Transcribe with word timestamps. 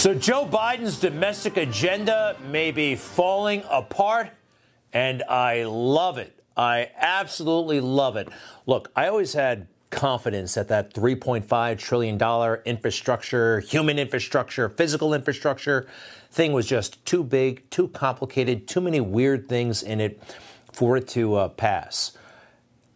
So 0.00 0.14
Joe 0.14 0.46
Biden's 0.46 0.98
domestic 0.98 1.58
agenda 1.58 2.34
may 2.48 2.70
be 2.70 2.96
falling 2.96 3.62
apart, 3.68 4.30
and 4.94 5.22
I 5.24 5.64
love 5.64 6.16
it. 6.16 6.42
I 6.56 6.90
absolutely 6.96 7.80
love 7.80 8.16
it. 8.16 8.30
Look, 8.64 8.90
I 8.96 9.08
always 9.08 9.34
had 9.34 9.66
confidence 9.90 10.54
that 10.54 10.68
that 10.68 10.94
$3.5 10.94 11.78
trillion 11.78 12.18
infrastructure, 12.64 13.60
human 13.60 13.98
infrastructure, 13.98 14.70
physical 14.70 15.12
infrastructure 15.12 15.86
thing 16.30 16.54
was 16.54 16.64
just 16.64 17.04
too 17.04 17.22
big, 17.22 17.68
too 17.68 17.88
complicated, 17.88 18.66
too 18.66 18.80
many 18.80 19.02
weird 19.02 19.50
things 19.50 19.82
in 19.82 20.00
it 20.00 20.18
for 20.72 20.96
it 20.96 21.08
to 21.08 21.34
uh, 21.34 21.48
pass. 21.50 22.16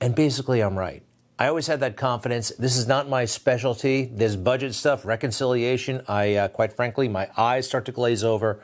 And 0.00 0.14
basically, 0.14 0.62
I'm 0.62 0.78
right. 0.78 1.03
I 1.36 1.48
always 1.48 1.66
had 1.66 1.80
that 1.80 1.96
confidence. 1.96 2.50
This 2.50 2.76
is 2.76 2.86
not 2.86 3.08
my 3.08 3.24
specialty. 3.24 4.04
This 4.04 4.36
budget 4.36 4.72
stuff, 4.74 5.04
reconciliation, 5.04 6.02
I, 6.06 6.34
uh, 6.36 6.48
quite 6.48 6.72
frankly, 6.74 7.08
my 7.08 7.28
eyes 7.36 7.66
start 7.66 7.86
to 7.86 7.92
glaze 7.92 8.22
over. 8.22 8.60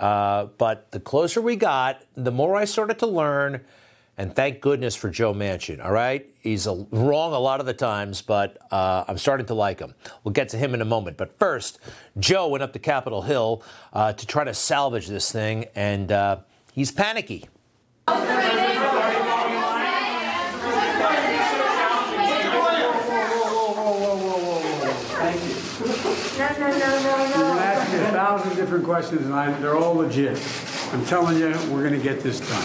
Uh, 0.00 0.46
but 0.56 0.90
the 0.90 1.00
closer 1.00 1.42
we 1.42 1.54
got, 1.56 2.02
the 2.16 2.32
more 2.32 2.56
I 2.56 2.64
started 2.64 2.98
to 3.00 3.06
learn. 3.06 3.60
And 4.16 4.34
thank 4.34 4.60
goodness 4.60 4.94
for 4.94 5.10
Joe 5.10 5.34
Manchin, 5.34 5.84
all 5.84 5.90
right? 5.90 6.32
He's 6.40 6.66
a, 6.66 6.86
wrong 6.92 7.32
a 7.32 7.38
lot 7.38 7.58
of 7.60 7.66
the 7.66 7.74
times, 7.74 8.22
but 8.22 8.58
uh, 8.70 9.04
I'm 9.08 9.18
starting 9.18 9.46
to 9.46 9.54
like 9.54 9.80
him. 9.80 9.92
We'll 10.22 10.32
get 10.32 10.48
to 10.50 10.56
him 10.56 10.72
in 10.72 10.80
a 10.80 10.84
moment. 10.84 11.16
But 11.16 11.36
first, 11.38 11.80
Joe 12.18 12.48
went 12.48 12.62
up 12.62 12.72
to 12.74 12.78
Capitol 12.78 13.22
Hill 13.22 13.62
uh, 13.92 14.12
to 14.12 14.26
try 14.26 14.44
to 14.44 14.54
salvage 14.54 15.08
this 15.08 15.32
thing, 15.32 15.66
and 15.74 16.12
uh, 16.12 16.38
he's 16.72 16.92
panicky. 16.92 17.48
A 26.66 28.10
thousand 28.12 28.56
different 28.56 28.84
questions, 28.84 29.22
and 29.22 29.34
I, 29.34 29.52
they're 29.60 29.76
all 29.76 29.94
legit. 29.94 30.40
I'm 30.92 31.04
telling 31.06 31.38
you, 31.38 31.50
we're 31.70 31.82
going 31.86 31.92
to 31.92 32.02
get 32.02 32.20
this 32.20 32.40
done. 32.40 32.62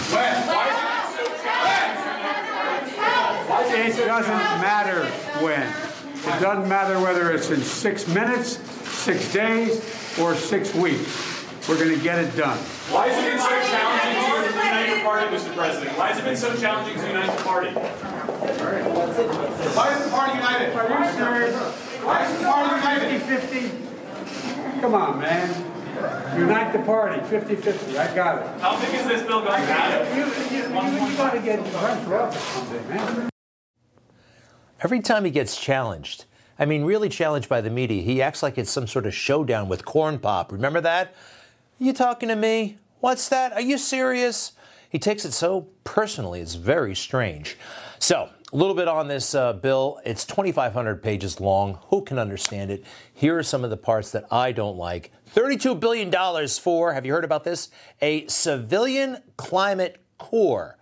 It 3.72 4.06
doesn't 4.06 4.62
matter 4.62 5.06
when. 5.44 5.68
It 6.16 6.42
doesn't 6.42 6.68
matter 6.68 7.00
whether 7.00 7.32
it's 7.32 7.50
in 7.50 7.62
six 7.62 8.08
minutes, 8.08 8.58
six 8.88 9.32
days, 9.34 9.80
or 10.20 10.36
six 10.36 10.74
weeks. 10.76 11.68
We're 11.68 11.78
going 11.78 11.96
to 11.96 12.04
get 12.04 12.20
it 12.20 12.36
done. 12.36 12.58
Why 12.90 13.08
has 13.10 13.24
it 13.24 13.30
been 13.30 13.40
so 13.40 13.50
challenging 13.70 14.14
to 14.16 14.58
unite 14.58 14.98
the 14.98 15.04
party, 15.04 15.28
Mr. 15.36 15.56
President? 15.56 15.98
Why 15.98 16.08
has 16.08 16.18
it 16.18 16.26
been 16.26 16.36
so 16.36 16.56
challenging 16.58 16.98
to 17.00 17.08
unite 17.08 17.38
the 17.38 17.44
party? 17.44 17.70
Why 19.76 19.94
is 19.94 20.04
the 20.04 20.10
party 20.10 20.34
united? 20.38 20.76
Are 20.76 20.88
you? 20.90 21.54
Why 22.06 22.26
is 22.26 22.38
the 22.40 22.46
party 22.46 22.76
united? 22.76 23.22
50-50? 23.22 23.89
Come 24.82 24.96
on, 24.96 25.20
man. 25.20 26.40
Unite 26.40 26.72
the 26.72 26.80
party, 26.80 27.20
50-50. 27.22 27.98
I 27.98 28.16
got 28.16 28.42
it. 28.42 28.62
How 28.62 28.80
big 28.80 28.94
is 28.94 29.06
this 29.08 29.22
bill 29.24 29.42
going 29.42 29.62
to 29.62 30.08
be? 30.14 30.18
You, 30.18 30.26
you, 30.26 30.64
you, 30.64 31.10
you 31.10 31.18
got 31.18 31.32
to 31.34 31.42
get 31.42 31.60
run 31.74 32.06
for 32.06 32.22
office 32.22 32.42
someday, 32.42 32.88
man. 32.88 33.30
Every 34.82 35.02
time 35.02 35.26
he 35.26 35.32
gets 35.32 35.60
challenged, 35.60 36.24
I 36.58 36.66
mean, 36.66 36.86
really 36.86 37.10
challenged 37.10 37.50
by 37.50 37.60
the 37.60 37.70
media, 37.70 38.02
he 38.02 38.22
acts 38.22 38.42
like 38.42 38.58
it's 38.58 38.72
some 38.72 38.88
sort 38.88 39.06
of 39.06 39.14
showdown 39.14 39.68
with 39.68 39.84
corn 39.84 40.18
pop. 40.18 40.54
Remember 40.54 40.80
that? 40.80 41.08
Are 41.08 41.84
you 41.84 41.92
talking 41.92 42.30
to 42.30 42.36
me? 42.38 42.78
What's 43.02 43.28
that? 43.30 43.52
Are 43.52 43.62
you 43.62 43.78
serious? 43.78 44.54
He 44.90 44.98
takes 44.98 45.26
it 45.26 45.34
so 45.34 45.68
personally. 45.84 46.40
It's 46.40 46.56
very 46.56 46.96
strange. 46.96 47.58
So, 48.00 48.30
a 48.52 48.56
little 48.56 48.74
bit 48.74 48.88
on 48.88 49.08
this 49.08 49.36
uh, 49.36 49.54
bill. 49.54 50.00
It's 50.06 50.26
2,500 50.26 51.04
pages 51.04 51.40
long. 51.40 51.80
Who 51.90 52.02
can 52.02 52.18
understand 52.18 52.72
it? 52.72 52.84
Here 53.14 53.38
are 53.38 53.44
some 53.44 53.64
of 53.64 53.70
the 53.70 53.78
parts 53.78 54.12
that 54.12 54.26
I 54.32 54.52
don't 54.52 54.78
like. 54.78 55.12
$32 55.36 55.80
billion 55.80 56.48
for, 56.48 56.94
have 56.94 57.06
you 57.06 57.14
heard 57.14 57.24
about 57.24 57.44
this? 57.44 57.70
A 58.02 58.26
civilian 58.28 59.18
climate 59.38 60.02
corps. 60.18 60.78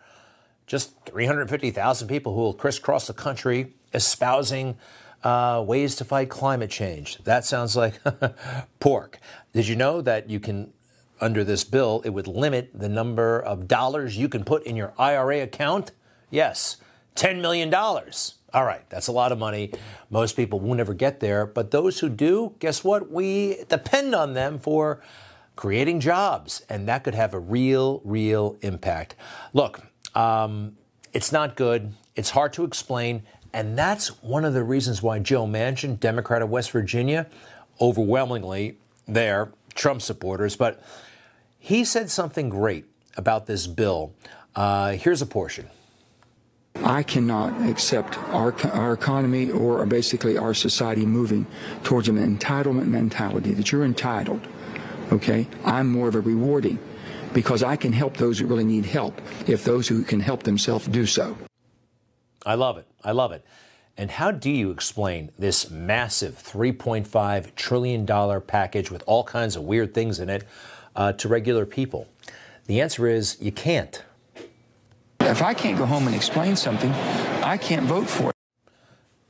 Just 0.66 0.94
350,000 1.05 2.07
people 2.07 2.33
who 2.33 2.41
will 2.41 2.53
crisscross 2.53 3.07
the 3.07 3.13
country 3.13 3.73
espousing 3.94 4.78
uh, 5.23 5.63
ways 5.66 5.95
to 5.97 6.05
fight 6.05 6.29
climate 6.29 6.69
change. 6.69 7.17
That 7.23 7.44
sounds 7.44 7.75
like 7.75 7.99
pork. 8.79 9.19
Did 9.51 9.67
you 9.67 9.75
know 9.75 9.99
that 10.01 10.29
you 10.29 10.39
can, 10.39 10.72
under 11.19 11.44
this 11.44 11.66
bill, 11.66 12.01
it 12.05 12.11
would 12.11 12.28
limit 12.28 12.72
the 12.73 12.88
number 12.88 13.39
of 13.39 13.67
dollars 13.67 14.17
you 14.17 14.29
can 14.29 14.45
put 14.45 14.63
in 14.63 14.78
your 14.78 14.94
IRA 14.97 15.41
account? 15.41 15.91
Yes, 16.29 16.78
$10 17.17 17.41
million. 17.41 17.73
All 17.73 18.63
right, 18.63 18.89
that's 18.89 19.07
a 19.07 19.11
lot 19.11 19.31
of 19.31 19.39
money. 19.39 19.72
Most 20.09 20.35
people 20.35 20.59
won't 20.59 20.79
ever 20.79 20.94
get 20.94 21.19
there, 21.19 21.45
but 21.45 21.72
those 21.72 22.00
who 22.00 22.07
do, 22.07 22.53
guess 22.59 22.83
what? 22.83 23.11
We 23.11 23.63
depend 23.67 24.16
on 24.16 24.33
them 24.33 24.59
for 24.59 25.01
creating 25.55 26.00
jobs, 26.00 26.61
and 26.69 26.88
that 26.88 27.03
could 27.03 27.16
have 27.16 27.33
a 27.33 27.39
real, 27.39 28.01
real 28.05 28.57
impact. 28.61 29.16
Look, 29.53 29.81
um, 30.16 30.78
it's 31.11 31.31
not 31.31 31.55
good. 31.55 31.94
It's 32.16 32.29
hard 32.29 32.53
to 32.53 32.63
explain. 32.63 33.23
And 33.53 33.78
that's 33.78 34.22
one 34.22 34.45
of 34.45 34.53
the 34.53 34.63
reasons 34.63 35.01
why 35.01 35.19
Joe 35.19 35.45
Manchin, 35.45 35.99
Democrat 35.99 36.41
of 36.41 36.49
West 36.49 36.72
Virginia, 36.72 37.28
overwhelmingly 37.81 38.78
there, 39.07 39.51
Trump 39.73 40.01
supporters, 40.01 40.55
but 40.55 40.81
he 41.59 41.84
said 41.84 42.09
something 42.09 42.49
great 42.49 42.85
about 43.16 43.45
this 43.45 43.67
bill. 43.67 44.13
Uh, 44.55 44.91
here's 44.91 45.22
a 45.22 45.25
portion. 45.25 45.69
I 46.88 47.03
cannot 47.03 47.70
accept 47.70 48.18
our, 48.30 48.56
our 48.70 48.94
economy 48.94 49.52
or 49.52 49.86
basically 49.86 50.38
our 50.38 50.53
society 50.53 51.06
moving 51.06 51.46
towards 51.84 52.08
an 52.08 52.16
entitlement 52.16 52.88
mentality 52.88 53.53
that 53.56 53.74
you're 53.74 53.84
entitled. 53.84 54.48
Okay? 55.12 55.47
I'm 55.66 55.92
more 55.92 56.08
of 56.08 56.16
a 56.16 56.22
rewarding 56.22 56.80
because 57.34 57.62
I 57.62 57.76
can 57.76 57.92
help 57.92 58.16
those 58.16 58.40
who 58.40 58.47
really 58.47 58.64
need 58.64 58.86
help 58.86 59.20
if 59.47 59.66
those 59.66 59.90
who 59.90 60.02
can 60.03 60.22
help 60.22 60.44
themselves 60.44 60.88
do 60.88 61.06
so. 61.06 61.38
I 62.46 62.56
love 62.56 62.78
it. 62.78 62.88
I 63.03 63.12
love 63.12 63.34
it. 63.34 63.44
And 63.97 64.09
how 64.09 64.31
do 64.31 64.50
you 64.50 64.72
explain 64.72 65.31
this 65.38 65.70
massive 65.70 66.36
$3.5 66.36 67.56
trillion 67.56 68.42
package 68.42 68.92
with 68.92 69.03
all 69.06 69.26
kinds 69.26 69.58
of 69.58 69.64
weird 69.64 69.94
things 69.94 70.22
in 70.22 70.30
it 70.30 70.46
uh, 70.96 71.12
to 71.14 71.28
regular 71.28 71.66
people? 71.66 72.08
The 72.68 72.80
answer 72.80 73.08
is 73.08 73.36
you 73.42 73.52
can't. 73.52 74.03
If 75.28 75.42
I 75.42 75.54
can't 75.54 75.78
go 75.78 75.86
home 75.86 76.08
and 76.08 76.16
explain 76.16 76.56
something, 76.56 76.90
I 77.44 77.58
can't 77.58 77.86
vote 77.86 78.10
for 78.10 78.30
it. 78.30 78.36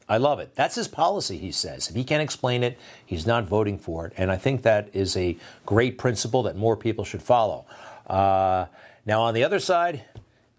I 0.07 0.17
love 0.17 0.39
it. 0.39 0.53
That's 0.53 0.75
his 0.75 0.87
policy, 0.87 1.39
he 1.39 1.51
says. 1.51 1.89
If 1.89 1.95
he 1.95 2.03
can't 2.03 2.21
explain 2.21 2.63
it, 2.63 2.77
he's 3.03 3.25
not 3.25 3.45
voting 3.45 3.79
for 3.79 4.05
it. 4.05 4.13
And 4.15 4.31
I 4.31 4.37
think 4.37 4.61
that 4.61 4.89
is 4.93 5.17
a 5.17 5.37
great 5.65 5.97
principle 5.97 6.43
that 6.43 6.55
more 6.55 6.77
people 6.77 7.03
should 7.03 7.23
follow. 7.23 7.65
Uh, 8.05 8.67
now, 9.07 9.23
on 9.23 9.33
the 9.33 9.43
other 9.43 9.59
side, 9.59 10.03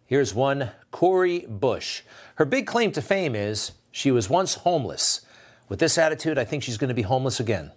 here's 0.07 0.35
one 0.35 0.73
Cori 0.91 1.47
Bush. 1.49 2.03
Her 2.35 2.45
big 2.45 2.67
claim 2.67 2.91
to 2.93 3.01
fame 3.01 3.37
is 3.37 3.73
she 3.93 4.11
was 4.11 4.29
once 4.29 4.55
homeless. 4.55 5.21
With 5.69 5.79
this 5.79 5.99
attitude, 5.99 6.37
I 6.37 6.45
think 6.45 6.65
she's 6.65 6.79
going 6.79 6.89
to 6.89 6.95
be 6.95 7.03
homeless 7.03 7.39
again. 7.39 7.71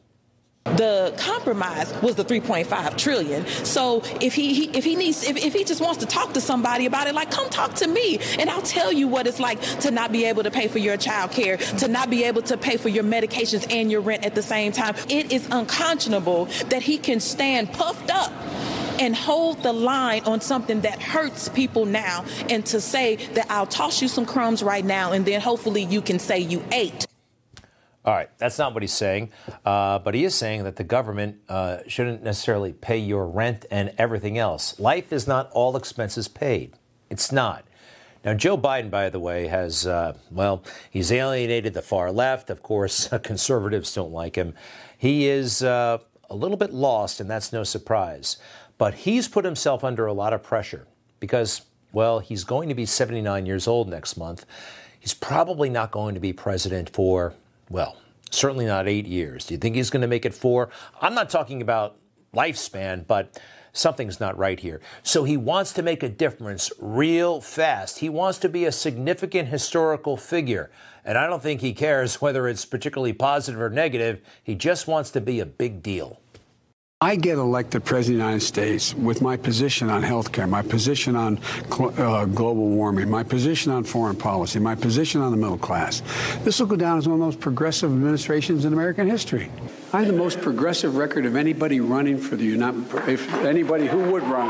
The 0.66 1.14
compromise 1.18 1.92
was 2.04 2.16
the 2.16 2.24
3.5 2.24 2.96
trillion. 2.96 3.46
So 3.48 4.04
if 4.22 4.36
he, 4.36 4.54
he 4.54 4.78
if 4.78 4.84
he 4.84 4.96
needs 4.96 5.24
if, 5.24 5.36
if 5.36 5.54
he 5.54 5.64
just 5.64 5.82
wants 5.82 5.98
to 6.00 6.06
talk 6.06 6.34
to 6.34 6.42
somebody 6.42 6.86
about 6.86 7.08
it, 7.08 7.16
like 7.16 7.32
come 7.32 7.50
talk 7.50 7.74
to 7.76 7.88
me 7.88 8.20
and 8.38 8.50
I'll 8.50 8.62
tell 8.62 8.92
you 8.92 9.08
what 9.08 9.26
it's 9.26 9.40
like 9.40 9.60
to 9.80 9.92
not 9.92 10.12
be 10.12 10.26
able 10.26 10.44
to 10.44 10.52
pay 10.52 10.68
for 10.68 10.78
your 10.78 10.98
child 10.98 11.32
care, 11.32 11.58
to 11.58 11.88
not 11.88 12.10
be 12.10 12.24
able 12.26 12.44
to 12.44 12.58
pay 12.58 12.78
for 12.78 12.90
your 12.90 13.04
medications 13.04 13.72
and 13.74 13.92
your 13.92 14.02
rent 14.02 14.24
at 14.24 14.36
the 14.36 14.44
same 14.44 14.72
time. 14.72 14.96
It 15.10 15.32
is 15.32 15.48
unconscionable 15.50 16.46
that 16.70 16.84
he 16.84 17.00
can 17.00 17.20
stand 17.20 17.74
puffed 17.74 18.12
up 18.12 18.31
and 19.00 19.16
hold 19.16 19.64
the 19.64 19.74
line 19.74 20.24
on 20.25 20.42
something 20.42 20.81
that 20.81 21.02
hurts 21.02 21.50
people 21.50 21.86
now 21.86 22.24
and 22.50 22.64
to 22.68 22.80
say 22.80 23.16
that 23.34 23.48
I'll 23.50 23.66
toss 23.66 24.02
you 24.02 24.07
some 24.07 24.28
crumbs 24.28 24.62
right 24.62 24.86
now 24.86 25.12
and 25.12 25.25
then 25.25 25.42
hopefully 25.42 25.84
you 25.84 26.02
can 26.02 26.19
say 26.19 26.40
you 26.40 26.64
ate. 26.72 27.07
All 28.03 28.15
right, 28.15 28.30
that's 28.39 28.57
not 28.57 28.74
what 28.74 28.81
he's 28.81 28.94
saying, 28.94 29.31
uh, 29.63 30.00
but 30.00 30.15
he 30.15 30.24
is 30.24 30.33
saying 30.33 30.63
that 30.63 30.75
the 30.75 30.83
government 30.83 31.38
uh, 31.48 31.80
shouldn't 31.88 32.24
necessarily 32.24 32.74
pay 32.74 32.98
your 32.98 33.27
rent 33.27 33.68
and 33.69 33.94
everything 34.00 34.39
else. 34.39 34.80
Life 34.80 35.13
is 35.13 35.27
not 35.27 35.51
all 35.51 35.77
expenses 35.77 36.27
paid. 36.27 36.74
It's 37.12 37.31
not. 37.31 37.63
Now, 38.25 38.33
Joe 38.33 38.57
Biden, 38.57 38.89
by 38.89 39.09
the 39.09 39.19
way, 39.19 39.48
has, 39.48 39.86
uh, 39.86 40.15
well, 40.31 40.63
he's 40.89 41.12
alienated 41.12 41.75
the 41.75 41.81
far 41.83 42.12
left. 42.12 42.50
Of 42.50 42.63
course, 42.63 43.07
conservatives 43.24 43.94
don't 43.94 44.12
like 44.12 44.36
him. 44.36 44.56
He 44.97 45.27
is 45.27 45.62
uh, 45.62 46.00
a 46.30 46.36
little 46.36 46.57
bit 46.57 46.74
lost, 46.74 47.19
and 47.19 47.30
that's 47.30 47.54
no 47.54 47.63
surprise. 47.63 48.38
But 48.80 48.95
he's 48.95 49.27
put 49.27 49.45
himself 49.45 49.83
under 49.83 50.07
a 50.07 50.13
lot 50.13 50.33
of 50.33 50.42
pressure 50.42 50.88
because, 51.19 51.62
well, 51.92 52.18
he's 52.19 52.44
going 52.44 52.69
to 52.69 52.75
be 52.75 52.86
79 52.86 53.45
years 53.45 53.68
old 53.68 53.89
next 53.89 54.18
month. 54.18 54.45
He's 55.00 55.13
probably 55.13 55.69
not 55.69 55.92
going 55.92 56.15
to 56.15 56.21
be 56.21 56.33
president 56.33 56.89
for 56.92 57.33
well, 57.71 57.97
certainly 58.29 58.65
not 58.65 58.88
eight 58.88 59.06
years. 59.06 59.45
Do 59.45 59.53
you 59.53 59.57
think 59.57 59.75
he's 59.75 59.89
going 59.89 60.01
to 60.01 60.07
make 60.07 60.25
it 60.25 60.33
four? 60.33 60.69
I'm 61.01 61.13
not 61.13 61.29
talking 61.29 61.62
about 61.62 61.97
lifespan, 62.33 63.06
but 63.07 63.39
something's 63.73 64.19
not 64.19 64.38
right 64.38 64.59
here. 64.59 64.81
So 65.03 65.23
he 65.23 65.38
wants 65.38 65.73
to 65.73 65.83
make 65.83 66.03
a 66.03 66.09
difference 66.09 66.71
real 66.79 67.41
fast. 67.41 68.00
He 68.00 68.09
wants 68.09 68.38
to 68.39 68.50
be 68.50 68.65
a 68.65 68.71
significant 68.71 69.50
historical 69.50 70.18
figure. 70.18 70.71
And 71.03 71.18
I 71.18 71.27
don't 71.27 71.41
think 71.41 71.62
he 71.62 71.73
cares 71.73 72.15
whether 72.21 72.47
it's 72.47 72.65
particularly 72.65 73.13
positive 73.13 73.62
or 73.62 73.69
negative. 73.69 74.21
He 74.44 74.56
just 74.56 74.88
wants 74.88 75.12
to 75.12 75.21
be 75.21 75.39
a 75.39 75.45
big 75.45 75.81
deal. 75.81 76.20
I 77.03 77.15
get 77.15 77.39
elected 77.39 77.83
president 77.83 78.21
of 78.21 78.25
the 78.25 78.25
United 78.27 78.45
States 78.45 78.94
with 78.94 79.24
my 79.24 79.36
position 79.36 79.89
on 79.89 80.03
health 80.03 80.31
care, 80.31 80.45
my 80.45 80.62
position 80.62 81.15
on 81.15 81.39
uh, 81.71 82.25
global 82.25 82.69
warming, 82.69 83.09
my 83.09 83.24
position 83.24 83.71
on 83.71 83.83
foreign 83.83 84.15
policy, 84.15 84.59
my 84.59 84.75
position 84.75 85.19
on 85.19 85.31
the 85.31 85.38
middle 85.38 85.57
class. 85.57 86.03
This 86.44 86.59
will 86.59 86.68
go 86.68 86.75
down 86.75 87.00
as 87.00 87.07
one 87.07 87.15
of 87.15 87.19
the 87.19 87.25
most 87.25 87.39
progressive 87.39 87.89
administrations 87.92 88.65
in 88.65 88.74
American 88.74 89.09
history. 89.09 89.50
I 89.92 89.98
have 89.98 90.07
the 90.09 90.13
most 90.13 90.42
progressive 90.42 90.95
record 90.95 91.25
of 91.25 91.36
anybody 91.36 91.80
running 91.80 92.19
for 92.19 92.36
the 92.36 92.45
United, 92.45 92.86
if 93.09 93.33
anybody 93.33 93.88
who 93.88 94.12
would 94.12 94.21
run. 94.21 94.50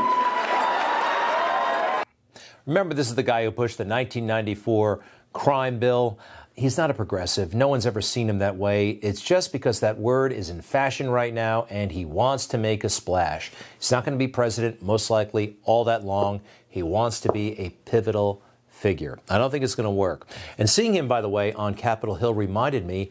Remember, 2.66 2.94
this 2.94 3.08
is 3.08 3.14
the 3.14 3.22
guy 3.22 3.44
who 3.44 3.50
pushed 3.50 3.78
the 3.78 3.84
1994 3.84 5.00
crime 5.32 5.78
bill. 5.78 6.18
He's 6.54 6.76
not 6.76 6.90
a 6.90 6.94
progressive. 6.94 7.54
No 7.54 7.68
one's 7.68 7.86
ever 7.86 8.02
seen 8.02 8.28
him 8.28 8.38
that 8.40 8.56
way. 8.56 8.90
It's 8.90 9.22
just 9.22 9.52
because 9.52 9.80
that 9.80 9.98
word 9.98 10.32
is 10.32 10.50
in 10.50 10.60
fashion 10.60 11.08
right 11.08 11.32
now 11.32 11.66
and 11.70 11.90
he 11.90 12.04
wants 12.04 12.46
to 12.48 12.58
make 12.58 12.84
a 12.84 12.90
splash. 12.90 13.50
He's 13.78 13.90
not 13.90 14.04
going 14.04 14.18
to 14.18 14.22
be 14.22 14.28
president, 14.28 14.82
most 14.82 15.08
likely, 15.08 15.56
all 15.64 15.84
that 15.84 16.04
long. 16.04 16.42
He 16.68 16.82
wants 16.82 17.20
to 17.20 17.32
be 17.32 17.58
a 17.58 17.70
pivotal 17.70 18.42
figure. 18.68 19.18
I 19.30 19.38
don't 19.38 19.50
think 19.50 19.64
it's 19.64 19.74
going 19.74 19.84
to 19.84 19.90
work. 19.90 20.26
And 20.58 20.68
seeing 20.68 20.94
him, 20.94 21.08
by 21.08 21.22
the 21.22 21.28
way, 21.28 21.54
on 21.54 21.74
Capitol 21.74 22.16
Hill 22.16 22.34
reminded 22.34 22.84
me 22.84 23.10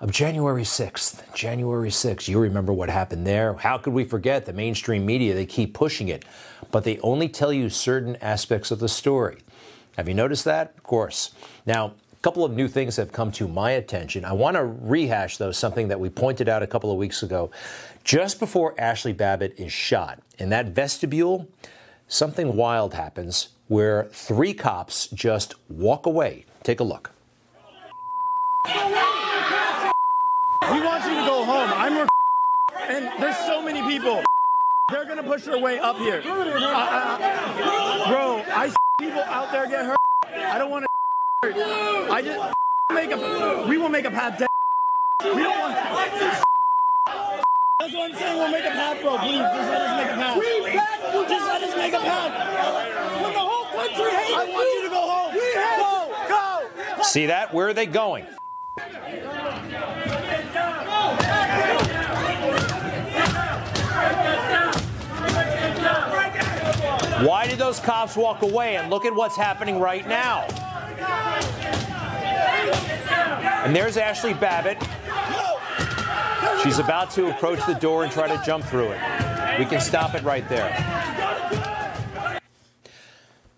of 0.00 0.10
January 0.10 0.64
6th. 0.64 1.34
January 1.34 1.90
6th. 1.90 2.26
You 2.26 2.40
remember 2.40 2.72
what 2.72 2.88
happened 2.88 3.24
there? 3.24 3.54
How 3.54 3.78
could 3.78 3.92
we 3.92 4.04
forget? 4.04 4.44
The 4.44 4.52
mainstream 4.52 5.06
media, 5.06 5.34
they 5.34 5.46
keep 5.46 5.74
pushing 5.74 6.08
it, 6.08 6.24
but 6.72 6.82
they 6.82 6.98
only 6.98 7.28
tell 7.28 7.52
you 7.52 7.70
certain 7.70 8.16
aspects 8.16 8.72
of 8.72 8.80
the 8.80 8.88
story. 8.88 9.38
Have 9.96 10.08
you 10.08 10.14
noticed 10.14 10.44
that? 10.46 10.74
Of 10.76 10.82
course. 10.82 11.32
Now, 11.66 11.92
couple 12.22 12.44
of 12.44 12.52
new 12.52 12.68
things 12.68 12.96
have 12.96 13.10
come 13.10 13.32
to 13.32 13.48
my 13.48 13.72
attention. 13.72 14.24
I 14.24 14.32
want 14.32 14.56
to 14.56 14.64
rehash, 14.64 15.38
though, 15.38 15.50
something 15.50 15.88
that 15.88 15.98
we 15.98 16.08
pointed 16.08 16.48
out 16.48 16.62
a 16.62 16.68
couple 16.68 16.92
of 16.92 16.96
weeks 16.96 17.22
ago. 17.22 17.50
Just 18.04 18.38
before 18.38 18.74
Ashli 18.76 19.16
Babbitt 19.16 19.58
is 19.58 19.72
shot, 19.72 20.20
in 20.38 20.48
that 20.50 20.68
vestibule, 20.68 21.48
something 22.06 22.56
wild 22.56 22.94
happens 22.94 23.48
where 23.66 24.04
three 24.12 24.54
cops 24.54 25.08
just 25.08 25.54
walk 25.68 26.06
away. 26.06 26.44
Take 26.62 26.78
a 26.78 26.84
look. 26.84 27.10
We 28.64 28.70
want 30.80 31.04
you 31.04 31.10
to 31.10 31.24
go 31.26 31.44
home. 31.44 31.70
I'm 31.74 31.96
your 31.96 32.06
and 32.88 33.10
there's 33.20 33.36
so 33.38 33.60
many 33.62 33.82
people. 33.82 34.22
They're 34.90 35.06
gonna 35.06 35.22
push 35.22 35.42
their 35.42 35.58
way 35.58 35.80
up 35.80 35.96
here. 35.96 36.22
Uh, 36.24 36.30
uh, 36.30 38.08
bro, 38.08 38.44
I 38.54 38.68
see 38.68 38.76
people 39.00 39.22
out 39.22 39.50
there 39.50 39.66
get 39.66 39.86
hurt. 39.86 39.98
I 40.24 40.58
don't 40.58 40.70
want 40.70 40.84
to 40.84 40.91
I 41.44 42.22
just 42.22 42.38
make 42.94 43.10
a. 43.10 43.66
We 43.68 43.76
will 43.76 43.88
make 43.88 44.04
a 44.04 44.12
path. 44.12 44.40
We 45.24 45.42
don't 45.42 45.58
want. 45.58 45.74
That's 45.74 46.44
what 47.94 48.10
I'm 48.10 48.14
saying. 48.14 48.38
We'll 48.38 48.52
make 48.52 48.64
a 48.64 48.70
path, 48.70 49.00
bro. 49.02 49.18
Please, 49.18 49.38
just 49.38 49.68
let 49.68 49.82
us 49.82 49.98
make 49.98 50.12
a 50.12 50.14
path. 50.14 50.36
Just 51.28 51.46
let 51.46 51.62
us 51.64 51.76
make 51.76 51.94
a 51.94 51.98
path. 51.98 52.32
When 53.22 53.32
the 53.32 53.38
whole 53.40 53.64
country 53.64 54.10
hates 54.12 54.36
I 54.36 54.44
want 54.52 54.68
you 54.72 54.82
to 54.82 54.88
go 54.88 55.00
home. 55.10 55.34
Go, 56.28 56.62
go. 56.96 57.02
See 57.02 57.26
that? 57.26 57.52
Where 57.52 57.66
are 57.66 57.74
they 57.74 57.86
going? 57.86 58.24
Why 67.26 67.48
did 67.48 67.58
those 67.58 67.80
cops 67.80 68.16
walk 68.16 68.42
away? 68.42 68.76
And 68.76 68.90
look 68.90 69.04
at 69.04 69.12
what's 69.12 69.36
happening 69.36 69.80
right 69.80 70.06
now. 70.06 70.46
And 73.64 73.76
there's 73.76 73.96
Ashli 73.96 74.38
Babbitt. 74.38 74.76
She's 76.62 76.78
about 76.78 77.10
to 77.12 77.28
approach 77.28 77.64
the 77.66 77.74
door 77.74 78.02
and 78.04 78.12
try 78.12 78.28
to 78.28 78.42
jump 78.44 78.64
through 78.64 78.90
it. 78.90 79.58
We 79.58 79.64
can 79.64 79.80
stop 79.80 80.14
it 80.14 80.22
right 80.22 80.48
there. 80.48 80.70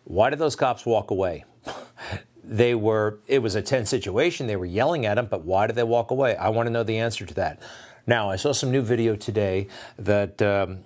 Why 0.04 0.30
did 0.30 0.38
those 0.38 0.56
cops 0.56 0.84
walk 0.84 1.10
away? 1.10 1.44
they 2.44 2.74
were, 2.74 3.18
it 3.26 3.40
was 3.40 3.54
a 3.54 3.62
tense 3.62 3.88
situation. 3.90 4.46
They 4.46 4.56
were 4.56 4.66
yelling 4.66 5.06
at 5.06 5.18
him, 5.18 5.26
but 5.26 5.44
why 5.44 5.66
did 5.66 5.76
they 5.76 5.82
walk 5.82 6.10
away? 6.10 6.36
I 6.36 6.50
want 6.50 6.66
to 6.66 6.70
know 6.70 6.82
the 6.82 6.98
answer 6.98 7.24
to 7.24 7.34
that. 7.34 7.60
Now, 8.06 8.30
I 8.30 8.36
saw 8.36 8.52
some 8.52 8.70
new 8.70 8.82
video 8.82 9.16
today 9.16 9.68
that 9.98 10.42
um, 10.42 10.80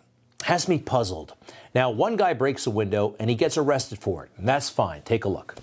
has 0.45 0.69
me 0.69 0.79
puzzled. 0.79 1.35
Now, 1.75 1.91
one 1.91 2.17
guy 2.17 2.33
breaks 2.35 2.67
a 2.67 2.71
window 2.71 3.17
and 3.19 3.29
he 3.29 3.37
gets 3.37 3.59
arrested 3.59 3.99
for 3.99 4.25
it, 4.25 4.31
and 4.37 4.49
that's 4.49 4.71
fine. 4.71 5.03
Take 5.03 5.25
a 5.25 5.29
look. 5.29 5.57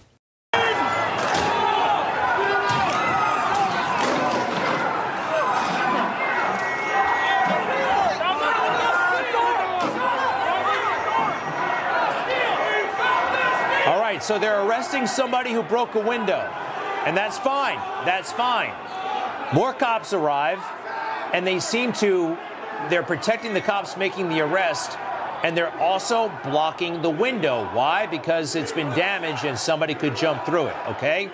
So 14.25 14.39
they're 14.39 14.61
arresting 14.61 15.05
somebody 15.05 15.51
who 15.51 15.61
broke 15.61 15.93
a 15.93 15.99
window. 15.99 16.39
And 17.05 17.15
that's 17.15 17.37
fine. 17.37 17.77
That's 18.05 18.31
fine. 18.31 18.73
More 19.53 19.71
cops 19.73 20.13
arrive, 20.13 20.59
and 21.31 21.45
they 21.45 21.59
seem 21.59 21.93
to, 21.93 22.35
they're 22.89 23.03
protecting 23.03 23.53
the 23.53 23.61
cops 23.61 23.95
making 23.95 24.29
the 24.29 24.41
arrest, 24.41 24.97
and 25.43 25.55
they're 25.55 25.75
also 25.77 26.31
blocking 26.43 27.03
the 27.03 27.09
window. 27.09 27.69
Why? 27.73 28.07
Because 28.07 28.55
it's 28.55 28.71
been 28.71 28.89
damaged 28.95 29.45
and 29.45 29.57
somebody 29.57 29.93
could 29.93 30.15
jump 30.15 30.43
through 30.43 30.67
it, 30.67 30.75
okay? 30.89 31.29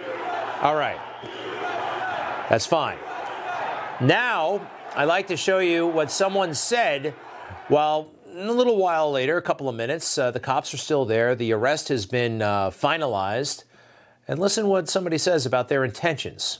All 0.61 0.75
right. 0.75 0.99
That's 2.49 2.65
fine. 2.65 2.97
Now, 4.01 4.67
I'd 4.93 5.05
like 5.05 5.27
to 5.27 5.37
show 5.37 5.59
you 5.59 5.87
what 5.87 6.11
someone 6.11 6.53
said 6.53 7.13
while 7.69 8.09
a 8.33 8.51
little 8.51 8.77
while 8.77 9.11
later, 9.11 9.37
a 9.37 9.41
couple 9.41 9.67
of 9.67 9.75
minutes, 9.75 10.17
uh, 10.17 10.31
the 10.31 10.39
cops 10.39 10.73
are 10.73 10.77
still 10.77 11.05
there. 11.05 11.35
The 11.35 11.51
arrest 11.53 11.89
has 11.89 12.05
been 12.05 12.41
uh, 12.41 12.69
finalized. 12.69 13.63
And 14.27 14.39
listen 14.39 14.67
what 14.67 14.87
somebody 14.89 15.17
says 15.17 15.45
about 15.45 15.67
their 15.67 15.83
intentions. 15.83 16.59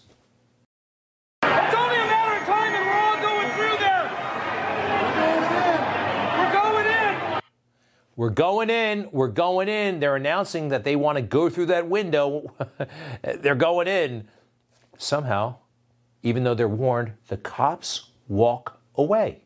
It's 1.43 1.75
only 1.75 1.95
a 1.95 2.05
matter 2.05 2.41
of 2.41 2.47
time 2.47 2.73
and 2.73 2.85
we're 2.85 2.93
all 2.93 3.21
going 3.21 3.49
through 3.51 3.77
there. 3.79 4.09
We're 6.37 6.53
going 6.53 6.85
in. 6.87 7.41
We're 8.15 8.29
going 8.29 8.69
in. 8.69 9.09
We're 9.11 9.27
going 9.27 9.69
in. 9.69 9.99
They're 9.99 10.15
announcing 10.15 10.69
that 10.69 10.83
they 10.83 10.95
want 10.95 11.17
to 11.17 11.21
go 11.21 11.49
through 11.49 11.67
that 11.67 11.87
window. 11.87 12.53
they're 13.21 13.55
going 13.55 13.87
in. 13.87 14.27
Somehow, 14.97 15.55
even 16.21 16.43
though 16.43 16.53
they're 16.53 16.67
warned, 16.67 17.13
the 17.27 17.37
cops 17.37 18.09
walk 18.27 18.79
away. 18.95 19.41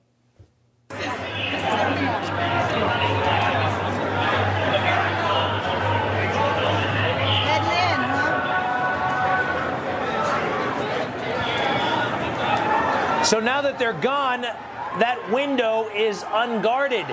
So 13.26 13.40
now 13.40 13.60
that 13.62 13.80
they're 13.80 13.92
gone, 13.92 14.42
that 14.42 15.20
window 15.32 15.90
is 15.90 16.24
unguarded. 16.32 17.08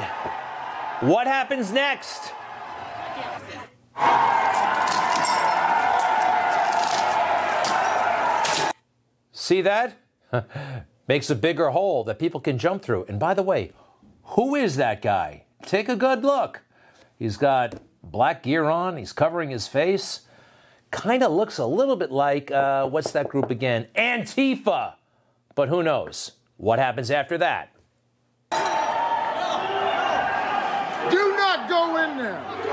What 1.01 1.27
happens 1.27 1.73
next? 1.73 2.33
See 9.33 9.63
that? 9.63 9.97
Makes 11.09 11.31
a 11.31 11.35
bigger 11.35 11.71
hole 11.71 12.05
that 12.05 12.19
people 12.19 12.41
can 12.41 12.59
jump 12.59 12.83
through. 12.83 13.07
And 13.09 13.19
by 13.19 13.33
the 13.33 13.43
way, 13.43 13.73
who 14.25 14.55
is 14.55 14.77
that 14.77 15.03
guy? 15.03 15.45
Take 15.63 15.89
a 15.89 15.97
good 15.97 16.25
look. 16.25 16.63
He's 17.19 17.37
got 17.37 17.75
black 18.03 18.43
gear 18.43 18.65
on, 18.65 18.97
he's 18.97 19.13
covering 19.13 19.51
his 19.51 19.69
face. 19.69 20.23
Kind 20.91 21.23
of 21.23 21.33
looks 21.33 21.59
a 21.59 21.67
little 21.67 21.97
bit 21.97 22.11
like, 22.11 22.51
uh, 22.51 22.87
what's 22.89 23.13
that 23.13 23.29
group 23.29 23.51
again? 23.51 23.87
Antifa. 23.97 24.95
But 25.55 25.69
who 25.69 25.83
knows? 25.83 26.33
What 26.57 26.79
happens 26.79 27.11
after 27.11 27.39
that? 27.39 27.73
Do 28.51 28.57
not 31.37 31.69
go 31.69 31.97
in 31.97 32.19
there. 32.19 32.72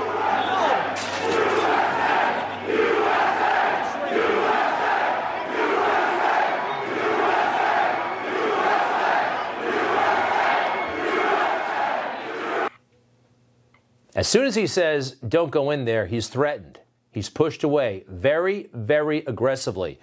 As 14.20 14.28
soon 14.28 14.44
as 14.44 14.54
he 14.54 14.66
says, 14.66 15.12
don't 15.26 15.50
go 15.50 15.70
in 15.70 15.86
there, 15.86 16.04
he's 16.04 16.28
threatened. 16.28 16.78
He's 17.10 17.30
pushed 17.30 17.64
away 17.64 18.04
very, 18.06 18.68
very 18.74 19.20
aggressively. 19.20 19.98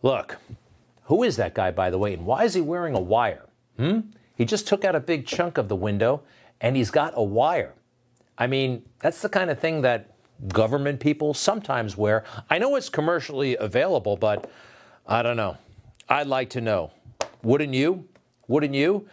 Look, 0.00 0.38
who 1.02 1.22
is 1.24 1.36
that 1.36 1.52
guy, 1.52 1.70
by 1.70 1.90
the 1.90 1.98
way, 1.98 2.14
and 2.14 2.24
why 2.24 2.44
is 2.44 2.54
he 2.54 2.62
wearing 2.62 2.94
a 2.94 3.00
wire? 3.00 3.44
Hmm? 3.76 4.00
He 4.34 4.46
just 4.46 4.66
took 4.66 4.82
out 4.82 4.94
a 4.94 5.00
big 5.00 5.26
chunk 5.26 5.58
of 5.58 5.68
the 5.68 5.76
window 5.76 6.22
and 6.62 6.74
he's 6.74 6.90
got 6.90 7.12
a 7.14 7.22
wire. 7.22 7.74
I 8.38 8.46
mean, 8.46 8.82
that's 9.00 9.20
the 9.20 9.28
kind 9.28 9.50
of 9.50 9.58
thing 9.58 9.82
that 9.82 10.14
government 10.48 10.98
people 10.98 11.34
sometimes 11.34 11.98
wear. 11.98 12.24
I 12.48 12.56
know 12.56 12.76
it's 12.76 12.88
commercially 12.88 13.58
available, 13.58 14.16
but 14.16 14.50
I 15.06 15.20
don't 15.20 15.36
know. 15.36 15.58
I'd 16.08 16.28
like 16.28 16.48
to 16.50 16.62
know. 16.62 16.92
Wouldn't 17.42 17.74
you? 17.74 18.08
Wouldn't 18.48 18.74
you? 18.74 19.06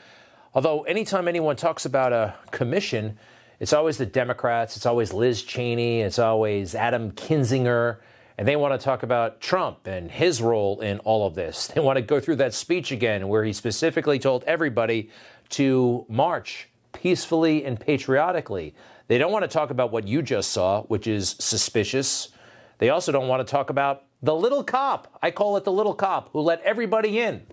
Although, 0.54 0.84
anytime 0.84 1.27
anyone 1.27 1.58
talks 1.58 1.86
about 1.86 2.13
a 2.13 2.36
commission, 2.51 3.20
it's 3.60 3.74
always 3.74 3.98
the 3.98 4.06
Democrats, 4.06 4.76
it's 4.76 4.86
always 4.86 5.14
Liz 5.14 5.42
Cheney, 5.42 6.02
it's 6.02 6.20
always 6.20 6.76
Adam 6.76 7.12
Kinzinger, 7.12 7.98
and 8.38 8.48
they 8.48 8.56
want 8.56 8.80
to 8.80 8.84
talk 8.84 9.02
about 9.02 9.42
Trump 9.42 9.88
and 9.88 10.12
his 10.12 10.42
role 10.42 10.80
in 10.82 11.00
all 11.00 11.26
of 11.26 11.34
this. 11.34 11.68
They 11.68 11.82
want 11.82 11.98
to 11.98 12.04
go 12.04 12.20
through 12.20 12.36
that 12.38 12.54
speech 12.54 12.92
again 12.92 13.28
where 13.28 13.44
he 13.44 13.54
specifically 13.54 14.20
told 14.20 14.44
everybody 14.44 15.10
to 15.50 16.06
march 16.08 16.70
peacefully 16.94 17.66
and 17.66 17.80
patriotically. 17.80 18.76
They 19.08 19.18
don't 19.18 19.32
want 19.32 19.44
to 19.44 19.48
talk 19.48 19.72
about 19.72 19.92
what 19.92 20.08
you 20.08 20.22
just 20.22 20.52
saw, 20.52 20.84
which 20.84 21.08
is 21.08 21.36
suspicious. 21.40 22.30
They 22.78 22.90
also 22.90 23.12
don't 23.12 23.28
want 23.28 23.46
to 23.46 23.52
talk 23.52 23.70
about 23.70 24.04
the 24.22 24.36
little 24.36 24.64
cop. 24.64 25.18
I 25.22 25.32
call 25.32 25.58
it 25.58 25.64
the 25.64 25.72
little 25.72 25.94
cop 25.94 26.30
who 26.34 26.42
let 26.42 26.62
everybody 26.62 27.20
in. 27.20 27.48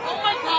Oh 0.00 0.20
my 0.22 0.34
God! 0.42 0.58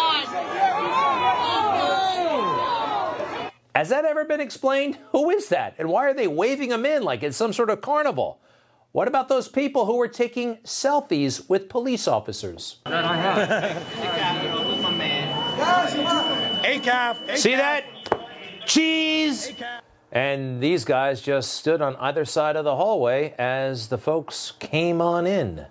Has 3.76 3.90
that 3.90 4.06
ever 4.06 4.26
been 4.26 4.42
explained? 4.42 4.98
Who 5.12 5.30
is 5.30 5.50
that? 5.50 5.76
And 5.78 5.90
why 5.90 6.06
are 6.06 6.14
they 6.14 6.28
waving 6.28 6.72
him 6.72 6.86
in 6.86 7.04
like 7.04 7.24
it's 7.24 7.38
some 7.38 7.54
sort 7.54 7.70
of 7.70 7.82
carnival? 7.82 8.40
What 8.92 9.08
about 9.08 9.30
those 9.30 9.48
people 9.48 9.86
who 9.86 9.98
were 9.98 10.08
taking 10.08 10.58
selfies 10.58 11.48
with 11.48 11.70
police 11.70 12.08
officers? 12.08 12.78
No, 12.88 12.96
I 12.96 13.18
have. 13.18 13.84
ACAF. 16.64 17.38
See 17.38 17.56
that? 17.56 17.86
Cheese! 18.66 19.54
And 20.12 20.62
these 20.62 20.86
guys 20.86 21.22
just 21.22 21.54
stood 21.54 21.84
on 21.84 21.96
either 21.98 22.26
side 22.26 22.56
of 22.56 22.66
the 22.66 22.76
hallway 22.76 23.36
as 23.38 23.90
the 23.90 23.98
folks 24.00 24.54
came 24.60 25.02
on 25.02 25.28
in. 25.28 25.68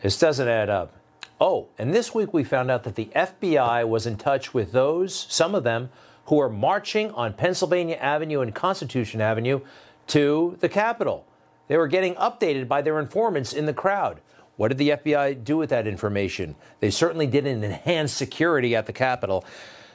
This 0.00 0.18
doesn't 0.18 0.48
add 0.48 0.70
up. 0.70 0.94
Oh, 1.40 1.68
and 1.78 1.92
this 1.92 2.14
week 2.14 2.32
we 2.32 2.42
found 2.42 2.70
out 2.70 2.84
that 2.84 2.94
the 2.94 3.10
FBI 3.14 3.86
was 3.86 4.06
in 4.06 4.16
touch 4.16 4.54
with 4.54 4.72
those, 4.72 5.26
some 5.28 5.54
of 5.54 5.62
them, 5.64 5.90
who 6.26 6.40
are 6.40 6.48
marching 6.48 7.10
on 7.12 7.34
Pennsylvania 7.34 7.96
Avenue 7.96 8.40
and 8.40 8.54
Constitution 8.54 9.20
Avenue 9.20 9.60
to 10.08 10.56
the 10.60 10.68
Capitol. 10.68 11.26
They 11.68 11.76
were 11.76 11.88
getting 11.88 12.14
updated 12.16 12.68
by 12.68 12.82
their 12.82 12.98
informants 12.98 13.52
in 13.52 13.66
the 13.66 13.74
crowd. 13.74 14.20
What 14.56 14.68
did 14.68 14.78
the 14.78 14.90
FBI 14.90 15.42
do 15.42 15.56
with 15.56 15.70
that 15.70 15.86
information? 15.86 16.54
They 16.80 16.90
certainly 16.90 17.26
didn't 17.26 17.64
enhance 17.64 18.12
security 18.12 18.76
at 18.76 18.86
the 18.86 18.92
Capitol. 18.92 19.44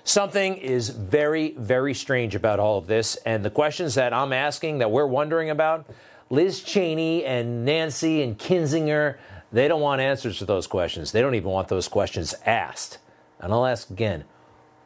Something 0.04 0.58
is 0.58 0.90
very, 0.90 1.52
very 1.52 1.94
strange 1.94 2.36
about 2.36 2.60
all 2.60 2.78
of 2.78 2.88
this. 2.88 3.16
And 3.18 3.46
the 3.46 3.50
questions 3.50 3.96
that 3.96 4.14
I'm 4.14 4.34
asking, 4.34 4.80
that 4.80 4.92
we're 4.92 5.06
wondering 5.06 5.50
about, 5.50 5.90
Liz 6.30 6.62
Cheney 6.62 7.24
and 7.26 7.64
Nancy 7.64 8.22
and 8.22 8.38
Kinzinger, 8.38 9.18
they 9.52 9.68
don't 9.68 9.82
want 9.82 10.02
answers 10.02 10.38
to 10.40 10.46
those 10.46 10.68
questions. 10.68 11.12
They 11.12 11.22
don't 11.22 11.36
even 11.36 11.50
want 11.50 11.70
those 11.70 11.88
questions 11.88 12.36
asked. 12.46 12.98
And 13.40 13.54
I'll 13.54 13.66
ask 13.66 13.90
again 13.90 14.26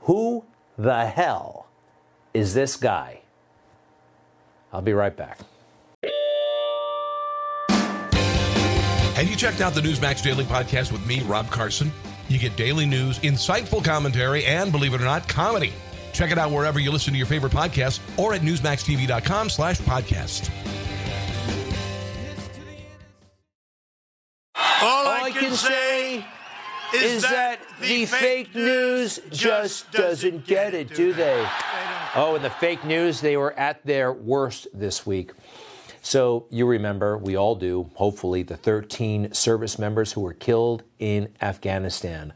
who 0.01 0.45
the 0.77 1.05
hell 1.05 1.67
is 2.33 2.53
this 2.53 2.75
guy? 2.75 3.21
I'll 4.71 4.81
be 4.81 4.93
right 4.93 5.15
back. 5.15 5.39
Have 9.15 9.29
you 9.29 9.35
checked 9.35 9.61
out 9.61 9.73
the 9.73 9.81
Newsmax 9.81 10.23
Daily 10.23 10.43
Podcast 10.43 10.91
with 10.91 11.05
me, 11.05 11.21
Rob 11.21 11.49
Carson? 11.51 11.91
You 12.29 12.39
get 12.39 12.55
daily 12.55 12.85
news, 12.85 13.19
insightful 13.19 13.83
commentary, 13.83 14.43
and 14.45 14.71
believe 14.71 14.93
it 14.93 15.01
or 15.01 15.05
not, 15.05 15.27
comedy. 15.29 15.71
Check 16.13 16.31
it 16.31 16.37
out 16.37 16.51
wherever 16.51 16.79
you 16.79 16.91
listen 16.91 17.13
to 17.13 17.17
your 17.17 17.27
favorite 17.27 17.53
podcasts 17.53 17.99
or 18.17 18.33
at 18.33 18.41
newsmaxtv.com 18.41 19.49
slash 19.49 19.79
podcast. 19.81 20.49
All 24.55 25.07
I 25.07 25.31
can 25.31 25.53
say 25.53 25.82
is 26.93 27.23
that 27.23 27.59
the 27.81 28.05
fake 28.05 28.53
news 28.55 29.19
just 29.31 29.91
doesn't 29.91 30.45
get 30.45 30.73
it, 30.73 30.93
do 30.93 31.13
they? 31.13 31.47
Oh, 32.15 32.35
and 32.35 32.43
the 32.43 32.49
fake 32.49 32.83
news, 32.85 33.21
they 33.21 33.37
were 33.37 33.53
at 33.53 33.83
their 33.85 34.13
worst 34.13 34.67
this 34.73 35.05
week. 35.05 35.31
So 36.01 36.45
you 36.49 36.65
remember, 36.67 37.17
we 37.17 37.35
all 37.37 37.55
do, 37.55 37.89
hopefully, 37.95 38.43
the 38.43 38.57
13 38.57 39.33
service 39.33 39.79
members 39.79 40.11
who 40.11 40.21
were 40.21 40.33
killed 40.33 40.83
in 40.99 41.29
Afghanistan. 41.41 42.33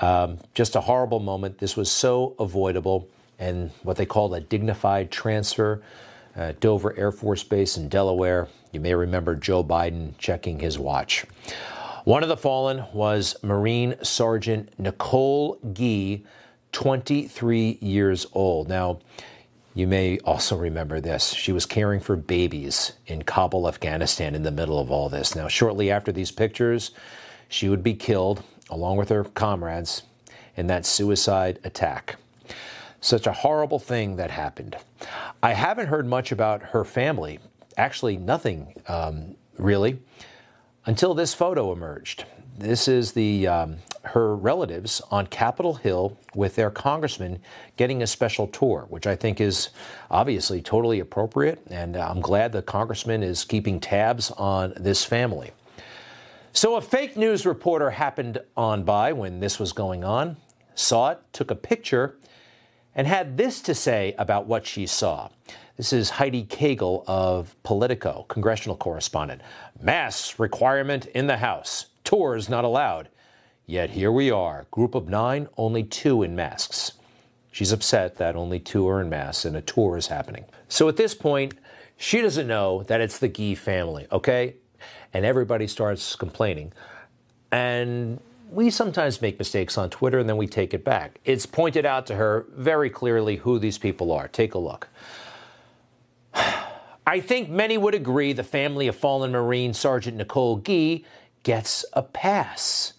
Um, 0.00 0.38
just 0.54 0.74
a 0.74 0.80
horrible 0.80 1.20
moment. 1.20 1.58
This 1.58 1.76
was 1.76 1.90
so 1.90 2.34
avoidable, 2.38 3.08
and 3.38 3.70
what 3.82 3.96
they 3.96 4.06
called 4.06 4.34
a 4.34 4.40
dignified 4.40 5.10
transfer. 5.10 5.82
Uh, 6.36 6.52
Dover 6.58 6.98
Air 6.98 7.12
Force 7.12 7.44
Base 7.44 7.76
in 7.76 7.88
Delaware. 7.88 8.48
You 8.72 8.80
may 8.80 8.94
remember 8.94 9.36
Joe 9.36 9.62
Biden 9.62 10.18
checking 10.18 10.58
his 10.58 10.78
watch. 10.78 11.24
One 12.04 12.22
of 12.22 12.28
the 12.28 12.36
fallen 12.36 12.84
was 12.92 13.34
Marine 13.42 13.94
Sergeant 14.02 14.78
Nicole 14.78 15.58
Gee, 15.72 16.26
23 16.72 17.78
years 17.80 18.26
old. 18.34 18.68
Now, 18.68 18.98
you 19.72 19.86
may 19.86 20.18
also 20.18 20.54
remember 20.54 21.00
this. 21.00 21.32
She 21.32 21.50
was 21.50 21.64
caring 21.64 22.00
for 22.00 22.14
babies 22.14 22.92
in 23.06 23.22
Kabul, 23.22 23.66
Afghanistan, 23.66 24.34
in 24.34 24.42
the 24.42 24.50
middle 24.50 24.78
of 24.78 24.90
all 24.90 25.08
this. 25.08 25.34
Now, 25.34 25.48
shortly 25.48 25.90
after 25.90 26.12
these 26.12 26.30
pictures, 26.30 26.90
she 27.48 27.70
would 27.70 27.82
be 27.82 27.94
killed 27.94 28.42
along 28.68 28.98
with 28.98 29.08
her 29.08 29.24
comrades 29.24 30.02
in 30.58 30.66
that 30.66 30.84
suicide 30.84 31.58
attack. 31.64 32.16
Such 33.00 33.26
a 33.26 33.32
horrible 33.32 33.78
thing 33.78 34.16
that 34.16 34.30
happened. 34.30 34.76
I 35.42 35.54
haven't 35.54 35.86
heard 35.86 36.06
much 36.06 36.32
about 36.32 36.64
her 36.64 36.84
family, 36.84 37.38
actually, 37.78 38.18
nothing 38.18 38.74
um, 38.88 39.36
really, 39.56 40.00
until 40.86 41.14
this 41.14 41.34
photo 41.34 41.72
emerged. 41.72 42.24
This 42.56 42.86
is 42.88 43.12
the 43.12 43.48
um, 43.48 43.76
her 44.04 44.36
relatives 44.36 45.00
on 45.10 45.26
Capitol 45.26 45.74
Hill 45.74 46.16
with 46.34 46.56
their 46.56 46.70
congressman 46.70 47.40
getting 47.76 48.02
a 48.02 48.06
special 48.06 48.46
tour, 48.46 48.86
which 48.90 49.06
I 49.06 49.16
think 49.16 49.40
is 49.40 49.70
obviously 50.10 50.60
totally 50.62 51.00
appropriate. 51.00 51.60
And 51.68 51.96
I'm 51.96 52.20
glad 52.20 52.52
the 52.52 52.62
congressman 52.62 53.22
is 53.22 53.44
keeping 53.44 53.80
tabs 53.80 54.30
on 54.32 54.74
this 54.76 55.04
family. 55.04 55.52
So, 56.52 56.76
a 56.76 56.80
fake 56.80 57.16
news 57.16 57.44
reporter 57.44 57.90
happened 57.90 58.40
on 58.56 58.84
by 58.84 59.12
when 59.12 59.40
this 59.40 59.58
was 59.58 59.72
going 59.72 60.04
on, 60.04 60.36
saw 60.76 61.10
it, 61.10 61.18
took 61.32 61.50
a 61.50 61.56
picture, 61.56 62.16
and 62.94 63.08
had 63.08 63.36
this 63.36 63.60
to 63.62 63.74
say 63.74 64.14
about 64.18 64.46
what 64.46 64.64
she 64.64 64.86
saw. 64.86 65.30
This 65.76 65.92
is 65.92 66.08
Heidi 66.10 66.44
Caygle 66.44 67.02
of 67.08 67.56
Politico, 67.64 68.26
congressional 68.28 68.76
correspondent. 68.76 69.42
Mask 69.82 70.38
requirement 70.38 71.06
in 71.06 71.26
the 71.26 71.38
House. 71.38 71.86
Tours 72.04 72.48
not 72.48 72.62
allowed. 72.62 73.08
Yet 73.66 73.90
here 73.90 74.12
we 74.12 74.30
are, 74.30 74.66
group 74.70 74.94
of 74.94 75.08
nine, 75.08 75.48
only 75.56 75.82
two 75.82 76.22
in 76.22 76.36
masks. 76.36 76.92
She's 77.50 77.72
upset 77.72 78.18
that 78.18 78.36
only 78.36 78.60
two 78.60 78.88
are 78.88 79.00
in 79.00 79.08
masks 79.08 79.44
and 79.44 79.56
a 79.56 79.60
tour 79.60 79.96
is 79.96 80.06
happening. 80.06 80.44
So 80.68 80.88
at 80.88 80.96
this 80.96 81.12
point, 81.12 81.54
she 81.96 82.20
doesn't 82.20 82.46
know 82.46 82.84
that 82.84 83.00
it's 83.00 83.18
the 83.18 83.28
Gee 83.28 83.56
family, 83.56 84.06
okay? 84.12 84.54
And 85.12 85.24
everybody 85.24 85.66
starts 85.66 86.14
complaining. 86.14 86.72
And 87.50 88.20
we 88.48 88.70
sometimes 88.70 89.20
make 89.20 89.40
mistakes 89.40 89.76
on 89.76 89.90
Twitter 89.90 90.20
and 90.20 90.28
then 90.28 90.36
we 90.36 90.46
take 90.46 90.72
it 90.72 90.84
back. 90.84 91.18
It's 91.24 91.46
pointed 91.46 91.84
out 91.84 92.06
to 92.06 92.14
her 92.14 92.46
very 92.50 92.90
clearly 92.90 93.36
who 93.36 93.58
these 93.58 93.78
people 93.78 94.12
are. 94.12 94.28
Take 94.28 94.54
a 94.54 94.58
look. 94.58 94.88
I 96.34 97.20
think 97.20 97.50
many 97.50 97.76
would 97.78 97.94
agree 97.94 98.32
the 98.32 98.42
family 98.42 98.88
of 98.88 98.96
fallen 98.96 99.32
Marine 99.32 99.74
Sergeant 99.74 100.16
Nicole 100.16 100.58
Gee 100.58 101.04
gets 101.42 101.84
a 101.92 102.02
pass. 102.02 102.94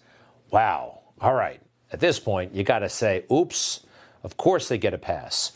Wow. 0.50 1.00
All 1.20 1.34
right. 1.34 1.60
At 1.92 2.00
this 2.00 2.18
point, 2.18 2.54
you 2.54 2.62
got 2.62 2.80
to 2.80 2.88
say, 2.88 3.24
oops, 3.30 3.86
of 4.22 4.36
course 4.36 4.68
they 4.68 4.78
get 4.78 4.94
a 4.94 4.98
pass. 4.98 5.52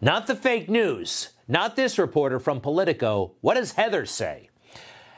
Not 0.00 0.26
the 0.26 0.34
fake 0.34 0.68
news, 0.68 1.30
not 1.46 1.76
this 1.76 1.98
reporter 1.98 2.40
from 2.40 2.60
Politico. 2.60 3.34
What 3.40 3.54
does 3.54 3.72
Heather 3.72 4.04
say? 4.04 4.50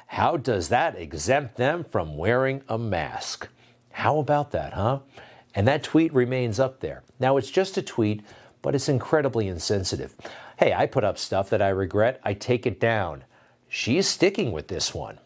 How 0.06 0.36
does 0.36 0.68
that 0.68 0.96
exempt 0.96 1.56
them 1.56 1.84
from 1.84 2.16
wearing 2.16 2.62
a 2.68 2.78
mask? 2.78 3.48
How 3.90 4.18
about 4.18 4.50
that, 4.52 4.74
huh? 4.74 5.00
And 5.54 5.66
that 5.68 5.82
tweet 5.82 6.12
remains 6.12 6.60
up 6.60 6.80
there. 6.80 7.02
Now, 7.18 7.36
it's 7.36 7.50
just 7.50 7.76
a 7.78 7.82
tweet, 7.82 8.22
but 8.60 8.74
it's 8.74 8.88
incredibly 8.88 9.48
insensitive. 9.48 10.14
Hey, 10.56 10.72
I 10.72 10.86
put 10.86 11.04
up 11.04 11.18
stuff 11.18 11.50
that 11.50 11.62
I 11.62 11.68
regret, 11.68 12.20
I 12.22 12.34
take 12.34 12.66
it 12.66 12.78
down. 12.78 13.24
She's 13.68 14.06
sticking 14.06 14.52
with 14.52 14.68
this 14.68 14.94
one. 14.94 15.18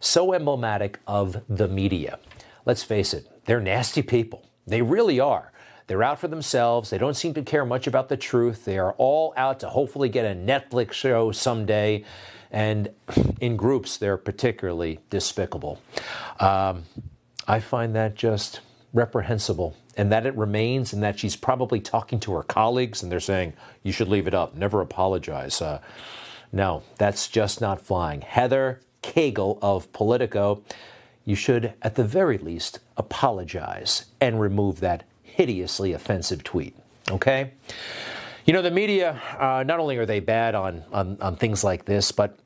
So 0.00 0.32
emblematic 0.32 1.00
of 1.06 1.42
the 1.48 1.68
media. 1.68 2.18
Let's 2.64 2.82
face 2.82 3.12
it, 3.12 3.26
they're 3.44 3.60
nasty 3.60 4.02
people. 4.02 4.48
They 4.66 4.80
really 4.80 5.20
are. 5.20 5.52
They're 5.86 6.02
out 6.02 6.18
for 6.18 6.28
themselves. 6.28 6.88
They 6.88 6.96
don't 6.96 7.16
seem 7.16 7.34
to 7.34 7.42
care 7.42 7.66
much 7.66 7.86
about 7.86 8.08
the 8.08 8.16
truth. 8.16 8.64
They 8.64 8.78
are 8.78 8.92
all 8.94 9.34
out 9.36 9.60
to 9.60 9.68
hopefully 9.68 10.08
get 10.08 10.24
a 10.24 10.34
Netflix 10.34 10.92
show 10.92 11.30
someday. 11.30 12.04
And 12.50 12.88
in 13.40 13.56
groups, 13.56 13.98
they're 13.98 14.16
particularly 14.16 15.00
despicable. 15.10 15.80
Um, 16.40 16.84
I 17.46 17.60
find 17.60 17.94
that 17.96 18.14
just 18.14 18.60
reprehensible 18.94 19.76
and 19.96 20.12
that 20.12 20.26
it 20.26 20.36
remains 20.36 20.92
and 20.92 21.02
that 21.02 21.18
she's 21.18 21.36
probably 21.36 21.80
talking 21.80 22.20
to 22.20 22.32
her 22.32 22.42
colleagues 22.42 23.02
and 23.02 23.10
they're 23.10 23.20
saying, 23.20 23.52
you 23.82 23.92
should 23.92 24.08
leave 24.08 24.26
it 24.26 24.34
up, 24.34 24.54
never 24.54 24.80
apologize. 24.80 25.60
Uh, 25.60 25.80
no, 26.52 26.82
that's 26.98 27.28
just 27.28 27.60
not 27.60 27.80
flying. 27.80 28.20
Heather 28.20 28.80
Caygle 29.02 29.58
of 29.60 29.92
Politico, 29.92 30.62
you 31.24 31.34
should 31.34 31.74
at 31.82 31.94
the 31.94 32.04
very 32.04 32.38
least 32.38 32.78
apologize 32.96 34.06
and 34.20 34.40
remove 34.40 34.80
that 34.80 35.04
hideously 35.22 35.92
offensive 35.92 36.44
tweet. 36.44 36.76
Okay? 37.10 37.52
You 38.46 38.52
know, 38.52 38.62
the 38.62 38.70
media, 38.70 39.20
uh, 39.38 39.64
not 39.66 39.80
only 39.80 39.96
are 39.96 40.06
they 40.06 40.20
bad 40.20 40.54
on, 40.54 40.84
on, 40.92 41.16
on 41.20 41.36
things 41.36 41.64
like 41.64 41.84
this, 41.84 42.12
but 42.12 42.38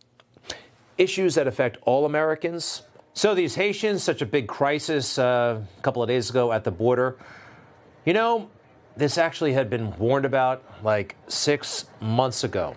issues 0.96 1.34
that 1.34 1.46
affect 1.46 1.78
all 1.82 2.06
Americans. 2.06 2.82
So, 3.14 3.34
these 3.34 3.56
Haitians, 3.56 4.02
such 4.02 4.22
a 4.22 4.26
big 4.26 4.46
crisis 4.46 5.18
uh, 5.18 5.60
a 5.76 5.82
couple 5.82 6.02
of 6.02 6.08
days 6.08 6.30
ago 6.30 6.52
at 6.52 6.64
the 6.64 6.70
border. 6.70 7.18
You 8.08 8.14
know, 8.14 8.48
this 8.96 9.18
actually 9.18 9.52
had 9.52 9.68
been 9.68 9.94
warned 9.98 10.24
about 10.24 10.64
like 10.82 11.14
six 11.26 11.84
months 12.00 12.42
ago. 12.42 12.74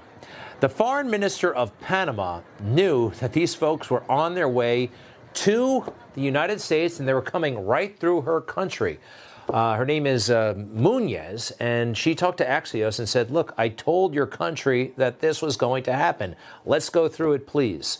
The 0.60 0.68
foreign 0.68 1.10
minister 1.10 1.56
of 1.56 1.72
Panama 1.80 2.42
knew 2.60 3.12
that 3.22 3.32
these 3.32 3.56
folks 3.56 3.90
were 3.90 4.04
on 4.12 4.36
their 4.36 4.50
way 4.50 4.90
to 5.36 5.86
the 6.16 6.22
United 6.22 6.60
States 6.60 7.00
and 7.00 7.08
they 7.08 7.14
were 7.14 7.22
coming 7.22 7.66
right 7.66 7.98
through 7.98 8.24
her 8.24 8.42
country. 8.42 9.00
Uh, 9.48 9.76
her 9.76 9.86
name 9.86 10.06
is 10.06 10.30
uh, 10.30 10.54
Munoz, 10.58 11.54
and 11.62 11.98
she 11.98 12.14
talked 12.14 12.40
to 12.40 12.46
Axios 12.46 13.00
and 13.00 13.08
said, 13.08 13.32
Look, 13.32 13.54
I 13.58 13.70
told 13.70 14.14
your 14.14 14.28
country 14.28 14.94
that 14.98 15.22
this 15.22 15.42
was 15.42 15.56
going 15.56 15.84
to 15.84 15.94
happen. 15.94 16.36
Let's 16.66 16.90
go 16.90 17.08
through 17.08 17.36
it, 17.36 17.48
please. 17.48 18.00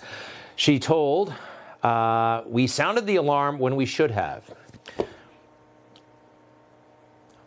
She 0.58 0.80
told, 0.80 1.34
uh, 1.82 2.42
We 2.46 2.68
sounded 2.68 3.06
the 3.06 3.16
alarm 3.16 3.58
when 3.58 3.78
we 3.78 3.86
should 3.86 4.12
have. 4.12 4.54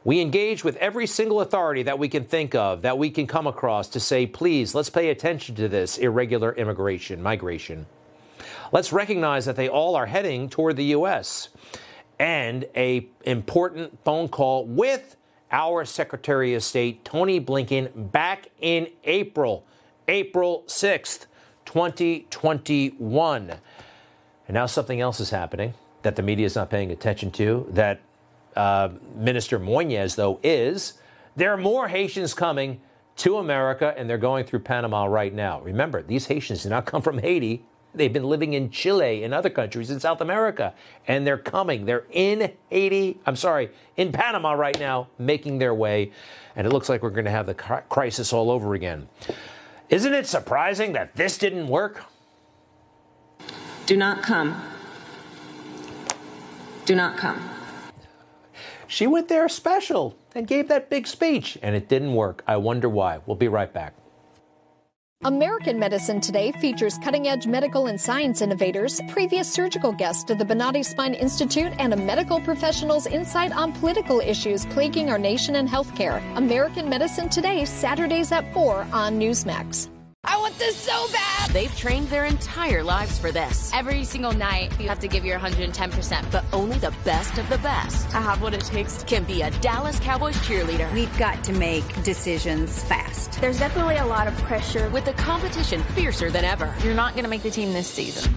We 0.05 0.21
engage 0.21 0.63
with 0.63 0.77
every 0.77 1.07
single 1.07 1.41
authority 1.41 1.83
that 1.85 1.99
we 1.99 2.09
can 2.09 2.25
think 2.25 2.55
of, 2.55 2.83
that 2.83 2.99
we 2.99 3.11
can 3.11 3.27
come 3.27 3.47
across 3.47 3.89
to 3.89 4.01
say, 4.01 4.27
please, 4.27 4.75
let's 4.75 4.91
pay 4.91 5.09
attention 5.09 5.55
to 5.55 5.67
this 5.67 5.97
irregular 5.97 6.53
immigration, 6.53 7.23
migration. 7.23 7.87
Let's 8.71 8.93
recognize 8.93 9.47
that 9.47 9.57
they 9.57 9.69
all 9.69 9.97
are 9.97 10.05
heading 10.05 10.51
toward 10.51 10.77
the 10.77 10.85
U.S. 10.87 11.49
And 12.19 12.67
a 12.77 13.07
important 13.25 13.99
phone 14.05 14.29
call 14.29 14.67
with 14.67 15.17
our 15.51 15.87
Secretary 15.87 16.55
of 16.55 16.63
State, 16.63 17.03
Tony 17.05 17.41
Blinken, 17.41 18.13
back 18.13 18.49
in 18.61 18.89
April, 19.05 19.65
April 20.07 20.65
6th, 20.67 21.27
2021. 21.65 23.51
And 24.49 24.55
now 24.55 24.67
something 24.67 25.01
else 25.01 25.21
is 25.21 25.31
happening 25.31 25.73
that 26.03 26.17
the 26.17 26.23
media 26.23 26.45
is 26.45 26.57
not 26.57 26.69
paying 26.69 26.91
attention 26.91 27.31
to, 27.31 27.67
that 27.71 28.01
uh, 28.57 28.91
Minister 29.15 29.59
Munoz, 29.59 30.17
though, 30.17 30.41
is 30.43 30.95
there 31.37 31.53
are 31.53 31.57
more 31.57 31.89
Haitians 31.89 32.35
coming 32.35 32.81
to 33.17 33.39
America, 33.39 33.95
and 33.97 34.09
they're 34.09 34.19
going 34.19 34.45
through 34.45 34.61
Panama 34.61 35.05
right 35.05 35.33
now. 35.33 35.61
Remember, 35.61 36.03
these 36.03 36.27
Haitians 36.27 36.63
did 36.63 36.71
not 36.71 36.87
come 36.87 37.03
from 37.03 37.19
Haiti. 37.19 37.65
They've 37.95 38.13
been 38.13 38.25
living 38.25 38.55
in 38.55 38.71
Chile 38.71 39.23
and 39.23 39.33
other 39.33 39.51
countries 39.51 39.91
in 39.91 40.01
South 40.01 40.21
America, 40.21 40.75
and 41.07 41.25
they're 41.25 41.39
coming. 41.39 41.85
They're 41.85 42.07
in 42.11 42.53
Haiti, 42.71 43.21
I'm 43.25 43.37
sorry, 43.37 43.71
in 43.97 44.11
Panama 44.11 44.53
right 44.53 44.79
now, 44.81 45.09
making 45.17 45.59
their 45.59 45.75
way. 45.75 46.11
And 46.57 46.67
it 46.67 46.71
looks 46.71 46.89
like 46.89 47.03
we're 47.03 47.11
going 47.11 47.25
to 47.25 47.31
have 47.31 47.47
the 47.47 47.55
crisis 47.55 48.33
all 48.33 48.51
over 48.51 48.75
again. 48.75 49.09
Isn't 49.91 50.13
it 50.13 50.27
surprising 50.27 50.93
that 50.95 51.15
this 51.15 51.39
didn't 51.39 51.69
work? 51.69 52.03
Do 53.87 53.97
not 53.97 54.23
come. 54.23 54.61
Do 56.85 56.97
not 56.97 57.17
come. 57.17 57.54
She 58.89 59.07
went 59.07 59.29
there 59.29 59.49
special 59.49 60.17
and 60.35 60.47
gave 60.47 60.69
that 60.69 60.91
big 60.91 61.07
speech, 61.07 61.59
and 61.63 61.75
it 61.75 61.89
didn't 61.89 62.15
work. 62.15 62.43
I 62.47 62.57
wonder 62.57 62.89
why. 62.89 63.21
We'll 63.27 63.37
be 63.37 63.49
right 63.49 63.73
back. 63.73 63.95
American 65.25 65.79
Medicine 65.79 66.21
Today 66.21 66.53
features 66.53 66.99
cutting 66.99 67.29
edge 67.29 67.47
medical 67.47 67.87
and 67.87 67.99
science 67.99 68.43
innovators, 68.43 69.01
previous 69.09 69.51
surgical 69.51 69.91
guests 69.91 70.31
of 70.31 70.37
the 70.37 70.45
Bonati 70.45 70.85
Spine 70.85 71.15
Institute, 71.15 71.73
and 71.79 71.95
a 71.95 71.97
medical 71.97 72.41
professional's 72.41 73.07
insight 73.07 73.51
on 73.53 73.73
political 73.73 74.21
issues 74.21 74.67
plaguing 74.67 75.09
our 75.09 75.19
nation 75.19 75.57
and 75.57 75.67
healthcare. 75.67 76.21
American 76.37 76.91
Medicine 76.91 77.31
Today, 77.31 77.65
Saturdays 77.65 78.33
at 78.33 78.53
4 78.53 78.87
on 78.93 79.19
Newsmax. 79.19 79.89
I 80.25 80.39
want 80.39 80.59
this 80.59 80.77
so 80.77 81.07
bad. 81.13 81.51
They've 81.51 81.75
trained 81.77 82.09
their 82.09 82.25
entire 82.25 82.83
lives 82.83 83.19
for 83.19 83.31
this. 83.31 83.71
Every 83.75 84.05
single 84.05 84.33
night, 84.33 84.79
you 84.81 84.89
have 84.89 85.01
to 85.01 85.09
give 85.09 85.25
your 85.25 85.39
110%. 85.39 86.33
But 86.33 86.45
only 86.53 86.79
the 86.79 86.95
best 87.05 87.39
of 87.39 87.49
the 87.49 87.59
best. 87.59 88.15
I 88.15 88.21
have 88.21 88.41
what 88.41 88.55
it 88.55 88.61
takes. 88.61 89.05
Can 89.05 89.25
be 89.25 89.43
a 89.43 89.51
Dallas 89.61 90.01
Cowboys 90.01 90.37
cheerleader. 90.39 90.93
We've 90.95 91.17
got 91.19 91.45
to 91.45 91.53
make 91.53 92.03
decisions 92.03 92.83
fast. 92.85 93.41
There's 93.41 93.59
definitely 93.59 93.97
a 93.97 94.07
lot 94.07 94.27
of 94.27 94.35
pressure. 94.39 94.89
With 94.91 95.05
the 95.05 95.13
competition 95.13 95.83
fiercer 95.95 96.31
than 96.31 96.45
ever. 96.45 96.75
You're 96.83 96.95
not 96.95 97.13
going 97.13 97.25
to 97.25 97.31
make 97.31 97.43
the 97.43 97.51
team 97.51 97.73
this 97.73 97.89
season. 97.89 98.33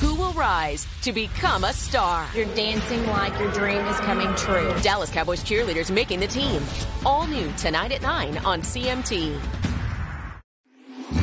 Who 0.00 0.14
will 0.14 0.32
rise 0.32 0.86
to 1.02 1.12
become 1.12 1.64
a 1.64 1.74
star? 1.74 2.26
You're 2.34 2.46
dancing 2.54 3.06
like 3.08 3.38
your 3.38 3.52
dream 3.52 3.84
is 3.86 4.00
coming 4.00 4.34
true. 4.36 4.74
Dallas 4.80 5.10
Cowboys 5.10 5.44
cheerleaders 5.44 5.90
making 5.90 6.20
the 6.20 6.26
team. 6.26 6.62
All 7.04 7.26
new 7.26 7.52
tonight 7.58 7.92
at 7.92 8.00
9 8.00 8.38
on 8.38 8.62
CMT. 8.62 9.38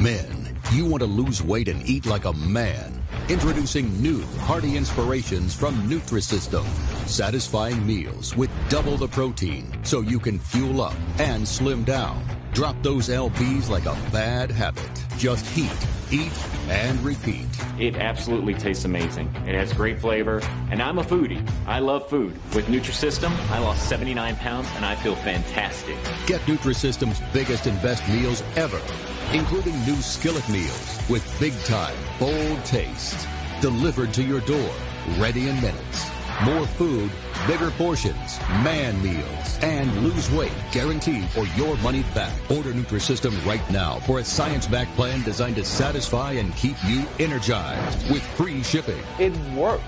Men, 0.08 0.58
you 0.72 0.86
want 0.86 1.02
to 1.02 1.06
lose 1.06 1.44
weight 1.44 1.68
and 1.68 1.86
eat 1.86 2.06
like 2.06 2.24
a 2.24 2.32
man. 2.32 3.04
Introducing 3.28 4.02
new 4.02 4.22
hearty 4.48 4.78
inspirations 4.78 5.54
from 5.54 5.76
Nutrisystem. 5.90 6.64
Satisfying 7.06 7.86
meals 7.86 8.34
with 8.38 8.50
double 8.70 8.96
the 8.96 9.10
protein 9.10 9.70
so 9.84 10.00
you 10.00 10.18
can 10.18 10.40
fuel 10.40 10.80
up 10.80 10.96
and 11.20 11.46
slim 11.46 11.84
down. 11.84 12.24
Drop 12.54 12.82
those 12.82 13.10
LBs 13.10 13.70
like 13.70 13.86
a 13.86 13.98
bad 14.14 14.50
habit. 14.50 14.90
Just 15.18 15.46
heat, 15.48 15.76
eat, 16.10 16.32
and 16.70 16.98
repeat. 17.04 17.50
It 17.78 17.98
absolutely 17.98 18.54
tastes 18.54 18.86
amazing. 18.86 19.28
It 19.46 19.56
has 19.56 19.74
great 19.74 20.00
flavor, 20.00 20.40
and 20.72 20.82
I'm 20.82 21.00
a 21.00 21.04
foodie. 21.04 21.46
I 21.66 21.80
love 21.80 22.10
food. 22.10 22.32
With 22.56 22.68
Nutrisystem, 22.68 23.38
I 23.50 23.60
lost 23.60 23.90
79 23.90 24.38
pounds 24.38 24.70
and 24.78 24.86
I 24.86 24.96
feel 24.96 25.16
fantastic. 25.18 25.98
Get 26.28 26.40
Nutrisystem's 26.44 27.20
biggest 27.34 27.68
and 27.68 27.82
best 27.82 28.08
meals 28.08 28.42
ever 28.56 28.80
including 29.34 29.80
new 29.86 29.96
skillet 29.96 30.48
meals 30.50 31.00
with 31.10 31.40
big 31.40 31.54
time, 31.64 31.96
bold 32.20 32.64
taste. 32.66 33.28
Delivered 33.62 34.14
to 34.14 34.24
your 34.24 34.42
door, 34.42 34.72
ready 35.18 35.50
in 35.50 35.56
minutes. 35.62 36.10
More 36.44 36.68
food, 36.68 37.10
bigger 37.48 37.72
portions, 37.72 38.40
man 38.64 39.02
meals, 39.02 39.58
and 39.62 39.92
lose 40.04 40.30
weight 40.32 40.52
guaranteed 40.72 41.28
or 41.36 41.48
your 41.48 41.76
money 41.78 42.04
back. 42.14 42.32
Order 42.52 42.74
Nutrisystem 42.74 43.44
right 43.44 43.68
now 43.72 44.00
for 44.02 44.20
a 44.20 44.24
science-backed 44.24 44.96
plan 44.96 45.24
designed 45.24 45.56
to 45.56 45.66
satisfy 45.66 46.34
and 46.34 46.56
keep 46.56 46.76
you 46.86 47.06
energized 47.20 48.12
with 48.12 48.22
free 48.36 48.62
shipping. 48.62 49.02
It 49.20 49.36
worked, 49.56 49.84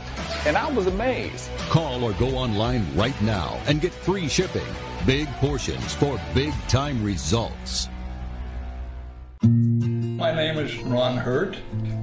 and 0.47 0.57
I 0.57 0.71
was 0.71 0.87
amazed. 0.87 1.49
Call 1.69 2.03
or 2.03 2.13
go 2.13 2.29
online 2.29 2.85
right 2.95 3.19
now 3.21 3.61
and 3.67 3.79
get 3.79 3.93
free 3.93 4.27
shipping. 4.27 4.65
Big 5.05 5.27
portions 5.35 5.93
for 5.93 6.19
big 6.33 6.53
time 6.67 7.03
results. 7.03 7.89
Name 10.39 10.57
is 10.59 10.77
Ron 10.83 11.17
Hurt. 11.17 11.57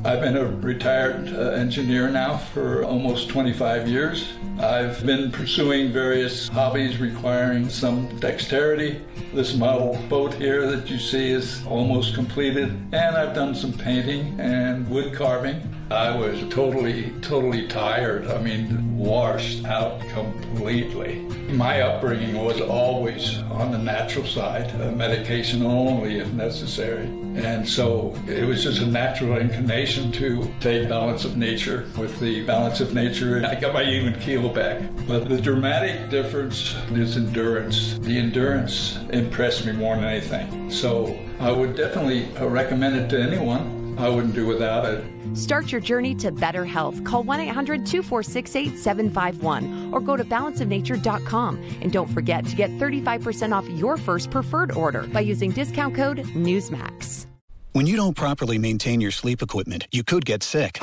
I've 0.04 0.20
been 0.20 0.36
a 0.36 0.44
retired 0.44 1.32
uh, 1.32 1.52
engineer 1.52 2.10
now 2.10 2.36
for 2.36 2.84
almost 2.84 3.30
25 3.30 3.88
years. 3.88 4.34
I've 4.60 5.06
been 5.06 5.32
pursuing 5.32 5.90
various 5.90 6.46
hobbies 6.46 6.98
requiring 6.98 7.70
some 7.70 8.14
dexterity. 8.18 9.00
This 9.32 9.56
model 9.56 9.98
boat 10.10 10.34
here 10.34 10.70
that 10.70 10.90
you 10.90 10.98
see 10.98 11.30
is 11.30 11.64
almost 11.66 12.14
completed, 12.14 12.68
and 12.92 13.16
I've 13.16 13.34
done 13.34 13.54
some 13.54 13.72
painting 13.72 14.38
and 14.38 14.86
wood 14.90 15.14
carving. 15.14 15.75
I 15.90 16.16
was 16.16 16.40
totally, 16.52 17.12
totally 17.22 17.68
tired. 17.68 18.26
I 18.26 18.42
mean, 18.42 18.98
washed 18.98 19.64
out 19.66 20.00
completely. 20.08 21.20
My 21.48 21.80
upbringing 21.82 22.42
was 22.42 22.60
always 22.60 23.38
on 23.52 23.70
the 23.70 23.78
natural 23.78 24.26
side, 24.26 24.68
uh, 24.80 24.90
medication 24.90 25.64
only 25.64 26.18
if 26.18 26.32
necessary. 26.32 27.06
And 27.36 27.68
so 27.68 28.16
it 28.26 28.44
was 28.44 28.64
just 28.64 28.80
a 28.80 28.86
natural 28.86 29.36
inclination 29.38 30.10
to 30.12 30.50
take 30.58 30.88
balance 30.88 31.24
of 31.24 31.36
nature 31.36 31.88
with 31.96 32.18
the 32.18 32.44
balance 32.44 32.80
of 32.80 32.92
nature. 32.92 33.36
And 33.36 33.46
I 33.46 33.54
got 33.54 33.72
my 33.72 33.84
even 33.84 34.18
keel 34.18 34.48
back. 34.48 34.82
But 35.06 35.28
the 35.28 35.40
dramatic 35.40 36.10
difference 36.10 36.74
is 36.90 37.16
endurance. 37.16 37.96
The 38.00 38.18
endurance 38.18 38.98
impressed 39.10 39.64
me 39.64 39.70
more 39.72 39.94
than 39.94 40.04
anything. 40.04 40.68
So 40.68 41.16
I 41.38 41.52
would 41.52 41.76
definitely 41.76 42.26
recommend 42.44 42.96
it 42.96 43.08
to 43.10 43.22
anyone. 43.22 43.85
I 43.98 44.08
wouldn't 44.08 44.34
do 44.34 44.46
without 44.46 44.84
it. 44.84 45.04
Start 45.34 45.72
your 45.72 45.80
journey 45.80 46.14
to 46.16 46.30
better 46.32 46.64
health. 46.64 47.02
Call 47.04 47.22
1 47.22 47.40
800 47.40 47.86
246 47.86 48.56
8751 48.56 49.92
or 49.92 50.00
go 50.00 50.16
to 50.16 50.24
balanceofnature.com. 50.24 51.62
And 51.80 51.92
don't 51.92 52.08
forget 52.08 52.44
to 52.46 52.56
get 52.56 52.70
35% 52.78 53.52
off 53.54 53.68
your 53.70 53.96
first 53.96 54.30
preferred 54.30 54.72
order 54.72 55.02
by 55.02 55.20
using 55.20 55.50
discount 55.50 55.94
code 55.94 56.18
NEWSMAX. 56.34 57.26
When 57.72 57.86
you 57.86 57.96
don't 57.96 58.16
properly 58.16 58.56
maintain 58.56 59.02
your 59.02 59.10
sleep 59.10 59.42
equipment, 59.42 59.86
you 59.92 60.02
could 60.02 60.24
get 60.24 60.42
sick. 60.42 60.78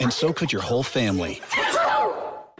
And 0.00 0.12
so 0.12 0.32
could 0.32 0.52
your 0.52 0.62
whole 0.62 0.84
family. 0.84 1.40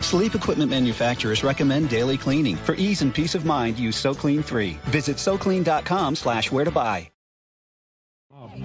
Sleep 0.00 0.34
equipment 0.34 0.70
manufacturers 0.70 1.44
recommend 1.44 1.88
daily 1.88 2.18
cleaning. 2.18 2.56
For 2.56 2.74
ease 2.74 3.02
and 3.02 3.14
peace 3.14 3.36
of 3.36 3.44
mind, 3.44 3.78
use 3.78 3.94
SoClean 3.94 4.44
3. 4.44 4.70
Visit 4.86 5.18
SoClean.com 5.18 6.16
slash 6.16 6.50
where 6.50 6.64
to 6.64 6.72
buy. 6.72 7.11
Do 8.42 8.48
you 8.48 8.56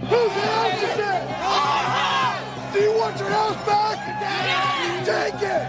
want 2.98 3.14
your 3.20 3.30
house 3.30 3.54
back? 3.68 4.00
Take 5.06 5.36
it! 5.44 5.68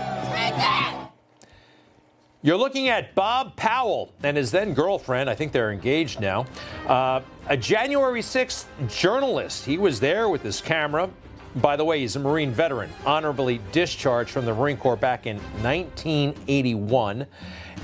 You're 2.41 2.57
looking 2.57 2.89
at 2.89 3.15
Bob 3.15 3.55
Powell 3.57 4.11
and 4.23 4.35
his 4.35 4.51
then 4.51 4.73
girlfriend. 4.73 5.29
I 5.29 5.35
think 5.35 5.53
they're 5.53 5.73
engaged 5.73 6.21
now. 6.21 6.47
Uh, 6.87 7.21
a 7.49 7.57
January 7.57 8.23
6th 8.23 8.65
journalist. 8.89 9.67
He 9.67 9.77
was 9.77 10.01
there 10.01 10.31
with 10.31 10.43
his 10.43 10.63
camera. 10.63 11.11
By 11.57 11.77
the 11.77 11.85
way, 11.85 12.01
he's 12.01 12.15
a 12.15 12.21
Marine 12.21 12.53
veteran, 12.53 12.91
honorably 13.07 13.61
discharged 13.73 14.31
from 14.31 14.45
the 14.45 14.55
Marine 14.55 14.77
Corps 14.77 14.97
back 14.97 15.27
in 15.27 15.39
1981. 15.63 17.27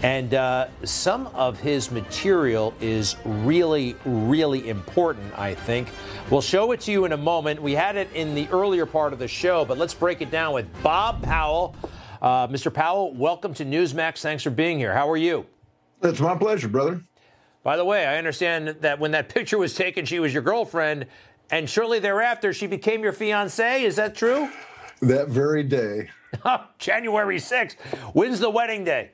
And 0.03 0.35
uh, 0.35 0.69
some 0.85 1.29
of 1.29 1.59
his 1.61 1.91
material 1.91 2.75
is 2.81 3.17
really, 3.25 3.97
really 4.05 4.69
important, 4.69 5.33
I 5.39 5.55
think. 5.55 5.89
We'll 6.31 6.43
show 6.43 6.73
it 6.73 6.81
to 6.83 6.93
you 6.93 7.07
in 7.07 7.13
a 7.13 7.17
moment. 7.17 7.61
We 7.63 7.73
had 7.73 7.97
it 7.97 8.13
in 8.13 8.35
the 8.35 8.47
earlier 8.49 8.85
part 8.85 9.15
of 9.15 9.19
the 9.19 9.29
show, 9.29 9.65
but 9.65 9.79
let's 9.79 9.95
break 9.95 10.21
it 10.21 10.31
down 10.31 10.53
with 10.53 10.67
Bob 10.83 11.23
Powell. 11.23 11.75
Uh, 12.21 12.47
Mr. 12.49 12.73
Powell, 12.73 13.15
welcome 13.15 13.55
to 13.55 13.65
Newsmax. 13.65 14.21
Thanks 14.21 14.43
for 14.43 14.51
being 14.51 14.79
here. 14.79 14.93
How 14.93 15.09
are 15.11 15.17
you? 15.17 15.47
It's 16.03 16.21
my 16.21 16.37
pleasure, 16.37 16.69
brother. 16.69 17.01
By 17.63 17.79
the 17.79 17.85
way, 17.85 18.05
I 18.05 18.19
understand 18.19 18.69
that 18.83 18.99
when 18.99 19.13
that 19.13 19.31
picture 19.31 19.57
was 19.57 19.75
taken, 19.75 20.05
she 20.05 20.21
was 20.21 20.35
your 20.35 20.43
girlfriend, 20.43 21.07
and 21.51 21.69
shortly 21.69 21.99
thereafter, 21.99 22.53
she 22.53 22.67
became 22.67 23.03
your 23.03 23.13
fiance. 23.13 23.83
Is 23.83 23.97
that 23.97 24.15
true? 24.15 24.49
That 25.01 25.29
very 25.29 25.63
day. 25.63 26.11
January 26.79 27.39
6th. 27.39 27.75
When's 28.15 28.41
the 28.41 28.51
wedding 28.51 28.85
day? 28.85 29.11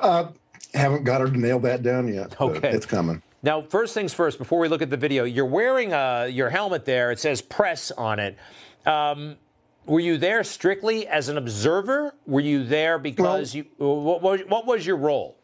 Uh, 0.00 0.28
haven't 0.74 1.04
got 1.04 1.20
her 1.20 1.28
to 1.28 1.38
nail 1.38 1.58
that 1.60 1.82
down 1.82 2.08
yet. 2.08 2.40
Okay. 2.40 2.70
It's 2.70 2.86
coming. 2.86 3.22
Now, 3.42 3.62
first 3.62 3.94
things 3.94 4.12
first, 4.12 4.38
before 4.38 4.58
we 4.58 4.68
look 4.68 4.82
at 4.82 4.90
the 4.90 4.96
video, 4.96 5.24
you're 5.24 5.46
wearing 5.46 5.92
uh, 5.92 6.28
your 6.30 6.50
helmet 6.50 6.84
there. 6.84 7.12
It 7.12 7.18
says 7.18 7.40
press 7.40 7.90
on 7.92 8.18
it. 8.18 8.36
Um, 8.84 9.36
were 9.84 10.00
you 10.00 10.18
there 10.18 10.42
strictly 10.42 11.06
as 11.06 11.28
an 11.28 11.38
observer? 11.38 12.14
Were 12.26 12.40
you 12.40 12.64
there 12.64 12.98
because 12.98 13.54
well, 13.54 13.64
you. 13.64 13.86
What, 13.86 14.22
what, 14.22 14.48
what 14.48 14.66
was 14.66 14.84
your 14.84 14.96
role? 14.96 15.36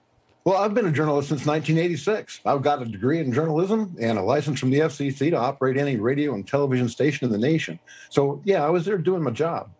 Well, 0.45 0.57
I've 0.57 0.75
been 0.75 0.87
a 0.87 0.93
journalist 0.93 1.29
since 1.29 1.47
1986. 1.47 2.41
I've 2.45 2.63
got 2.63 2.83
a 2.83 2.85
degree 2.85 3.21
in 3.21 3.33
journalism 3.33 3.95
and 4.01 4.19
a 4.19 4.23
license 4.23 4.59
from 4.59 4.71
the 4.71 4.81
FCC 4.81 5.31
to 5.31 5.37
operate 5.37 5.77
any 5.77 5.97
radio 5.97 6.35
and 6.35 6.47
television 6.47 6.89
station 6.89 7.27
in 7.27 7.33
the 7.33 7.39
nation. 7.39 7.79
So, 8.09 8.43
yeah, 8.45 8.67
I 8.67 8.69
was 8.69 8.85
there 8.85 8.99
doing 8.99 9.23
my 9.23 9.31
job. 9.31 9.71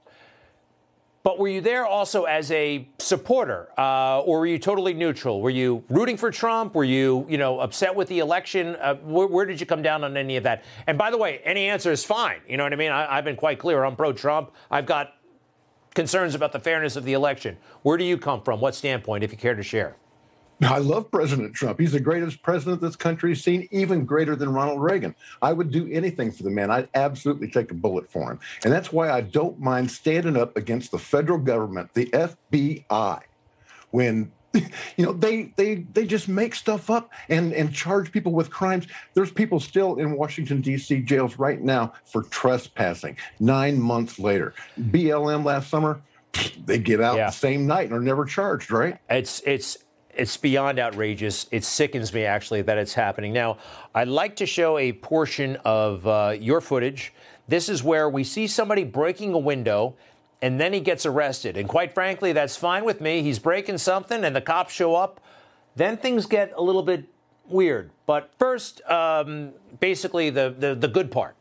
But 1.25 1.41
were 1.41 1.49
you 1.49 1.61
there 1.61 1.85
also 1.85 2.25
as 2.25 2.51
a 2.53 2.89
supporter, 2.99 3.69
uh, 3.77 4.21
or 4.21 4.41
were 4.41 4.47
you 4.47 4.59
totally 4.59 4.95
neutral? 4.95 5.41
Were 5.41 5.51
you 5.51 5.83
rooting 5.89 6.17
for 6.17 6.31
Trump? 6.31 6.75
Were 6.77 6.85
you, 6.85 7.27
you 7.29 7.39
know, 7.39 7.59
upset 7.59 7.95
with 7.95 8.07
the 8.07 8.21
election? 8.21 8.77
Uh, 8.77 8.95
where, 8.97 9.27
where, 9.27 9.47
did 9.47 9.61
you 9.61 9.67
come 9.67 9.83
down 9.83 10.05
on 10.05 10.17
any 10.17 10.37
of 10.37 10.45
that? 10.45 10.63
And 10.87 10.97
by 10.97 11.11
the 11.11 11.19
way, 11.19 11.41
any 11.45 11.69
answer 11.69 11.91
is 11.91 12.05
fine. 12.05 12.41
You 12.49 12.57
know 12.57 12.65
what 12.65 12.73
I 12.73 12.77
mean? 12.77 12.93
I, 12.93 13.19
I've 13.19 13.25
been 13.25 13.37
quite 13.37 13.59
clear. 13.59 13.85
I'm 13.85 13.97
pro-Trump. 13.97 14.53
I've 14.71 14.87
got 14.87 15.15
concerns 15.95 16.37
about 16.37 16.53
the 16.53 16.61
fairness 16.61 16.95
of 16.95 17.05
the 17.05 17.13
election. 17.13 17.57
Where 17.83 17.99
do 17.99 18.05
you 18.05 18.17
come 18.17 18.43
from? 18.43 18.61
What 18.61 18.77
standpoint, 18.77 19.23
if 19.23 19.31
you 19.33 19.39
care 19.39 19.55
to 19.55 19.63
share? 19.63 19.97
I 20.63 20.79
love 20.79 21.11
President 21.11 21.55
Trump. 21.55 21.81
He's 21.81 21.93
the 21.93 22.01
greatest 22.01 22.43
president 22.43 22.81
this 22.81 22.97
country's 22.97 23.43
seen, 23.43 23.69
even 23.71 24.05
greater 24.05 24.37
than 24.37 24.53
Ronald 24.53 24.81
Reagan. 24.81 25.15
I 25.41 25.53
would 25.53 25.71
do 25.71 25.89
anything 25.91 26.31
for 26.31 26.43
the 26.45 26.51
man. 26.51 26.71
I'd 26.71 26.89
absolutely 26.95 27.49
take 27.49 27.71
a 27.71 27.75
bullet 27.75 28.11
for 28.11 28.31
him. 28.31 28.39
And 28.65 28.73
that's 28.73 28.93
why 28.93 29.11
I 29.11 29.23
don't 29.23 29.59
mind 29.59 29.91
standing 29.91 30.37
up 30.37 30.57
against 30.57 30.91
the 30.91 30.99
federal 30.99 31.39
government, 31.39 31.93
the 31.95 32.07
FBI, 32.07 33.21
when 33.91 34.31
you 34.97 35.07
know 35.07 35.13
they 35.13 35.53
they 35.57 35.77
they 35.95 36.05
just 36.05 36.29
make 36.29 36.55
stuff 36.55 36.91
up 36.91 37.11
and 37.31 37.55
and 37.55 37.73
charge 37.73 38.13
people 38.13 38.33
with 38.33 38.51
crimes 38.51 38.87
there's 39.15 39.33
people 39.33 39.59
still 39.59 39.95
in 39.97 40.15
washington 40.15 40.61
d.c 40.61 41.01
jails 41.01 41.39
right 41.39 41.63
now 41.63 41.91
for 42.05 42.25
trespassing 42.25 43.17
nine 43.41 43.81
months 43.81 44.19
later 44.19 44.53
blm 44.79 45.43
last 45.43 45.71
summer 45.71 46.03
they 46.67 46.77
get 46.77 47.01
out 47.01 47.17
yeah. 47.17 47.27
the 47.27 47.33
same 47.33 47.67
night 47.67 47.87
and 47.87 47.95
are 47.95 48.01
never 48.01 48.27
charged 48.27 48.71
right 48.71 48.99
it's 49.09 49.41
it's 49.47 49.79
it's 50.15 50.37
beyond 50.37 50.79
outrageous. 50.79 51.47
It 51.51 51.65
sickens 51.65 52.13
me 52.13 52.25
actually 52.25 52.63
that 52.63 52.79
it's 52.79 52.95
happening. 52.95 53.33
Now, 53.33 53.59
I'd 53.95 54.09
like 54.09 54.37
to 54.37 54.47
show 54.47 54.79
a 54.79 54.93
portion 54.93 55.57
of 55.65 56.07
uh, 56.07 56.37
your 56.39 56.61
footage. 56.61 57.13
This 57.49 57.69
is 57.69 57.83
where 57.83 58.09
we 58.09 58.25
see 58.25 58.47
somebody 58.47 58.85
breaking 58.85 59.35
a 59.35 59.39
window 59.39 59.95
and 60.41 60.61
then 60.61 60.73
he 60.73 60.81
gets 60.81 61.07
arrested. 61.07 61.57
And 61.57 61.69
quite 61.69 61.95
frankly, 61.95 62.33
that's 62.33 62.57
fine 62.57 62.85
with 62.85 63.01
me. 63.01 63.23
He's 63.23 63.39
breaking 63.39 63.79
something 63.79 64.25
and 64.25 64.35
the 64.35 64.41
cops 64.41 64.75
show 64.75 64.95
up. 64.95 65.21
Then 65.77 65.97
things 65.97 66.27
get 66.27 66.53
a 66.57 66.63
little 66.63 66.83
bit 66.83 67.05
weird. 67.47 67.91
But 68.07 68.31
first, 68.39 68.83
um, 68.91 69.53
basically, 69.81 70.31
the, 70.31 70.55
the, 70.59 70.75
the 70.75 70.89
good 70.89 71.11
part. 71.11 71.37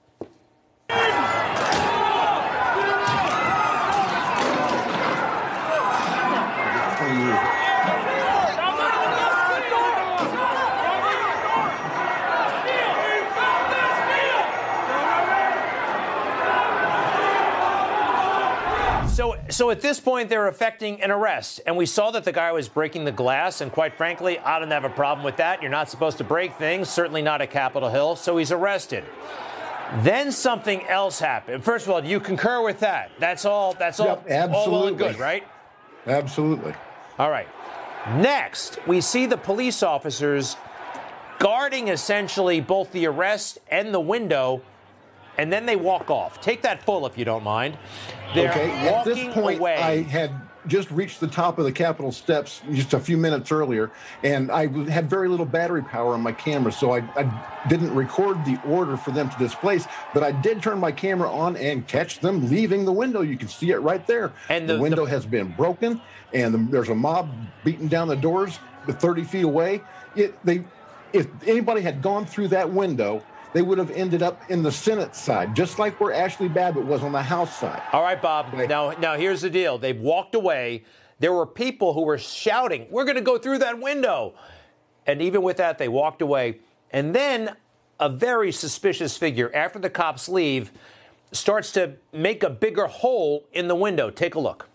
So, 19.51 19.69
at 19.69 19.81
this 19.81 19.99
point, 19.99 20.29
they're 20.29 20.47
effecting 20.47 21.01
an 21.01 21.11
arrest, 21.11 21.59
and 21.65 21.75
we 21.75 21.85
saw 21.85 22.09
that 22.11 22.23
the 22.23 22.31
guy 22.31 22.53
was 22.53 22.69
breaking 22.69 23.03
the 23.03 23.11
glass. 23.11 23.59
And 23.59 23.69
quite 23.69 23.95
frankly, 23.95 24.39
I 24.39 24.59
don't 24.59 24.71
have 24.71 24.85
a 24.85 24.89
problem 24.89 25.25
with 25.25 25.35
that. 25.37 25.61
You're 25.61 25.69
not 25.71 25.89
supposed 25.89 26.17
to 26.19 26.23
break 26.23 26.53
things, 26.55 26.89
certainly 26.89 27.21
not 27.21 27.41
at 27.41 27.51
Capitol 27.51 27.89
Hill. 27.89 28.15
So 28.15 28.37
he's 28.37 28.53
arrested. 28.53 29.03
Then 30.03 30.31
something 30.31 30.83
else 30.87 31.19
happened. 31.19 31.65
First 31.65 31.85
of 31.85 31.91
all, 31.91 32.01
do 32.01 32.07
you 32.07 32.21
concur 32.21 32.63
with 32.63 32.79
that? 32.79 33.11
That's 33.19 33.43
all. 33.43 33.73
That's 33.73 33.99
all. 33.99 34.07
Yep, 34.07 34.29
absolutely. 34.29 34.57
All 34.57 34.71
well 34.71 34.87
and 34.87 34.97
good, 34.97 35.19
right? 35.19 35.45
Absolutely. 36.07 36.73
All 37.19 37.29
right. 37.29 37.47
Next, 38.15 38.79
we 38.87 39.01
see 39.01 39.25
the 39.25 39.37
police 39.37 39.83
officers 39.83 40.55
guarding 41.39 41.89
essentially 41.89 42.61
both 42.61 42.91
the 42.93 43.05
arrest 43.05 43.59
and 43.69 43.93
the 43.93 43.99
window 43.99 44.61
and 45.37 45.51
then 45.51 45.65
they 45.65 45.75
walk 45.75 46.09
off. 46.09 46.41
Take 46.41 46.61
that 46.63 46.83
full 46.83 47.05
if 47.05 47.17
you 47.17 47.25
don't 47.25 47.43
mind. 47.43 47.77
They're 48.33 48.51
okay. 48.51 48.71
At 48.87 49.05
this 49.05 49.33
point, 49.33 49.59
away. 49.59 49.75
I 49.75 50.03
had 50.03 50.31
just 50.67 50.91
reached 50.91 51.19
the 51.19 51.27
top 51.27 51.57
of 51.57 51.65
the 51.65 51.71
Capitol 51.71 52.11
steps 52.11 52.61
just 52.71 52.93
a 52.93 52.99
few 52.99 53.17
minutes 53.17 53.51
earlier, 53.51 53.91
and 54.23 54.51
I 54.51 54.67
had 54.89 55.09
very 55.09 55.27
little 55.27 55.45
battery 55.45 55.81
power 55.81 56.13
on 56.13 56.21
my 56.21 56.31
camera, 56.31 56.71
so 56.71 56.91
I, 56.91 56.99
I, 57.15 57.67
didn't 57.67 57.93
record 57.93 58.43
the 58.45 58.59
order 58.65 58.97
for 58.97 59.11
them 59.11 59.29
to 59.29 59.37
displace. 59.37 59.87
But 60.13 60.23
I 60.23 60.31
did 60.31 60.61
turn 60.61 60.79
my 60.79 60.91
camera 60.91 61.31
on 61.31 61.55
and 61.57 61.87
catch 61.87 62.19
them 62.19 62.49
leaving 62.49 62.85
the 62.85 62.91
window. 62.91 63.21
You 63.21 63.37
can 63.37 63.47
see 63.47 63.71
it 63.71 63.77
right 63.77 64.05
there. 64.07 64.33
And 64.49 64.67
the, 64.67 64.75
the 64.75 64.81
window 64.81 65.05
the, 65.05 65.11
has 65.11 65.25
been 65.25 65.51
broken, 65.53 66.01
and 66.33 66.53
the, 66.53 66.57
there's 66.71 66.89
a 66.89 66.95
mob 66.95 67.29
beating 67.63 67.87
down 67.87 68.07
the 68.07 68.15
doors 68.15 68.59
30 68.87 69.23
feet 69.23 69.43
away. 69.43 69.81
It, 70.15 70.43
they, 70.45 70.63
if 71.13 71.27
anybody 71.45 71.81
had 71.81 72.01
gone 72.01 72.25
through 72.25 72.49
that 72.49 72.69
window, 72.69 73.23
they 73.53 73.61
would 73.61 73.77
have 73.77 73.91
ended 73.91 74.21
up 74.21 74.41
in 74.49 74.63
the 74.63 74.71
Senate 74.71 75.15
side, 75.15 75.55
just 75.55 75.79
like 75.79 75.99
where 75.99 76.13
Ashli 76.13 76.51
Babbitt 76.51 76.85
was 76.85 77.03
on 77.03 77.11
the 77.11 77.21
House 77.21 77.57
side. 77.57 77.81
All 77.91 78.01
right, 78.01 78.21
Bob. 78.21 78.53
Now, 78.53 78.91
now 78.91 79.15
here's 79.17 79.41
the 79.41 79.49
deal. 79.49 79.77
They've 79.77 79.99
walked 79.99 80.35
away. 80.35 80.83
There 81.19 81.33
were 81.33 81.45
people 81.45 81.93
who 81.93 82.01
were 82.03 82.17
shouting, 82.17 82.87
"We're 82.89 83.03
going 83.03 83.15
to 83.15 83.21
go 83.21 83.37
through 83.37 83.59
that 83.59 83.79
window," 83.79 84.33
and 85.05 85.21
even 85.21 85.41
with 85.41 85.57
that, 85.57 85.77
they 85.77 85.87
walked 85.87 86.21
away. 86.21 86.59
And 86.91 87.13
then 87.13 87.55
a 87.99 88.09
very 88.09 88.51
suspicious 88.51 89.17
figure, 89.17 89.51
after 89.53 89.79
the 89.79 89.89
cops 89.89 90.27
leave, 90.27 90.71
starts 91.31 91.71
to 91.73 91.93
make 92.11 92.43
a 92.43 92.49
bigger 92.49 92.87
hole 92.87 93.45
in 93.53 93.67
the 93.67 93.75
window. 93.75 94.09
Take 94.09 94.35
a 94.35 94.39
look. 94.39 94.67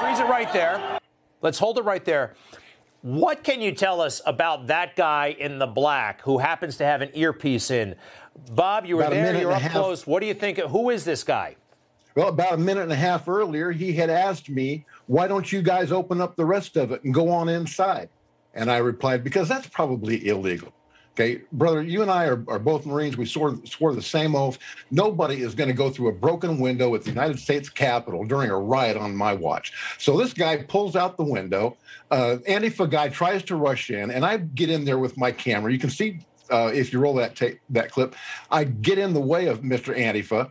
Freeze 0.00 0.18
it 0.18 0.28
right 0.28 0.52
there. 0.52 0.98
Let's 1.40 1.58
hold 1.58 1.78
it 1.78 1.84
right 1.84 2.04
there. 2.04 2.34
What 3.04 3.44
can 3.44 3.60
you 3.60 3.72
tell 3.72 4.00
us 4.00 4.22
about 4.24 4.68
that 4.68 4.96
guy 4.96 5.36
in 5.38 5.58
the 5.58 5.66
black 5.66 6.22
who 6.22 6.38
happens 6.38 6.78
to 6.78 6.86
have 6.86 7.02
an 7.02 7.10
earpiece 7.12 7.70
in? 7.70 7.96
Bob, 8.52 8.86
you 8.86 8.96
were 8.96 9.10
there, 9.10 9.38
you're 9.38 9.52
up 9.52 9.60
close. 9.60 10.06
What 10.06 10.20
do 10.20 10.26
you 10.26 10.32
think? 10.32 10.56
Who 10.56 10.88
is 10.88 11.04
this 11.04 11.22
guy? 11.22 11.56
Well, 12.14 12.28
about 12.28 12.54
a 12.54 12.56
minute 12.56 12.84
and 12.84 12.92
a 12.92 12.96
half 12.96 13.28
earlier, 13.28 13.72
he 13.72 13.92
had 13.92 14.08
asked 14.08 14.48
me, 14.48 14.86
why 15.06 15.28
don't 15.28 15.52
you 15.52 15.60
guys 15.60 15.92
open 15.92 16.22
up 16.22 16.34
the 16.34 16.46
rest 16.46 16.78
of 16.78 16.92
it 16.92 17.04
and 17.04 17.12
go 17.12 17.28
on 17.28 17.50
inside? 17.50 18.08
And 18.54 18.70
I 18.70 18.78
replied, 18.78 19.22
because 19.22 19.50
that's 19.50 19.66
probably 19.66 20.26
illegal. 20.26 20.72
Okay, 21.14 21.42
brother, 21.52 21.80
you 21.80 22.02
and 22.02 22.10
I 22.10 22.24
are, 22.24 22.42
are 22.48 22.58
both 22.58 22.84
Marines. 22.86 23.16
We 23.16 23.24
swore, 23.24 23.56
swore 23.64 23.94
the 23.94 24.02
same 24.02 24.34
oath. 24.34 24.58
Nobody 24.90 25.42
is 25.42 25.54
going 25.54 25.68
to 25.68 25.74
go 25.74 25.88
through 25.88 26.08
a 26.08 26.12
broken 26.12 26.58
window 26.58 26.92
at 26.96 27.04
the 27.04 27.10
United 27.10 27.38
States 27.38 27.68
Capitol 27.68 28.24
during 28.24 28.50
a 28.50 28.58
riot 28.58 28.96
on 28.96 29.14
my 29.14 29.32
watch. 29.32 29.72
So 29.98 30.18
this 30.18 30.32
guy 30.32 30.56
pulls 30.56 30.96
out 30.96 31.16
the 31.16 31.22
window. 31.22 31.76
Uh, 32.10 32.38
Antifa 32.48 32.90
guy 32.90 33.10
tries 33.10 33.44
to 33.44 33.54
rush 33.54 33.90
in, 33.90 34.10
and 34.10 34.26
I 34.26 34.38
get 34.38 34.70
in 34.70 34.84
there 34.84 34.98
with 34.98 35.16
my 35.16 35.30
camera. 35.30 35.70
You 35.70 35.78
can 35.78 35.90
see 35.90 36.18
uh, 36.50 36.72
if 36.74 36.92
you 36.92 36.98
roll 36.98 37.14
that 37.14 37.36
tape, 37.36 37.60
that 37.70 37.92
clip. 37.92 38.16
I 38.50 38.64
get 38.64 38.98
in 38.98 39.14
the 39.14 39.20
way 39.20 39.46
of 39.46 39.60
Mr. 39.60 39.96
Antifa. 39.96 40.50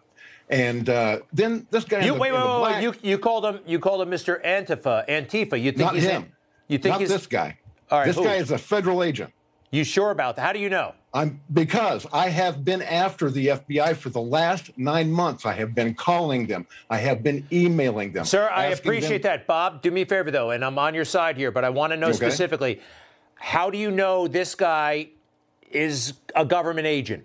And 0.49 0.88
uh, 0.88 1.19
then 1.34 1.67
this 1.71 1.84
guy. 1.84 2.06
You, 2.06 2.13
the, 2.13 2.19
wait, 2.19 2.32
wait, 2.32 2.39
wait, 2.39 2.60
black, 2.60 2.84
you, 2.84 2.93
you 3.02 3.17
called 3.17 3.45
him. 3.45 3.60
You 3.65 3.80
called 3.80 4.02
him 4.02 4.10
Mr. 4.10 4.41
Antifa. 4.45 5.08
Antifa. 5.10 5.62
You 5.62 5.71
think 5.71 5.78
not 5.78 5.95
he's 5.95 6.04
him? 6.06 6.23
In, 6.23 6.32
you 6.69 6.78
think 6.78 6.93
not 6.93 7.02
he's 7.02 7.10
this 7.10 7.28
guy? 7.28 7.58
All 7.91 7.99
right, 7.99 8.08
this 8.08 8.15
who? 8.15 8.23
guy 8.23 8.36
is 8.36 8.52
a 8.52 8.58
federal 8.58 9.04
agent. 9.04 9.34
You 9.73 9.83
sure 9.83 10.12
about 10.12 10.36
that? 10.36 10.43
How 10.43 10.53
do 10.53 10.59
you 10.59 10.69
know? 10.69 10.93
I'm 11.15 11.41
because 11.51 12.05
I 12.13 12.29
have 12.29 12.63
been 12.63 12.83
after 12.83 13.31
the 13.31 13.47
FBI 13.47 13.95
for 13.95 14.09
the 14.09 14.21
last 14.21 14.69
nine 14.77 15.12
months. 15.12 15.47
I 15.47 15.53
have 15.53 15.73
been 15.73 15.95
calling 15.95 16.45
them. 16.45 16.67
I 16.91 16.97
have 16.99 17.23
been 17.23 17.43
emailing 17.51 18.12
them. 18.13 18.23
Sir, 18.23 18.47
I 18.53 18.65
appreciate 18.67 19.23
them- 19.23 19.31
that. 19.31 19.47
Bob, 19.47 19.81
do 19.81 19.89
me 19.89 20.03
a 20.03 20.05
favor 20.05 20.29
though, 20.29 20.51
and 20.51 20.63
I'm 20.63 20.77
on 20.77 20.93
your 20.93 21.05
side 21.05 21.38
here, 21.38 21.49
but 21.49 21.63
I 21.65 21.69
want 21.69 21.89
to 21.91 21.97
know 21.97 22.09
Okay. 22.09 22.17
specifically 22.17 22.81
how 23.33 23.71
do 23.71 23.79
you 23.79 23.89
know 23.89 24.27
this 24.27 24.53
guy 24.53 25.07
is 25.71 26.13
a 26.36 26.45
government 26.45 26.86
agent? 26.86 27.23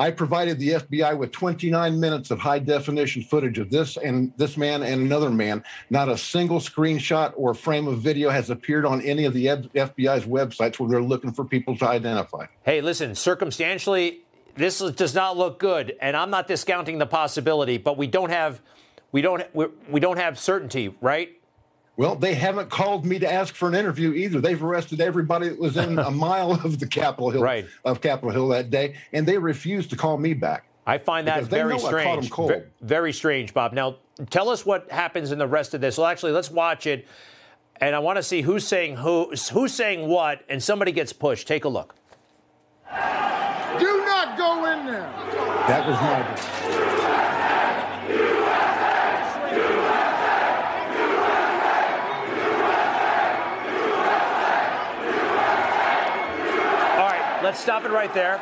I 0.00 0.10
provided 0.10 0.58
the 0.58 0.70
FBI 0.70 1.18
with 1.18 1.30
29 1.30 2.00
minutes 2.00 2.30
of 2.30 2.38
high 2.38 2.58
definition 2.58 3.22
footage 3.22 3.58
of 3.58 3.68
this 3.68 3.98
and 3.98 4.32
this 4.38 4.56
man 4.56 4.82
and 4.82 5.02
another 5.02 5.28
man. 5.28 5.62
Not 5.90 6.08
a 6.08 6.16
single 6.16 6.58
screenshot 6.58 7.34
or 7.36 7.52
frame 7.52 7.86
of 7.86 7.98
video 7.98 8.30
has 8.30 8.48
appeared 8.48 8.86
on 8.86 9.02
any 9.02 9.26
of 9.26 9.34
the 9.34 9.44
FBI's 9.44 10.24
websites 10.24 10.80
where 10.80 10.88
they're 10.88 11.02
looking 11.02 11.32
for 11.32 11.44
people 11.44 11.76
to 11.76 11.86
identify. 11.86 12.46
Hey, 12.62 12.80
listen, 12.80 13.14
circumstantially, 13.14 14.22
this 14.56 14.78
does 14.78 15.14
not 15.14 15.36
look 15.36 15.58
good, 15.58 15.94
and 16.00 16.16
I'm 16.16 16.30
not 16.30 16.48
discounting 16.48 16.96
the 16.96 17.04
possibility, 17.04 17.76
but 17.76 17.98
we 17.98 18.06
don't 18.06 18.30
have, 18.30 18.62
we 19.12 19.20
don't, 19.20 19.54
we 19.54 19.66
we 19.90 20.00
don't 20.00 20.16
have 20.16 20.38
certainty, 20.38 20.94
right? 21.02 21.38
Well, 22.00 22.14
they 22.14 22.32
haven't 22.32 22.70
called 22.70 23.04
me 23.04 23.18
to 23.18 23.30
ask 23.30 23.54
for 23.54 23.68
an 23.68 23.74
interview 23.74 24.14
either. 24.14 24.40
They've 24.40 24.64
arrested 24.64 25.02
everybody 25.02 25.50
that 25.50 25.58
was 25.58 25.76
in 25.76 25.98
a 25.98 26.10
mile 26.10 26.52
of 26.52 26.78
the 26.80 26.86
Capitol 26.86 27.28
Hill 27.28 27.42
Right. 27.42 27.66
of 27.84 28.00
Capitol 28.00 28.30
Hill 28.30 28.48
that 28.48 28.70
day, 28.70 28.94
and 29.12 29.26
they 29.28 29.36
refused 29.36 29.90
to 29.90 29.96
call 29.96 30.16
me 30.16 30.32
back. 30.32 30.64
I 30.86 30.96
find 30.96 31.26
that 31.26 31.44
very 31.44 31.76
know 31.76 31.86
I 31.86 31.90
caught 31.90 31.92
'em 31.92 32.02
strange. 32.22 32.30
cold. 32.30 32.52
Ve- 32.52 32.62
very 32.80 33.12
strange, 33.12 33.52
Bob. 33.52 33.74
Now, 33.74 33.96
tell 34.30 34.48
us 34.48 34.64
what 34.64 34.90
happens 34.90 35.30
in 35.30 35.36
the 35.38 35.46
rest 35.46 35.74
of 35.74 35.82
this. 35.82 35.98
Well, 35.98 36.06
actually, 36.06 36.32
let's 36.32 36.50
watch 36.50 36.86
it, 36.86 37.06
and 37.82 37.94
I 37.94 37.98
want 37.98 38.16
to 38.16 38.22
see 38.22 38.40
who's 38.40 38.66
saying 38.66 38.96
who, 38.96 39.34
who's 39.52 39.74
saying 39.74 40.08
what, 40.08 40.40
and 40.48 40.62
somebody 40.62 40.92
gets 40.92 41.12
pushed. 41.12 41.46
Take 41.46 41.66
a 41.66 41.68
look. 41.68 41.94
Do 42.88 44.04
not 44.06 44.38
go 44.38 44.64
in 44.72 44.86
there. 44.86 45.02
That 45.68 45.86
was 45.86 45.96
my. 46.00 47.40
All 56.98 57.06
right, 57.06 57.39
let's 57.50 57.60
stop 57.60 57.84
it 57.84 57.90
right 57.90 58.14
there. 58.14 58.40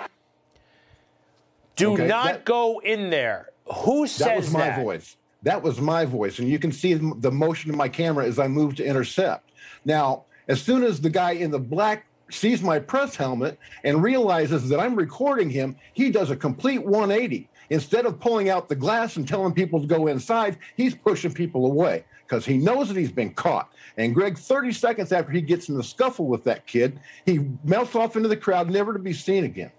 Do 1.77 1.95
Okay, 1.95 2.07
not 2.07 2.27
that- 2.27 2.45
go 2.45 2.79
in 2.81 3.09
there. 3.09 3.49
Who 3.85 4.07
says 4.07 4.27
that 4.27 4.37
was 4.37 4.53
my 4.53 4.61
that? 4.61 4.83
voice. 4.83 5.17
That 5.45 5.63
was 5.63 5.81
my 5.81 6.05
voice, 6.05 6.39
and 6.41 6.47
you 6.49 6.59
can 6.59 6.73
see 6.73 6.93
the 6.93 7.31
motion 7.31 7.71
of 7.71 7.77
my 7.77 7.89
camera 7.89 8.27
as 8.27 8.39
I 8.39 8.49
move 8.49 8.75
to 8.75 8.85
intercept. 8.85 9.51
Now, 9.87 10.25
as 10.47 10.61
soon 10.61 10.83
as 10.85 11.01
the 11.01 11.09
guy 11.09 11.31
in 11.31 11.51
the 11.51 11.59
black 11.59 12.05
sees 12.31 12.61
my 12.61 12.79
press 12.79 13.17
helmet 13.17 13.59
and 13.83 14.03
realizes 14.03 14.69
that 14.69 14.79
I'm 14.79 14.95
recording 14.95 15.49
him, 15.49 15.77
he 15.95 16.11
does 16.11 16.31
a 16.31 16.37
complete 16.37 16.85
180. 16.85 17.49
Instead 17.71 18.05
of 18.05 18.21
pulling 18.21 18.51
out 18.51 18.69
the 18.69 18.75
glass 18.75 19.17
and 19.17 19.27
telling 19.27 19.55
people 19.55 19.81
to 19.81 19.87
go 19.87 20.09
inside, 20.09 20.59
he's 20.77 20.95
pushing 20.95 21.33
people 21.33 21.65
away 21.65 22.05
because 22.29 22.45
he 22.45 22.59
knows 22.59 22.89
that 22.89 22.97
he's 22.97 23.11
been 23.11 23.33
caught. 23.33 23.73
And 23.97 24.15
Greg, 24.15 24.37
30 24.37 24.73
seconds 24.73 25.13
after 25.13 25.33
he 25.33 25.41
gets 25.41 25.69
in 25.69 25.77
the 25.77 25.83
scuffle 25.83 26.27
with 26.27 26.45
that 26.45 26.67
kid, 26.67 27.01
he 27.25 27.41
melts 27.65 27.95
off 27.95 28.17
into 28.17 28.29
the 28.29 28.37
crowd, 28.37 28.71
never 28.71 28.93
to 28.93 28.99
be 28.99 29.13
seen 29.13 29.45
again. 29.45 29.73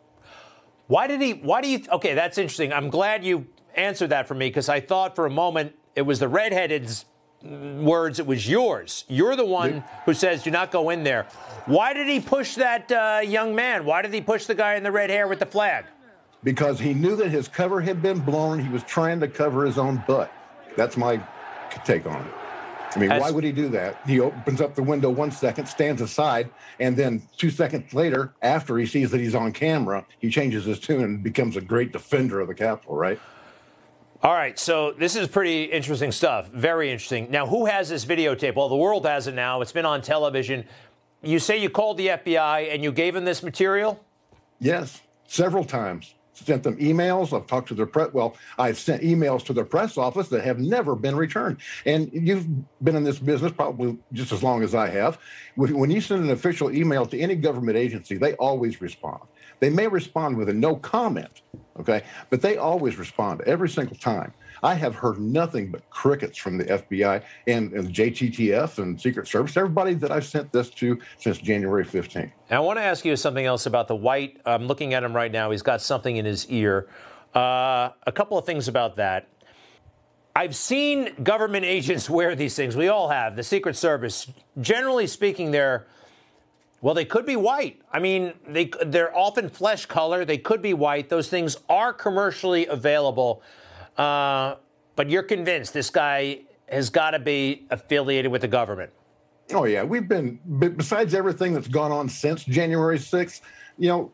Why 0.87 1.05
did 1.05 1.21
he? 1.21 1.33
Why 1.33 1.61
do 1.61 1.69
you? 1.69 1.83
Okay, 1.91 2.15
that's 2.15 2.39
interesting. 2.39 2.73
I'm 2.73 2.89
glad 2.89 3.23
you 3.23 3.45
answered 3.75 4.09
that 4.09 4.27
for 4.27 4.33
me 4.33 4.49
because 4.49 4.67
I 4.67 4.79
thought 4.79 5.15
for 5.15 5.27
a 5.27 5.29
moment 5.29 5.75
it 5.95 6.01
was 6.01 6.19
the 6.19 6.27
redheaded's 6.27 7.05
words. 7.43 8.17
It 8.17 8.25
was 8.25 8.49
yours. 8.49 9.05
You're 9.07 9.35
the 9.35 9.45
one 9.45 9.83
who 10.05 10.15
says 10.15 10.41
do 10.41 10.49
not 10.49 10.71
go 10.71 10.89
in 10.89 11.03
there. 11.03 11.27
Why 11.67 11.93
did 11.93 12.07
he 12.07 12.19
push 12.19 12.55
that 12.55 12.91
uh, 12.91 13.21
young 13.23 13.53
man? 13.53 13.85
Why 13.85 14.01
did 14.01 14.11
he 14.11 14.21
push 14.21 14.47
the 14.47 14.55
guy 14.55 14.75
in 14.75 14.83
the 14.83 14.91
red 14.91 15.11
hair 15.11 15.27
with 15.27 15.37
the 15.37 15.45
flag? 15.45 15.85
because 16.43 16.79
he 16.79 16.93
knew 16.93 17.15
that 17.17 17.29
his 17.29 17.47
cover 17.47 17.81
had 17.81 18.01
been 18.01 18.19
blown. 18.19 18.59
He 18.59 18.69
was 18.69 18.83
trying 18.83 19.19
to 19.19 19.27
cover 19.27 19.65
his 19.65 19.77
own 19.77 20.03
butt. 20.07 20.31
That's 20.77 20.95
my 20.97 21.21
take 21.85 22.05
on 22.05 22.25
it. 22.25 22.33
I 22.95 22.99
mean, 22.99 23.11
As- 23.11 23.21
why 23.21 23.31
would 23.31 23.43
he 23.43 23.51
do 23.51 23.69
that? 23.69 24.01
He 24.05 24.19
opens 24.19 24.61
up 24.61 24.75
the 24.75 24.83
window 24.83 25.09
one 25.09 25.31
second, 25.31 25.67
stands 25.67 26.01
aside, 26.01 26.49
and 26.79 26.95
then 26.95 27.21
two 27.37 27.49
seconds 27.49 27.93
later, 27.93 28.33
after 28.41 28.77
he 28.77 28.85
sees 28.85 29.11
that 29.11 29.19
he's 29.19 29.35
on 29.35 29.51
camera, 29.51 30.05
he 30.19 30.29
changes 30.29 30.65
his 30.65 30.79
tune 30.79 31.03
and 31.03 31.23
becomes 31.23 31.55
a 31.55 31.61
great 31.61 31.91
defender 31.91 32.39
of 32.39 32.47
the 32.47 32.55
Capitol, 32.55 32.95
right? 32.95 33.19
All 34.21 34.33
right, 34.33 34.59
so 34.59 34.91
this 34.91 35.15
is 35.15 35.27
pretty 35.29 35.63
interesting 35.63 36.11
stuff. 36.11 36.49
Very 36.49 36.91
interesting. 36.91 37.31
Now, 37.31 37.47
who 37.47 37.65
has 37.67 37.87
this 37.87 38.03
videotape? 38.05 38.55
Well, 38.55 38.67
the 38.67 38.75
world 38.75 39.05
has 39.05 39.27
it 39.27 39.33
now. 39.33 39.61
It's 39.61 39.71
been 39.71 39.85
on 39.85 40.01
television. 40.01 40.65
You 41.21 41.39
say 41.39 41.57
you 41.57 41.69
called 41.69 41.97
the 41.97 42.07
FBI 42.07 42.73
and 42.73 42.83
you 42.83 42.91
gave 42.91 43.13
them 43.13 43.23
this 43.23 43.43
material? 43.43 44.03
Yes, 44.59 45.01
several 45.25 45.63
times. 45.63 46.15
Sent 46.45 46.63
them 46.63 46.77
emails. 46.77 47.35
I've 47.35 47.47
talked 47.47 47.67
to 47.67 47.73
their 47.73 47.85
press. 47.85 48.13
Well, 48.13 48.37
I've 48.57 48.77
sent 48.77 49.03
emails 49.03 49.43
to 49.45 49.53
their 49.53 49.65
press 49.65 49.97
office 49.97 50.29
that 50.29 50.43
have 50.43 50.57
never 50.59 50.95
been 50.95 51.15
returned. 51.15 51.57
And 51.85 52.09
you've 52.13 52.47
been 52.83 52.95
in 52.95 53.03
this 53.03 53.19
business 53.19 53.51
probably 53.51 53.97
just 54.13 54.31
as 54.31 54.41
long 54.41 54.63
as 54.63 54.73
I 54.73 54.87
have. 54.89 55.19
When 55.55 55.91
you 55.91 55.99
send 55.99 56.23
an 56.23 56.29
official 56.29 56.71
email 56.71 57.05
to 57.07 57.19
any 57.19 57.35
government 57.35 57.77
agency, 57.77 58.17
they 58.17 58.35
always 58.35 58.79
respond. 58.79 59.21
They 59.59 59.69
may 59.69 59.87
respond 59.87 60.37
with 60.37 60.47
a 60.47 60.53
no 60.53 60.77
comment, 60.77 61.41
okay, 61.77 62.03
but 62.29 62.41
they 62.41 62.55
always 62.55 62.95
respond 62.95 63.41
every 63.41 63.67
single 63.67 63.97
time. 63.97 64.33
I 64.63 64.73
have 64.75 64.95
heard 64.95 65.19
nothing 65.19 65.71
but 65.71 65.89
crickets 65.89 66.37
from 66.37 66.57
the 66.57 66.65
FBI 66.65 67.23
and, 67.47 67.73
and 67.73 67.89
JTTF 67.89 68.77
and 68.77 68.99
Secret 68.99 69.27
Service, 69.27 69.55
everybody 69.57 69.93
that 69.95 70.11
I've 70.11 70.25
sent 70.25 70.51
this 70.51 70.69
to 70.71 70.99
since 71.17 71.37
January 71.37 71.85
15th. 71.85 72.31
Now, 72.49 72.57
I 72.57 72.65
want 72.65 72.79
to 72.79 72.83
ask 72.83 73.05
you 73.05 73.15
something 73.15 73.45
else 73.45 73.65
about 73.65 73.87
the 73.87 73.95
white. 73.95 74.39
I'm 74.45 74.67
looking 74.67 74.93
at 74.93 75.03
him 75.03 75.15
right 75.15 75.31
now. 75.31 75.51
He's 75.51 75.61
got 75.61 75.81
something 75.81 76.17
in 76.17 76.25
his 76.25 76.47
ear. 76.49 76.87
Uh, 77.33 77.89
a 78.05 78.11
couple 78.11 78.37
of 78.37 78.45
things 78.45 78.67
about 78.67 78.95
that. 78.97 79.27
I've 80.35 80.55
seen 80.55 81.13
government 81.23 81.65
agents 81.65 82.09
wear 82.09 82.35
these 82.35 82.55
things. 82.55 82.75
We 82.75 82.87
all 82.87 83.09
have. 83.09 83.35
The 83.35 83.43
Secret 83.43 83.75
Service, 83.75 84.31
generally 84.59 85.07
speaking, 85.07 85.51
they're 85.51 85.85
well, 86.81 86.93
they 86.93 87.03
could 87.03 87.25
be 87.25 87.35
white. 87.35 87.81
I 87.91 87.99
mean, 87.99 88.33
they 88.47 88.71
they're 88.85 89.15
often 89.15 89.49
flesh 89.49 89.85
color. 89.85 90.23
They 90.23 90.37
could 90.37 90.61
be 90.61 90.73
white. 90.73 91.09
Those 91.09 91.27
things 91.27 91.57
are 91.67 91.91
commercially 91.91 92.67
available. 92.67 93.43
Uh, 93.99 94.55
but 94.95 95.09
you're 95.09 95.23
convinced 95.23 95.73
this 95.73 95.89
guy 95.89 96.39
has 96.69 96.89
got 96.89 97.11
to 97.11 97.19
be 97.19 97.65
affiliated 97.69 98.31
with 98.31 98.41
the 98.41 98.47
government. 98.47 98.91
Oh 99.53 99.65
yeah, 99.65 99.83
we've 99.83 100.07
been 100.07 100.39
besides 100.77 101.13
everything 101.13 101.53
that's 101.53 101.67
gone 101.67 101.91
on 101.91 102.07
since 102.07 102.43
January 102.45 102.97
6th, 102.97 103.41
you 103.77 103.89
know, 103.89 104.11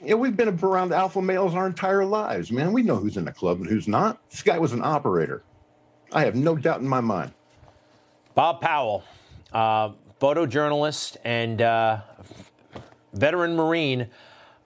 you 0.00 0.10
know, 0.10 0.16
we've 0.16 0.36
been 0.36 0.48
around 0.48 0.92
alpha 0.92 1.20
males 1.20 1.54
our 1.54 1.66
entire 1.66 2.04
lives, 2.04 2.50
man. 2.50 2.72
We 2.72 2.82
know 2.82 2.96
who's 2.96 3.16
in 3.18 3.24
the 3.24 3.32
club 3.32 3.58
and 3.60 3.68
who's 3.68 3.86
not. 3.86 4.18
This 4.30 4.42
guy 4.42 4.58
was 4.58 4.72
an 4.72 4.82
operator. 4.82 5.42
I 6.12 6.24
have 6.24 6.34
no 6.34 6.56
doubt 6.56 6.80
in 6.80 6.88
my 6.88 7.00
mind. 7.00 7.32
Bob 8.34 8.60
Powell, 8.60 9.04
uh, 9.52 9.90
photojournalist 10.20 11.18
and 11.24 11.60
uh, 11.60 12.00
veteran 13.12 13.54
Marine. 13.54 14.08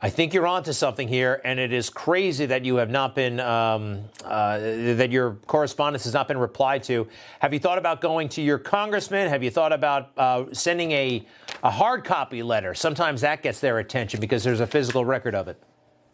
I 0.04 0.10
think 0.10 0.34
you're 0.34 0.46
onto 0.46 0.74
something 0.74 1.08
here, 1.08 1.40
and 1.46 1.58
it 1.58 1.72
is 1.72 1.88
crazy 1.88 2.44
that 2.44 2.62
you 2.62 2.76
have 2.76 2.90
not 2.90 3.14
been, 3.14 3.40
um, 3.40 4.02
uh, 4.22 4.58
that 4.58 5.10
your 5.10 5.36
correspondence 5.46 6.04
has 6.04 6.12
not 6.12 6.28
been 6.28 6.36
replied 6.36 6.82
to. 6.82 7.08
Have 7.38 7.54
you 7.54 7.58
thought 7.58 7.78
about 7.78 8.02
going 8.02 8.28
to 8.28 8.42
your 8.42 8.58
congressman? 8.58 9.30
Have 9.30 9.42
you 9.42 9.50
thought 9.50 9.72
about 9.72 10.10
uh, 10.18 10.44
sending 10.52 10.92
a, 10.92 11.26
a 11.62 11.70
hard 11.70 12.04
copy 12.04 12.42
letter? 12.42 12.74
Sometimes 12.74 13.22
that 13.22 13.42
gets 13.42 13.60
their 13.60 13.78
attention 13.78 14.20
because 14.20 14.44
there's 14.44 14.60
a 14.60 14.66
physical 14.66 15.06
record 15.06 15.34
of 15.34 15.48
it. 15.48 15.56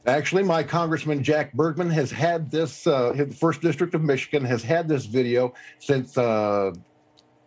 Actually, 0.07 0.45
my 0.45 0.63
Congressman 0.63 1.21
Jack 1.21 1.53
Bergman 1.53 1.91
has 1.91 2.13
had 2.13 2.49
this. 2.49 2.87
Uh, 2.87 3.13
the 3.13 3.35
first 3.35 3.61
district 3.61 3.97
of 3.97 4.03
Michigan 4.03 4.45
has 4.45 4.63
had 4.63 4.87
this 4.87 5.05
video 5.07 5.53
since 5.81 6.17
uh, 6.17 6.73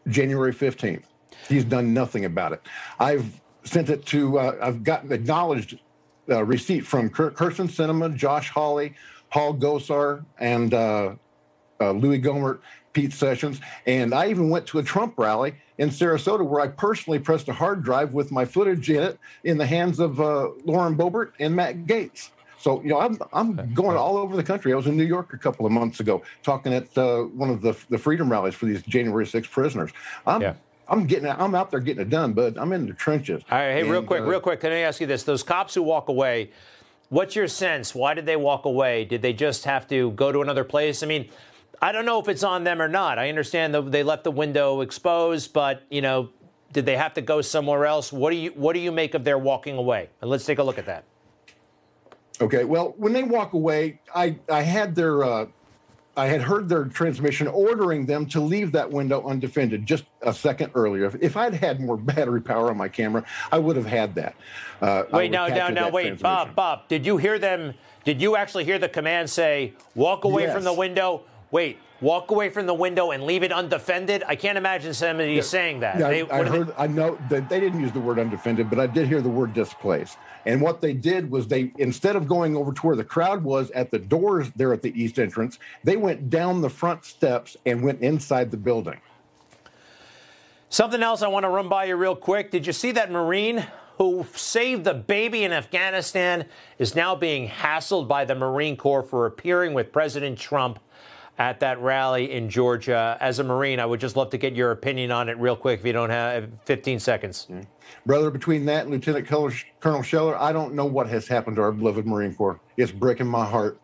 January 0.10 0.54
15th. 0.54 1.06
He's 1.48 1.64
done 1.64 1.94
nothing 1.94 2.26
about 2.26 2.52
it. 2.52 2.62
I've 3.00 3.40
sent 3.64 3.90
it 3.90 4.06
to. 4.08 4.40
Uh, 4.40 4.58
I've 4.62 4.84
gotten 4.84 5.14
acknowledged 5.14 5.80
uh, 6.30 6.44
receipt 6.44 6.82
from 6.82 7.10
Kir- 7.10 7.32
Kyrsten 7.32 7.70
Sinema, 7.70 8.16
Josh 8.16 8.50
Hawley, 8.50 8.94
Paul 9.30 9.56
Gosar, 9.56 10.24
and 10.40 10.74
uh, 10.74 11.16
uh, 11.80 11.92
Louie 11.92 12.22
Gohmert, 12.22 12.60
Pete 12.94 13.14
Sessions, 13.14 13.60
and 13.88 14.14
I 14.14 14.30
even 14.30 14.50
went 14.50 14.68
to 14.68 14.80
a 14.80 14.84
Trump 14.84 15.18
rally 15.18 15.56
in 15.80 15.90
Sarasota 15.90 16.46
where 16.46 16.62
I 16.62 16.68
personally 16.68 17.20
pressed 17.20 17.50
a 17.50 17.54
hard 17.54 17.84
drive 17.84 18.14
with 18.14 18.32
my 18.32 18.46
footage 18.46 18.90
in 18.90 19.02
it 19.04 19.20
in 19.44 19.58
the 19.58 19.66
hands 19.66 20.00
of 20.00 20.22
uh, 20.22 20.50
Lauren 20.66 20.96
Boebert 20.96 21.32
and 21.40 21.56
Matt 21.56 21.86
Gaetz. 21.86 22.30
So 22.60 22.82
you 22.82 22.90
know, 22.90 23.00
I'm 23.00 23.18
I'm 23.34 23.74
going 23.74 23.98
all 23.98 24.16
over 24.16 24.38
the 24.38 24.44
country. 24.44 24.72
I 24.72 24.76
was 24.78 24.88
in 24.88 24.96
New 24.96 25.04
York 25.04 25.34
a 25.34 25.38
couple 25.38 25.66
of 25.66 25.72
months 25.72 26.00
ago 26.00 26.22
talking 26.44 26.74
at 26.74 26.98
uh, 26.98 27.24
one 27.24 27.50
of 27.50 27.62
the 27.62 27.76
the 27.90 27.98
freedom 27.98 28.32
rallies 28.32 28.56
for 28.56 28.68
these 28.68 28.82
January 28.84 29.26
6 29.26 29.48
prisoners. 29.50 29.92
I'm 30.26 30.42
I'm 30.88 31.06
getting 31.08 31.30
I'm 31.30 31.56
out 31.56 31.72
there 31.72 31.80
getting 31.80 32.02
it 32.02 32.10
done, 32.10 32.34
but 32.34 32.58
I'm 32.58 32.74
in 32.74 32.88
the 32.88 32.94
trenches. 32.94 33.44
All 33.50 33.58
right, 33.58 33.72
hey, 33.74 33.84
real 33.84 34.04
quick, 34.04 34.22
uh, 34.22 34.26
real 34.26 34.40
quick. 34.40 34.60
Can 34.60 34.72
I 34.72 34.80
ask 34.80 35.00
you 35.02 35.08
this? 35.08 35.24
Those 35.24 35.44
cops 35.44 35.74
who 35.74 35.84
walk 35.84 36.10
away, 36.10 36.52
what's 37.10 37.36
your 37.36 37.48
sense? 37.48 37.96
Why 37.96 38.14
did 38.14 38.26
they 38.26 38.36
walk 38.36 38.66
away? 38.66 39.06
Did 39.06 39.22
they 39.22 39.34
just 39.34 39.66
have 39.66 39.88
to 39.90 40.12
go 40.12 40.32
to 40.32 40.42
another 40.42 40.64
place? 40.64 41.02
I 41.04 41.08
mean, 41.08 41.30
I 41.82 41.92
don't 41.92 42.06
know 42.06 42.20
if 42.20 42.28
it's 42.28 42.44
on 42.44 42.64
them 42.64 42.82
or 42.82 42.88
not. 42.88 43.18
I 43.18 43.30
understand 43.30 43.74
that 43.74 43.92
they 43.92 44.04
left 44.04 44.24
the 44.24 44.32
window 44.32 44.82
exposed, 44.82 45.54
but 45.54 45.84
you 45.90 46.02
know, 46.02 46.30
Did 46.74 46.86
they 46.86 46.98
have 46.98 47.14
to 47.14 47.22
go 47.22 47.42
somewhere 47.42 47.86
else? 47.86 48.12
What 48.12 48.32
do 48.32 48.36
you 48.36 48.52
What 48.52 48.74
do 48.74 48.80
you 48.80 48.92
make 48.92 49.14
of 49.14 49.24
their 49.24 49.38
walking 49.38 49.78
away? 49.78 50.10
And 50.22 50.30
let's 50.30 50.46
take 50.46 50.60
a 50.60 50.64
look 50.64 50.78
at 50.80 50.86
that. 50.88 51.04
Okay. 52.42 52.64
Well, 52.66 52.96
when 52.98 53.14
they 53.14 53.24
walk 53.24 53.54
away, 53.54 54.00
I 54.14 54.38
I 54.50 54.64
had 54.64 54.96
their 54.96 55.24
uh, 55.24 55.46
I 56.16 56.28
had 56.28 56.42
heard 56.42 56.70
their 56.70 56.86
transmission 56.86 57.48
ordering 57.48 58.06
them 58.06 58.28
to 58.28 58.40
leave 58.40 58.72
that 58.74 58.90
window 58.90 59.26
undefended 59.28 59.86
just 59.86 60.04
a 60.22 60.34
second 60.34 60.72
earlier. 60.76 61.06
If, 61.06 61.16
if 61.22 61.38
I'd 61.38 61.56
had 61.56 61.80
more 61.80 61.98
battery 62.14 62.42
power 62.42 62.70
on 62.70 62.78
my 62.78 62.88
camera, 62.88 63.26
I 63.52 63.58
would 63.58 63.76
have 63.76 63.86
had 63.86 64.14
that. 64.16 64.36
Uh, 64.82 65.04
wait, 65.12 65.32
now, 65.32 65.48
now, 65.48 65.70
now, 65.70 65.90
wait, 65.90 66.20
Bob, 66.20 66.54
Bob, 66.56 66.88
did 66.88 67.06
you 67.06 67.18
hear 67.18 67.40
them? 67.40 67.74
Did 68.04 68.22
you 68.22 68.36
actually 68.36 68.66
hear 68.66 68.78
the 68.78 68.90
command 68.90 69.30
say, 69.30 69.74
"Walk 69.96 70.26
away 70.26 70.44
Yes. 70.44 70.54
from 70.54 70.66
the 70.66 70.74
window"? 70.74 71.24
Wait, 71.54 71.78
walk 72.02 72.32
away 72.32 72.50
from 72.50 72.66
the 72.66 72.74
window 72.74 73.12
and 73.12 73.26
leave 73.26 73.44
it 73.44 73.52
undefended. 73.52 74.24
I 74.28 74.36
can't 74.36 74.58
imagine 74.58 74.92
somebody 74.92 75.40
saying 75.44 75.82
that. 75.82 76.00
Yeah, 76.00 76.08
They- 76.10 76.22
I, 76.28 76.40
I 76.40 76.44
do 76.44 76.50
they- 76.50 76.58
heard. 76.58 76.74
I 76.80 76.88
know 76.88 77.16
that 77.30 77.48
they 77.48 77.60
didn't 77.60 77.80
use 77.80 77.92
the 77.92 78.00
word 78.00 78.18
undefended, 78.18 78.72
but 78.72 78.80
I 78.80 78.88
did 78.88 79.08
hear 79.08 79.22
the 79.22 79.30
word 79.30 79.54
displaced. 79.54 80.18
And 80.48 80.60
what 80.62 80.82
they 80.82 80.94
did 80.94 81.30
was 81.30 81.48
they, 81.48 81.72
instead 81.78 82.16
of 82.16 82.28
going 82.28 82.58
over 82.58 82.74
to 82.74 82.82
where 82.88 82.96
the 82.96 83.04
crowd 83.04 83.44
was 83.44 83.70
at 83.72 83.92
the 83.92 84.00
doors 84.00 84.50
there 84.56 84.74
at 84.74 84.82
the 84.82 85.00
east 85.00 85.20
entrance, 85.20 85.60
they 85.84 85.96
went 85.96 86.32
down 86.32 86.62
the 86.62 86.72
front 86.72 87.06
steps 87.06 87.56
and 87.68 87.84
went 87.84 88.02
inside 88.02 88.50
the 88.50 88.58
building. 88.58 89.00
Something 90.70 91.04
else 91.04 91.22
I 91.22 91.28
want 91.28 91.44
to 91.44 91.50
run 91.50 91.70
by 91.70 91.86
you 91.86 91.96
real 91.96 92.16
quick. 92.16 92.50
Did 92.50 92.66
you 92.66 92.74
see 92.74 92.92
that 92.94 93.12
Marine 93.12 93.64
who 94.00 94.26
saved 94.34 94.86
the 94.86 94.94
baby 94.96 95.44
in 95.44 95.54
Afghanistan 95.54 96.46
is 96.80 96.96
now 96.96 97.16
being 97.16 97.48
hassled 97.48 98.08
by 98.08 98.26
the 98.26 98.34
Marine 98.34 98.76
Corps 98.76 99.04
for 99.04 99.28
appearing 99.28 99.76
with 99.76 99.92
President 99.92 100.40
Trump 100.40 100.80
at 101.38 101.60
that 101.62 101.80
rally 101.82 102.32
in 102.32 102.50
Georgia? 102.50 103.18
As 103.20 103.40
a 103.40 103.44
Marine, 103.44 103.80
I 103.80 103.86
would 103.86 104.00
just 104.00 104.16
love 104.16 104.30
to 104.32 104.38
get 104.38 104.56
your 104.56 104.72
opinion 104.72 105.12
on 105.12 105.30
it 105.30 105.38
real 105.38 105.56
quick 105.56 105.80
if 105.80 105.86
you 105.86 105.94
don't 105.94 106.10
have 106.10 106.50
15 106.66 107.00
seconds. 107.00 107.48
Mm-hmm. 107.50 107.62
Brother, 108.06 108.30
between 108.32 108.66
that 108.66 108.84
and 108.84 108.92
Lieutenant 108.92 109.28
Colonel, 109.28 109.52
Colonel 109.80 110.04
Scheller, 110.04 110.38
I 110.38 110.52
don't 110.52 110.74
know 110.74 110.86
what 110.86 111.08
has 111.08 111.28
happened 111.28 111.58
to 111.58 111.62
our 111.62 111.72
beloved 111.72 112.06
Marine 112.06 112.34
Corps. 112.34 112.60
It's 112.78 112.92
breaking 112.92 113.28
my 113.28 113.46
heart. 113.46 113.80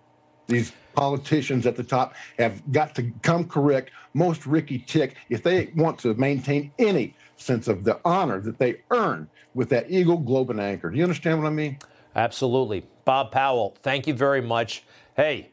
These 0.48 0.74
politicians 0.96 1.66
at 1.68 1.76
the 1.76 1.84
top 1.84 2.16
have 2.40 2.62
got 2.72 2.96
to 2.96 3.12
come 3.22 3.46
correct. 3.46 3.92
Most 4.14 4.46
Ricky 4.46 4.80
Tick, 4.80 5.16
if 5.30 5.44
they 5.44 5.72
want 5.76 6.00
to 6.00 6.14
maintain 6.16 6.72
any 6.80 7.16
sense 7.38 7.68
of 7.68 7.84
the 7.84 8.00
honor 8.04 8.42
that 8.42 8.58
they 8.58 8.82
earn 8.92 9.30
with 9.54 9.70
that 9.70 9.90
Eagle, 9.90 10.18
Globe, 10.18 10.50
and 10.50 10.60
Anchor. 10.60 10.90
Do 10.90 10.98
you 10.98 11.04
understand 11.04 11.40
what 11.40 11.48
I 11.48 11.52
mean? 11.52 11.78
Absolutely. 12.16 12.86
Bob 13.06 13.32
Powell, 13.32 13.78
thank 13.82 14.08
you 14.08 14.14
very 14.14 14.42
much. 14.42 14.84
Hey, 15.16 15.52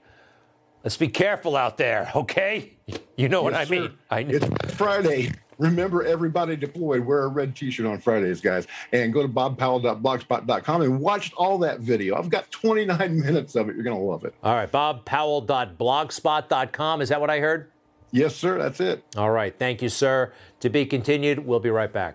let's 0.87 0.97
be 0.97 1.09
careful 1.09 1.57
out 1.57 1.77
there, 1.79 2.13
okay? 2.15 2.71
You 3.17 3.29
know 3.29 3.43
what 3.43 3.55
Yes, 3.55 3.67
I 3.67 3.71
mean. 3.71 3.93
I 4.09 4.23
know. 4.23 4.37
It's 4.37 4.47
Friday. 4.75 5.33
Remember, 5.59 6.05
everybody 6.05 6.55
deployed. 6.55 7.05
Wear 7.05 7.25
a 7.25 7.29
red 7.29 7.57
T-shirt 7.57 7.87
on 7.87 7.99
Fridays, 7.99 8.41
guys, 8.41 8.69
and 8.93 9.13
go 9.13 9.23
to 9.23 9.29
bobpowell.blogspot.com 9.29 10.83
and 10.83 11.01
watch 11.01 11.33
all 11.37 11.59
that 11.59 11.81
video. 11.81 12.17
I've 12.17 12.31
got 12.31 12.49
29 12.53 13.21
minutes 13.25 13.57
of 13.57 13.69
it. 13.69 13.75
You're 13.75 13.83
gonna 13.83 13.99
love 13.99 14.25
it. 14.25 14.33
All 14.45 14.55
right, 14.55 14.71
bobpowell.blogspot.com. 14.71 17.03
Is 17.03 17.09
that 17.09 17.21
what 17.21 17.31
I 17.31 17.41
heard? 17.41 17.73
Yes, 18.13 18.37
sir. 18.37 18.57
That's 18.57 18.79
it. 18.79 19.03
All 19.17 19.33
right. 19.33 19.59
Thank 19.59 19.83
you, 19.83 19.89
sir. 19.89 20.33
To 20.61 20.71
be 20.71 20.87
continued. 20.87 21.41
We'll 21.41 21.59
be 21.59 21.71
right 21.71 21.93
back. 21.93 22.15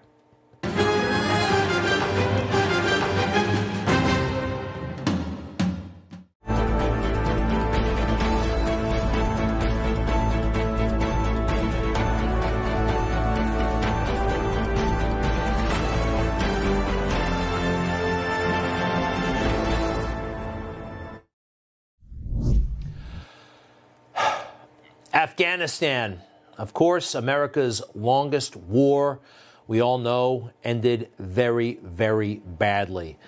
Afghanistan, 25.61 26.19
of 26.57 26.73
course, 26.73 27.13
America's 27.13 27.83
longest 27.93 28.55
war, 28.55 29.19
we 29.67 29.79
all 29.79 29.99
know, 29.99 30.49
ended 30.63 31.09
very, 31.19 31.77
very 31.83 32.41
badly. 32.43 33.19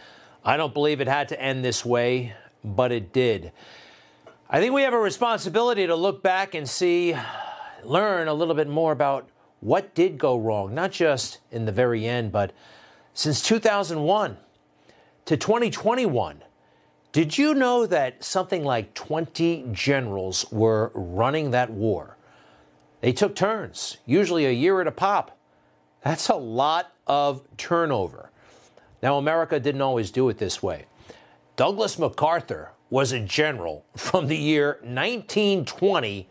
I 0.43 0.57
don't 0.57 0.73
believe 0.73 0.99
it 0.99 1.07
had 1.07 1.29
to 1.29 1.39
end 1.39 1.63
this 1.63 1.85
way, 1.85 2.33
but 2.63 2.91
it 2.91 3.13
did. 3.13 3.51
I 4.49 4.59
think 4.59 4.73
we 4.73 4.81
have 4.81 4.95
a 4.95 4.99
responsibility 4.99 5.85
to 5.85 5.95
look 5.95 6.23
back 6.23 6.55
and 6.55 6.67
see, 6.67 7.15
learn 7.83 8.27
a 8.27 8.33
little 8.33 8.55
bit 8.55 8.67
more 8.67 8.91
about 8.91 9.29
what 9.59 9.93
did 9.93 10.17
go 10.17 10.35
wrong, 10.35 10.73
not 10.73 10.91
just 10.91 11.37
in 11.51 11.65
the 11.65 11.71
very 11.71 12.07
end, 12.07 12.31
but 12.31 12.51
since 13.13 13.43
2001 13.43 14.37
to 15.25 15.37
2021. 15.37 16.43
Did 17.11 17.37
you 17.37 17.53
know 17.53 17.85
that 17.85 18.23
something 18.23 18.63
like 18.63 18.95
20 18.95 19.67
generals 19.71 20.51
were 20.51 20.91
running 20.95 21.51
that 21.51 21.69
war? 21.69 22.12
They 23.03 23.11
took 23.11 23.35
turns, 23.35 23.97
usually 24.05 24.45
a 24.45 24.51
year 24.51 24.79
at 24.79 24.87
a 24.87 24.91
pop. 24.91 25.37
That's 26.05 26.29
a 26.29 26.35
lot 26.35 26.93
of 27.05 27.41
turnover. 27.57 28.29
Now, 29.01 29.17
America 29.17 29.59
didn't 29.59 29.81
always 29.81 30.09
do 30.09 30.29
it 30.29 30.37
this 30.37 30.63
way. 30.63 30.85
Douglas 31.57 31.99
MacArthur 31.99 32.71
was 32.89 33.11
a 33.11 33.19
general 33.19 33.83
from 33.97 34.27
the 34.27 34.37
year 34.37 34.77
1920 34.83 36.29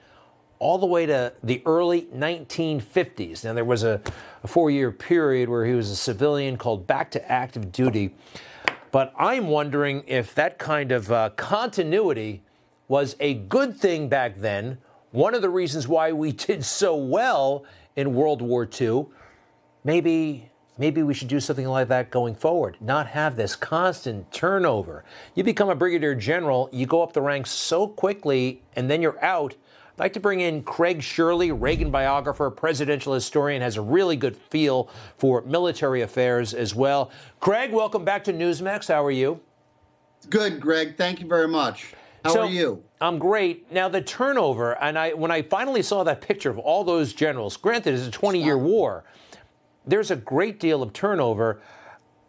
all 0.58 0.78
the 0.78 0.86
way 0.86 1.04
to 1.04 1.34
the 1.42 1.60
early 1.66 2.06
1950s. 2.06 3.44
Now, 3.44 3.52
there 3.52 3.66
was 3.66 3.84
a, 3.84 4.00
a 4.42 4.48
four 4.48 4.70
year 4.70 4.90
period 4.90 5.50
where 5.50 5.66
he 5.66 5.74
was 5.74 5.90
a 5.90 5.96
civilian 5.96 6.56
called 6.56 6.86
back 6.86 7.10
to 7.10 7.30
active 7.30 7.70
duty. 7.70 8.14
But 8.90 9.12
I'm 9.18 9.48
wondering 9.48 10.04
if 10.06 10.34
that 10.36 10.58
kind 10.58 10.90
of 10.90 11.12
uh, 11.12 11.30
continuity 11.36 12.42
was 12.88 13.14
a 13.20 13.34
good 13.34 13.76
thing 13.76 14.08
back 14.08 14.38
then. 14.38 14.78
One 15.12 15.34
of 15.34 15.42
the 15.42 15.50
reasons 15.50 15.86
why 15.86 16.12
we 16.12 16.32
did 16.32 16.64
so 16.64 16.96
well 16.96 17.64
in 17.96 18.14
World 18.14 18.40
War 18.40 18.66
II. 18.80 19.06
Maybe, 19.84 20.48
maybe 20.78 21.02
we 21.02 21.12
should 21.12 21.28
do 21.28 21.38
something 21.38 21.68
like 21.68 21.88
that 21.88 22.10
going 22.10 22.34
forward. 22.34 22.78
Not 22.80 23.08
have 23.08 23.36
this 23.36 23.54
constant 23.54 24.32
turnover. 24.32 25.04
You 25.34 25.44
become 25.44 25.68
a 25.68 25.74
brigadier 25.74 26.14
general, 26.14 26.70
you 26.72 26.86
go 26.86 27.02
up 27.02 27.12
the 27.12 27.20
ranks 27.20 27.50
so 27.50 27.86
quickly, 27.86 28.62
and 28.74 28.90
then 28.90 29.02
you're 29.02 29.22
out. 29.22 29.54
I'd 29.92 29.98
like 29.98 30.12
to 30.14 30.20
bring 30.20 30.40
in 30.40 30.62
Craig 30.62 31.02
Shirley, 31.02 31.52
Reagan 31.52 31.90
biographer, 31.90 32.48
presidential 32.50 33.12
historian, 33.12 33.60
has 33.60 33.76
a 33.76 33.82
really 33.82 34.16
good 34.16 34.34
feel 34.34 34.88
for 35.18 35.42
military 35.42 36.00
affairs 36.00 36.54
as 36.54 36.74
well. 36.74 37.10
Craig, 37.38 37.70
welcome 37.70 38.06
back 38.06 38.24
to 38.24 38.32
Newsmax. 38.32 38.88
How 38.88 39.04
are 39.04 39.10
you? 39.10 39.40
Good, 40.30 40.58
Greg. 40.58 40.96
Thank 40.96 41.20
you 41.20 41.26
very 41.26 41.48
much. 41.48 41.92
How 42.24 42.32
So, 42.32 42.40
are 42.42 42.50
you? 42.50 42.84
I'm 43.00 43.18
great. 43.18 43.70
Now 43.72 43.88
the 43.88 44.00
turnover, 44.00 44.72
and 44.82 44.98
I 44.98 45.12
when 45.12 45.30
I 45.30 45.42
finally 45.42 45.82
saw 45.82 46.04
that 46.04 46.20
picture 46.20 46.50
of 46.50 46.58
all 46.58 46.84
those 46.84 47.12
generals, 47.12 47.56
granted 47.56 47.94
it's 47.94 48.06
a 48.06 48.10
20-year 48.10 48.56
war, 48.58 49.04
there's 49.86 50.10
a 50.10 50.16
great 50.16 50.60
deal 50.60 50.82
of 50.82 50.92
turnover. 50.92 51.60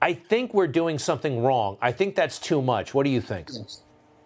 I 0.01 0.13
think 0.13 0.53
we're 0.53 0.67
doing 0.67 0.99
something 0.99 1.41
wrong. 1.43 1.77
I 1.81 1.91
think 1.91 2.15
that's 2.15 2.39
too 2.39 2.61
much. 2.61 2.93
What 2.93 3.03
do 3.03 3.09
you 3.09 3.21
think? 3.21 3.49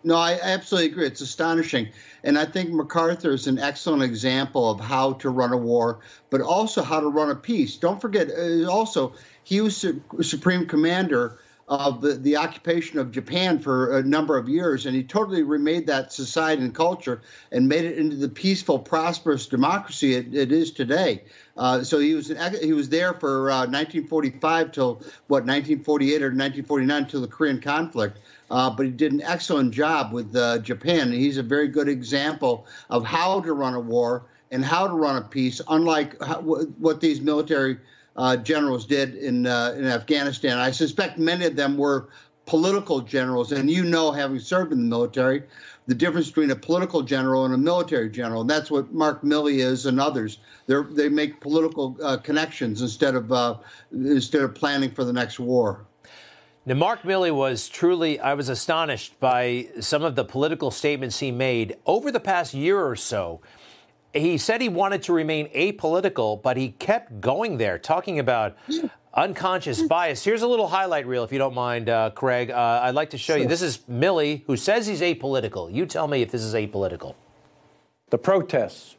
No, 0.04 0.16
I 0.16 0.40
absolutely 0.42 0.92
agree. 0.92 1.06
It's 1.06 1.22
astonishing. 1.22 1.90
And 2.24 2.38
I 2.40 2.46
think 2.46 2.72
MacArthur 2.72 3.32
is 3.32 3.46
an 3.46 3.60
excellent 3.60 4.04
example 4.04 4.72
of 4.72 4.80
how 4.80 5.14
to 5.14 5.30
run 5.30 5.52
a 5.52 5.58
war, 5.58 6.00
but 6.30 6.40
also 6.40 6.82
how 6.82 7.00
to 7.00 7.08
run 7.10 7.30
a 7.30 7.36
peace. 7.36 7.78
Don't 7.78 8.00
forget, 8.00 8.30
uh, 8.32 8.70
also, 8.72 9.14
he 9.44 9.60
was 9.62 9.76
su- 9.76 10.02
Supreme 10.22 10.66
Commander 10.66 11.40
of 11.68 12.00
the, 12.00 12.14
the 12.14 12.38
occupation 12.38 12.98
of 12.98 13.12
Japan 13.12 13.60
for 13.60 13.98
a 13.98 14.04
number 14.04 14.38
of 14.38 14.48
years, 14.48 14.86
and 14.86 14.96
he 14.96 15.04
totally 15.04 15.44
remade 15.44 15.88
that 15.88 16.14
society 16.14 16.62
and 16.64 16.74
culture 16.74 17.22
and 17.52 17.68
made 17.68 17.84
it 17.84 17.98
into 17.98 18.16
the 18.16 18.30
peaceful, 18.30 18.80
prosperous 18.80 19.48
democracy 19.48 20.14
it, 20.14 20.34
it 20.34 20.52
is 20.52 20.72
today. 20.72 21.24
Uh, 21.58 21.84
so 21.84 22.00
he 22.00 22.14
was 22.14 22.30
an, 22.30 22.56
he 22.62 22.72
was 22.72 22.88
there 22.88 23.14
for 23.14 23.52
uh, 23.52 23.60
1945 23.60 24.72
till 24.72 24.94
what 25.28 25.44
1948 25.44 26.22
or 26.22 26.28
1949 26.28 27.08
till 27.08 27.22
the 27.22 27.28
Korean 27.28 27.60
conflict. 27.60 28.20
Uh, 28.50 28.70
but 28.70 28.86
he 28.86 28.92
did 28.92 29.12
an 29.12 29.22
excellent 29.24 29.74
job 29.74 30.14
with 30.14 30.34
uh, 30.34 30.60
Japan. 30.60 31.12
He's 31.12 31.38
a 31.38 31.44
very 31.44 31.68
good 31.68 31.90
example 31.90 32.66
of 32.90 33.04
how 33.04 33.42
to 33.42 33.52
run 33.52 33.74
a 33.74 33.80
war 33.80 34.24
and 34.52 34.64
how 34.64 34.88
to 34.88 34.94
run 34.94 35.18
a 35.18 35.22
peace, 35.22 35.60
unlike 35.68 36.22
how, 36.24 36.40
what 36.42 37.02
these 37.02 37.20
military 37.20 37.78
uh, 38.18 38.38
generals 38.38 38.86
did 38.86 39.16
in 39.16 39.46
uh, 39.46 39.76
in 39.78 39.86
Afghanistan. 39.86 40.58
I 40.58 40.72
suspect 40.72 41.18
many 41.18 41.46
of 41.46 41.56
them 41.56 41.78
were 41.78 42.10
political 42.46 43.02
generals, 43.02 43.52
and 43.52 43.70
you 43.70 43.84
know, 43.84 44.12
having 44.12 44.40
served 44.40 44.72
in 44.72 44.80
the 44.80 44.86
military, 44.86 45.44
the 45.86 45.96
difference 45.96 46.28
between 46.28 46.52
a 46.52 46.56
political 46.56 47.02
general 47.02 47.46
and 47.46 47.54
a 47.54 47.58
military 47.58 48.10
general, 48.10 48.42
and 48.42 48.50
that's 48.50 48.72
what 48.72 48.92
Mark 48.94 49.22
Milley 49.22 49.60
is 49.60 49.86
and 49.86 50.00
others. 50.00 50.40
They 50.66 50.76
they 50.92 51.10
make 51.10 51.40
political 51.42 51.98
uh, 52.04 52.18
connections 52.18 52.82
instead 52.82 53.16
of 53.16 53.32
uh, 53.32 53.58
instead 53.92 54.42
of 54.42 54.56
planning 54.56 54.92
for 54.92 55.04
the 55.04 55.14
next 55.14 55.40
war. 55.40 55.86
Now, 56.66 56.76
Mark 56.76 57.04
Milley 57.04 57.34
was 57.34 57.70
truly, 57.70 58.20
I 58.20 58.34
was 58.34 58.50
astonished 58.50 59.18
by 59.22 59.70
some 59.80 60.04
of 60.04 60.16
the 60.16 60.26
political 60.26 60.70
statements 60.70 61.20
he 61.20 61.32
made 61.32 61.78
over 61.86 62.12
the 62.12 62.20
past 62.20 62.54
year 62.54 62.78
or 62.78 62.98
so. 62.98 63.40
He 64.14 64.38
said 64.38 64.62
he 64.62 64.70
wanted 64.70 65.04
to 65.04 65.14
remain 65.14 65.50
apolitical, 65.50 66.42
but 66.42 66.58
he 66.58 66.70
kept 66.70 67.20
going 67.22 67.58
there, 67.58 67.78
talking 67.78 68.20
about 68.20 68.58
unconscious 69.14 69.82
bias. 69.82 70.24
Here's 70.24 70.42
a 70.42 70.48
little 70.48 70.68
highlight 70.68 71.06
reel, 71.08 71.24
if 71.24 71.32
you 71.32 71.38
don't 71.38 71.54
mind, 71.54 71.90
uh, 71.90 72.12
Craig. 72.12 72.52
Uh, 72.52 72.82
I'd 72.84 72.96
like 72.96 73.12
to 73.12 73.18
show 73.18 73.36
you. 73.36 73.48
This 73.48 73.62
is 73.62 73.80
Milley, 73.90 74.44
who 74.48 74.56
says 74.56 74.88
he's 74.88 75.02
apolitical. 75.02 75.74
You 75.74 75.86
tell 75.86 76.08
me 76.08 76.22
if 76.22 76.32
this 76.32 76.42
is 76.42 76.54
apolitical. 76.54 77.16
The 78.10 78.18
protests 78.18 78.96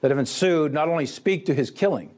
that 0.00 0.10
have 0.10 0.18
ensued 0.18 0.72
not 0.72 0.88
only 0.88 1.06
speak 1.06 1.46
to 1.46 1.54
his 1.54 1.70
killing, 1.70 2.10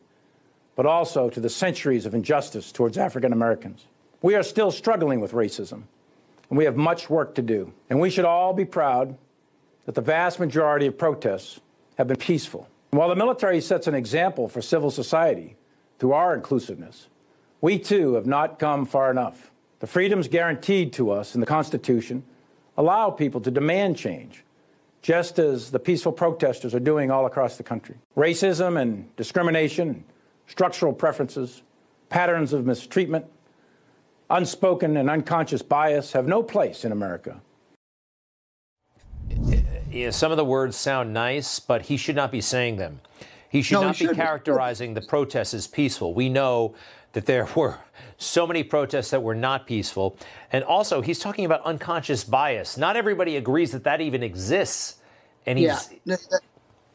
but 0.77 0.87
also 0.87 1.31
to 1.31 1.41
the 1.41 1.49
centuries 1.49 2.07
of 2.07 2.15
injustice 2.15 2.73
towards 2.73 2.99
African 2.99 3.33
Americans. 3.33 3.87
We 4.23 4.35
are 4.35 4.43
still 4.43 4.71
struggling 4.71 5.21
with 5.21 5.33
racism, 5.33 5.85
and 6.51 6.59
we 6.59 6.65
have 6.65 6.77
much 6.77 7.09
work 7.09 7.35
to 7.37 7.43
do. 7.43 7.73
And 7.89 8.01
we 8.01 8.11
should 8.11 8.25
all 8.25 8.53
be 8.53 8.65
proud 8.65 9.17
that 9.87 9.95
the 9.95 10.01
vast 10.01 10.41
majority 10.41 10.87
of 10.87 10.99
protests 10.99 11.61
have 11.97 12.09
been 12.09 12.17
peaceful. 12.17 12.69
While 12.91 13.09
the 13.09 13.17
military 13.17 13.61
sets 13.61 13.87
an 13.87 13.95
example 13.95 14.49
for 14.49 14.63
civil 14.63 14.91
society 14.91 15.57
through 15.99 16.13
our 16.13 16.35
inclusiveness, 16.35 17.09
we 17.61 17.79
too 17.79 18.15
have 18.15 18.27
not 18.27 18.59
come 18.59 18.87
far 18.87 19.11
enough. 19.11 19.51
The 19.81 19.87
freedoms 19.87 20.29
guaranteed 20.29 20.93
to 20.95 21.11
us 21.11 21.35
in 21.35 21.41
the 21.41 21.47
Constitution 21.47 22.25
allow 22.77 23.11
people 23.11 23.41
to 23.41 23.51
demand 23.51 23.97
change, 23.97 24.45
just 25.03 25.39
as 25.39 25.71
the 25.71 25.79
peaceful 25.79 26.13
protesters 26.13 26.75
are 26.75 26.81
doing 26.81 27.11
all 27.11 27.27
across 27.27 27.57
the 27.57 27.63
country. 27.63 27.97
Racism 28.17 28.81
and 28.81 29.15
discrimination, 29.17 30.05
structural 30.47 30.93
preferences, 30.93 31.63
patterns 32.09 32.53
of 32.53 32.67
mistreatment, 32.67 33.27
unspoken 34.31 34.97
and 34.97 35.11
unconscious 35.11 35.63
bias 35.63 36.13
have 36.13 36.27
no 36.27 36.43
place 36.43 36.85
in 36.85 36.93
America. 36.93 37.41
Yeah, 39.95 40.11
some 40.11 40.33
of 40.33 40.37
the 40.37 40.45
words 40.45 40.77
sound 40.77 41.13
nice, 41.15 41.61
but 41.61 41.83
he 41.83 41.97
should 41.97 42.17
not 42.17 42.33
be 42.33 42.41
saying 42.41 42.77
them. 42.77 43.01
He 43.49 43.63
should 43.63 43.75
No, 43.75 43.81
he 43.83 43.87
not 43.87 43.99
be 43.99 44.09
characterizing 44.09 44.95
the 44.95 45.03
protests 45.03 45.55
as 45.55 45.69
peaceful. 45.69 46.15
We 46.15 46.29
know 46.29 46.75
that 47.13 47.27
there 47.27 47.49
were 47.57 47.79
so 48.19 48.45
many 48.45 48.65
protests 48.65 49.11
that 49.11 49.23
were 49.23 49.37
not 49.37 49.69
peaceful. 49.69 50.19
And 50.51 50.65
also, 50.65 51.01
he's 51.01 51.21
talking 51.21 51.45
about 51.45 51.63
unconscious 51.63 52.25
bias. 52.25 52.77
Not 52.77 52.97
everybody 52.97 53.37
agrees 53.37 53.71
that 53.71 53.85
that 53.85 54.01
even 54.01 54.25
exists. 54.25 54.97
And 55.47 55.61
he's. 55.61 55.91
Yeah. 56.05 56.17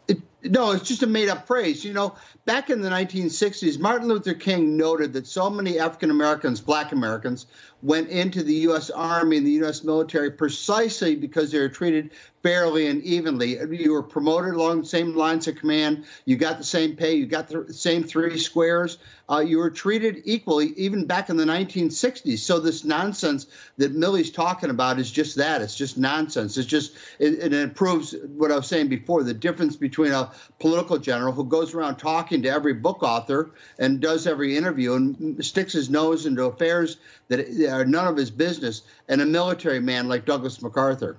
It, 0.10 0.18
no, 0.44 0.72
it's 0.72 0.88
just 0.88 1.04
a 1.04 1.08
made 1.08 1.30
up 1.30 1.48
phrase. 1.48 1.86
You 1.86 1.94
know, 1.94 2.16
back 2.46 2.70
in 2.70 2.82
the 2.82 2.90
1960s, 2.90 3.80
Martin 3.80 4.08
Luther 4.08 4.34
King 4.34 4.76
noted 4.76 5.14
that 5.14 5.28
so 5.28 5.50
many 5.50 5.80
African 5.80 6.12
Americans, 6.12 6.60
black 6.60 6.92
Americans, 6.92 7.46
went 7.82 8.10
into 8.10 8.44
the 8.44 8.54
U.S. 8.54 8.90
Army 8.90 9.38
and 9.38 9.48
the 9.48 9.52
U.S. 9.52 9.84
military 9.84 10.32
precisely 10.32 11.16
because 11.16 11.52
they 11.52 11.60
were 11.60 11.70
treated 11.70 12.12
fairly 12.44 12.88
and 12.88 13.04
evenly. 13.04 13.60
You 13.76 13.92
were 13.94 14.04
promoted 14.04 14.54
along 14.54 14.82
the 14.82 14.88
same 14.88 15.14
lines 15.14 15.48
of 15.48 15.56
command. 15.56 16.06
You 16.26 16.38
got 16.38 16.58
the 16.58 16.64
same 16.64 16.96
pay. 16.96 17.16
You 17.16 17.26
got 17.26 17.48
the 17.48 17.74
same 17.74 18.04
three 18.04 18.38
squares. 18.38 18.98
Uh, 19.30 19.40
you 19.40 19.58
were 19.58 19.70
treated 19.70 20.22
equally, 20.26 20.68
even 20.78 21.06
back 21.06 21.30
in 21.30 21.38
the 21.38 21.46
1960s. 21.46 22.40
So 22.40 22.60
this 22.60 22.84
nonsense 22.84 23.48
that 23.78 23.94
Milley's 23.94 24.32
talking 24.32 24.70
about 24.70 25.00
is 25.00 25.12
just 25.12 25.36
that. 25.36 25.62
It's 25.62 25.76
just 25.76 25.98
nonsense. 25.98 26.58
It's 26.58 26.68
just 26.68 26.96
it, 27.20 27.54
it 27.54 27.76
proves 27.76 28.16
what 28.36 28.52
I 28.52 28.56
was 28.56 28.68
saying 28.68 28.88
before: 28.88 29.24
the 29.24 29.34
difference 29.34 29.76
between 29.76 30.14
a 30.14 30.32
political 30.60 30.98
general 30.98 31.34
who 31.34 31.44
goes 31.44 31.74
around 31.74 31.98
talking 31.98 32.42
to 32.44 32.50
every 32.50 32.74
book 32.74 33.04
author 33.04 33.52
and 33.78 34.00
does 34.00 34.26
every 34.26 34.58
interview 34.58 34.94
and 34.94 35.46
sticks 35.46 35.74
his 35.74 35.90
nose 35.90 36.26
into 36.26 36.46
affairs 36.46 36.98
that 37.28 37.40
are 37.70 37.86
none 37.86 38.08
of 38.08 38.18
his 38.18 38.32
business, 38.32 38.84
and 39.08 39.22
a 39.22 39.26
military 39.26 39.80
man 39.80 40.08
like 40.08 40.26
Douglas 40.26 40.62
MacArthur. 40.62 41.18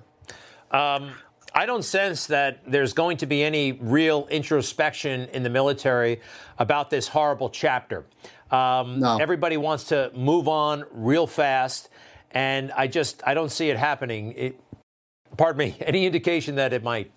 Um, 0.71 1.11
I 1.53 1.65
don't 1.65 1.83
sense 1.83 2.27
that 2.27 2.61
there's 2.65 2.93
going 2.93 3.17
to 3.17 3.25
be 3.25 3.43
any 3.43 3.73
real 3.73 4.27
introspection 4.31 5.27
in 5.33 5.43
the 5.43 5.49
military 5.49 6.21
about 6.57 6.89
this 6.89 7.09
horrible 7.09 7.49
chapter. 7.49 8.05
Um, 8.51 9.03
Everybody 9.03 9.57
wants 9.57 9.85
to 9.85 10.11
move 10.15 10.47
on 10.47 10.85
real 10.91 11.27
fast, 11.27 11.89
and 12.31 12.71
I 12.71 12.87
just 12.87 13.21
I 13.25 13.33
don't 13.33 13.51
see 13.51 13.69
it 13.69 13.77
happening. 13.77 14.33
It, 14.33 14.59
pardon 15.37 15.57
me. 15.57 15.77
Any 15.81 16.05
indication 16.05 16.55
that 16.55 16.73
it 16.73 16.83
might? 16.83 17.11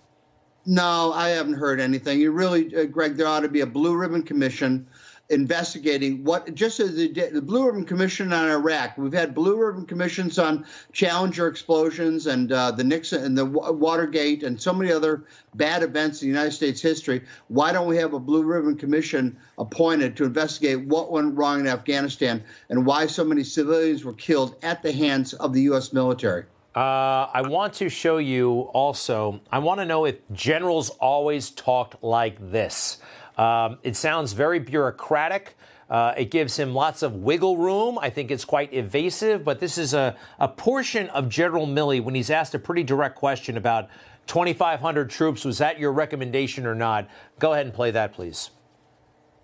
No, 0.66 1.12
I 1.12 1.28
haven't 1.28 1.54
heard 1.54 1.78
anything. 1.78 2.20
You 2.20 2.30
really, 2.30 2.74
uh, 2.74 2.84
Greg, 2.84 3.16
there 3.16 3.26
ought 3.26 3.40
to 3.40 3.48
be 3.48 3.60
a 3.60 3.66
blue 3.66 3.96
ribbon 3.96 4.22
commission 4.22 4.86
investigating 5.30 6.22
what 6.22 6.54
just 6.54 6.80
as 6.80 6.94
the, 6.96 7.08
the 7.08 7.40
blue 7.40 7.66
ribbon 7.66 7.84
commission 7.84 8.32
on 8.32 8.48
Iraq. 8.50 8.98
We've 8.98 9.12
had 9.12 9.34
blue 9.34 9.56
ribbon 9.56 9.86
commissions 9.86 10.38
on 10.38 10.66
Challenger 10.92 11.46
explosions 11.46 12.26
and 12.26 12.52
uh, 12.52 12.72
the 12.72 12.84
Nixon 12.84 13.24
and 13.24 13.36
the 13.36 13.46
Wa- 13.46 13.70
Watergate 13.70 14.42
and 14.42 14.60
so 14.60 14.72
many 14.72 14.92
other 14.92 15.24
bad 15.54 15.82
events 15.82 16.20
in 16.20 16.28
the 16.28 16.34
United 16.34 16.52
States 16.52 16.82
history. 16.82 17.22
Why 17.48 17.72
don't 17.72 17.88
we 17.88 17.96
have 17.96 18.12
a 18.12 18.20
blue 18.20 18.42
ribbon 18.42 18.76
commission 18.76 19.38
appointed 19.56 20.16
to 20.16 20.24
investigate 20.24 20.80
what 20.86 21.10
went 21.10 21.36
wrong 21.36 21.60
in 21.60 21.68
Afghanistan 21.68 22.44
and 22.68 22.84
why 22.84 23.06
so 23.06 23.24
many 23.24 23.44
civilians 23.44 24.04
were 24.04 24.12
killed 24.12 24.56
at 24.62 24.82
the 24.82 24.92
hands 24.92 25.32
of 25.32 25.54
the 25.54 25.62
U.S. 25.62 25.92
military? 25.92 26.44
Uh, 26.74 27.30
I 27.32 27.42
want 27.42 27.74
to 27.74 27.88
show 27.88 28.18
you 28.18 28.62
also. 28.72 29.40
I 29.52 29.60
want 29.60 29.78
to 29.78 29.86
know 29.86 30.06
if 30.06 30.16
generals 30.32 30.90
always 30.90 31.50
talked 31.50 32.02
like 32.02 32.50
this. 32.50 32.98
Um, 33.36 33.78
it 33.82 33.96
sounds 33.96 34.32
very 34.32 34.58
bureaucratic. 34.58 35.56
Uh, 35.90 36.14
it 36.16 36.30
gives 36.30 36.56
him 36.56 36.74
lots 36.74 37.02
of 37.02 37.16
wiggle 37.16 37.56
room. 37.56 37.98
I 38.00 38.10
think 38.10 38.30
it's 38.30 38.44
quite 38.44 38.72
evasive, 38.72 39.44
but 39.44 39.60
this 39.60 39.76
is 39.76 39.92
a, 39.94 40.16
a 40.38 40.48
portion 40.48 41.08
of 41.10 41.28
General 41.28 41.66
Milley 41.66 42.02
when 42.02 42.14
he's 42.14 42.30
asked 42.30 42.54
a 42.54 42.58
pretty 42.58 42.82
direct 42.82 43.16
question 43.16 43.56
about 43.56 43.88
2,500 44.26 45.10
troops. 45.10 45.44
Was 45.44 45.58
that 45.58 45.78
your 45.78 45.92
recommendation 45.92 46.66
or 46.66 46.74
not? 46.74 47.08
Go 47.38 47.52
ahead 47.52 47.66
and 47.66 47.74
play 47.74 47.90
that, 47.90 48.14
please. 48.14 48.50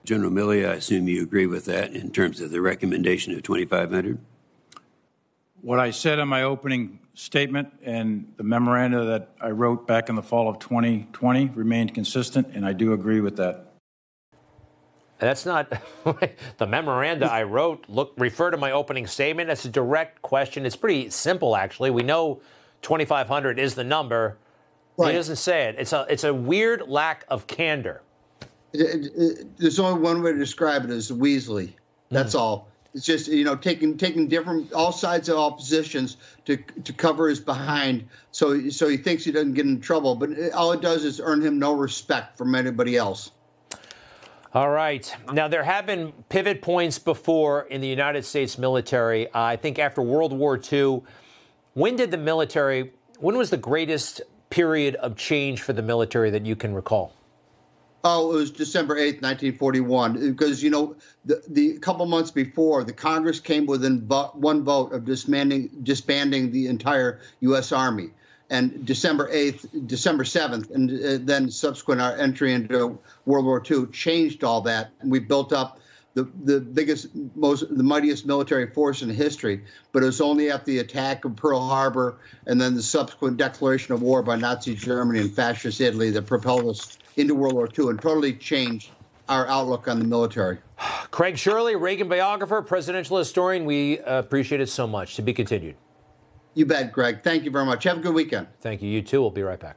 General 0.04 0.30
Milley, 0.30 0.68
I 0.68 0.74
assume 0.74 1.08
you 1.08 1.22
agree 1.22 1.46
with 1.46 1.66
that 1.66 1.92
in 1.92 2.10
terms 2.10 2.40
of 2.40 2.50
the 2.50 2.60
recommendation 2.60 3.34
of 3.34 3.42
2,500? 3.42 4.18
What 5.60 5.78
I 5.78 5.90
said 5.90 6.18
in 6.18 6.28
my 6.28 6.42
opening 6.42 7.00
statement 7.12 7.68
and 7.82 8.32
the 8.38 8.44
memoranda 8.44 9.04
that 9.04 9.28
I 9.42 9.50
wrote 9.50 9.86
back 9.86 10.08
in 10.08 10.14
the 10.14 10.22
fall 10.22 10.48
of 10.48 10.58
2020 10.58 11.50
remained 11.50 11.94
consistent, 11.94 12.48
and 12.54 12.64
I 12.64 12.72
do 12.72 12.94
agree 12.94 13.20
with 13.20 13.36
that. 13.36 13.69
That's 15.20 15.44
not 15.44 15.70
the 16.58 16.66
memoranda 16.66 17.30
I 17.30 17.44
wrote. 17.44 17.84
Look, 17.88 18.14
refer 18.16 18.50
to 18.50 18.56
my 18.56 18.72
opening 18.72 19.06
statement. 19.06 19.48
That's 19.48 19.66
a 19.66 19.68
direct 19.68 20.22
question. 20.22 20.66
It's 20.66 20.76
pretty 20.76 21.10
simple, 21.10 21.54
actually. 21.56 21.90
We 21.90 22.02
know 22.02 22.40
2,500 22.82 23.58
is 23.58 23.74
the 23.74 23.84
number. 23.84 24.38
He 24.98 25.12
doesn't 25.12 25.36
say 25.36 25.64
it. 25.68 25.76
It's 25.78 25.94
a 25.94 26.04
it's 26.10 26.24
a 26.24 26.34
weird 26.34 26.88
lack 26.88 27.24
of 27.28 27.46
candor. 27.46 28.02
It- 28.74 28.80
it- 28.80 29.12
it- 29.16 29.58
there's 29.58 29.78
only 29.78 30.00
one 30.00 30.22
way 30.22 30.32
to 30.32 30.38
describe 30.38 30.84
it 30.84 30.90
as 30.90 31.10
Weasley. 31.10 31.72
That's 32.10 32.34
mm-hmm. 32.34 32.42
all. 32.42 32.68
It's 32.94 33.06
just 33.06 33.28
you 33.28 33.44
know 33.44 33.56
taking 33.56 33.96
taking 33.96 34.28
different 34.28 34.72
all 34.72 34.92
sides 34.92 35.28
of 35.28 35.38
all 35.38 35.52
positions 35.52 36.16
to 36.44 36.56
to 36.56 36.92
cover 36.92 37.28
his 37.28 37.40
behind, 37.40 38.08
so 38.32 38.68
so 38.68 38.88
he 38.88 38.96
thinks 38.96 39.24
he 39.24 39.32
doesn't 39.32 39.54
get 39.54 39.64
in 39.64 39.80
trouble. 39.80 40.16
But 40.16 40.52
all 40.52 40.72
it 40.72 40.82
does 40.82 41.04
is 41.04 41.20
earn 41.22 41.40
him 41.40 41.58
no 41.58 41.72
respect 41.72 42.36
from 42.36 42.54
anybody 42.54 42.96
else. 42.96 43.30
All 44.52 44.70
right. 44.70 45.14
Now, 45.32 45.46
there 45.46 45.62
have 45.62 45.86
been 45.86 46.12
pivot 46.28 46.60
points 46.60 46.98
before 46.98 47.62
in 47.70 47.80
the 47.80 47.86
United 47.86 48.24
States 48.24 48.58
military. 48.58 49.28
Uh, 49.28 49.42
I 49.42 49.56
think 49.56 49.78
after 49.78 50.02
World 50.02 50.32
War 50.32 50.60
II, 50.72 51.02
when 51.74 51.94
did 51.94 52.10
the 52.10 52.18
military, 52.18 52.92
when 53.20 53.36
was 53.36 53.50
the 53.50 53.56
greatest 53.56 54.22
period 54.50 54.96
of 54.96 55.14
change 55.16 55.62
for 55.62 55.72
the 55.72 55.82
military 55.82 56.30
that 56.30 56.44
you 56.44 56.56
can 56.56 56.74
recall? 56.74 57.14
Oh, 58.02 58.32
it 58.32 58.34
was 58.34 58.50
December 58.50 58.96
8th, 58.96 59.22
1941, 59.22 60.32
because, 60.32 60.64
you 60.64 60.70
know, 60.70 60.96
the, 61.26 61.40
the 61.48 61.78
couple 61.78 62.04
months 62.06 62.32
before, 62.32 62.82
the 62.82 62.92
Congress 62.92 63.38
came 63.38 63.66
within 63.66 64.04
vo- 64.08 64.32
one 64.34 64.64
vote 64.64 64.92
of 64.92 65.04
disbanding, 65.04 65.68
disbanding 65.84 66.50
the 66.50 66.66
entire 66.66 67.20
U.S. 67.40 67.70
Army. 67.70 68.08
And 68.50 68.84
December 68.84 69.32
8th, 69.32 69.86
December 69.86 70.24
7th, 70.24 70.70
and 70.74 70.90
uh, 70.90 71.24
then 71.24 71.50
subsequent 71.50 72.00
our 72.00 72.16
entry 72.16 72.52
into 72.52 72.98
World 73.24 73.46
War 73.46 73.62
II 73.68 73.86
changed 73.86 74.42
all 74.42 74.60
that. 74.62 74.90
We 75.04 75.20
built 75.20 75.52
up 75.52 75.78
the, 76.14 76.28
the 76.44 76.60
biggest, 76.60 77.08
most, 77.36 77.64
the 77.76 77.82
mightiest 77.82 78.26
military 78.26 78.66
force 78.66 79.02
in 79.02 79.10
history. 79.10 79.62
But 79.92 80.02
it 80.02 80.06
was 80.06 80.20
only 80.20 80.50
after 80.50 80.66
the 80.66 80.78
attack 80.80 81.24
of 81.24 81.36
Pearl 81.36 81.60
Harbor 81.60 82.18
and 82.46 82.60
then 82.60 82.74
the 82.74 82.82
subsequent 82.82 83.36
declaration 83.36 83.94
of 83.94 84.02
war 84.02 84.22
by 84.22 84.36
Nazi 84.36 84.74
Germany 84.74 85.20
and 85.20 85.32
fascist 85.32 85.80
Italy 85.80 86.10
that 86.10 86.26
propelled 86.26 86.66
us 86.66 86.98
into 87.16 87.34
World 87.34 87.54
War 87.54 87.68
II 87.78 87.90
and 87.90 88.02
totally 88.02 88.32
changed 88.32 88.90
our 89.28 89.46
outlook 89.46 89.86
on 89.86 90.00
the 90.00 90.04
military. 90.04 90.58
Craig 91.12 91.38
Shirley, 91.38 91.76
Reagan 91.76 92.08
biographer, 92.08 92.60
presidential 92.62 93.16
historian. 93.16 93.64
We 93.64 94.00
uh, 94.00 94.18
appreciate 94.18 94.60
it 94.60 94.68
so 94.68 94.88
much. 94.88 95.14
To 95.16 95.22
be 95.22 95.32
continued. 95.32 95.76
You 96.54 96.66
bet, 96.66 96.92
Greg. 96.92 97.22
Thank 97.22 97.44
you 97.44 97.50
very 97.50 97.64
much. 97.64 97.84
Have 97.84 97.98
a 97.98 98.00
good 98.00 98.14
weekend. 98.14 98.48
Thank 98.60 98.82
you. 98.82 98.90
You 98.90 99.02
too. 99.02 99.20
We'll 99.20 99.30
be 99.30 99.42
right 99.42 99.60
back. 99.60 99.76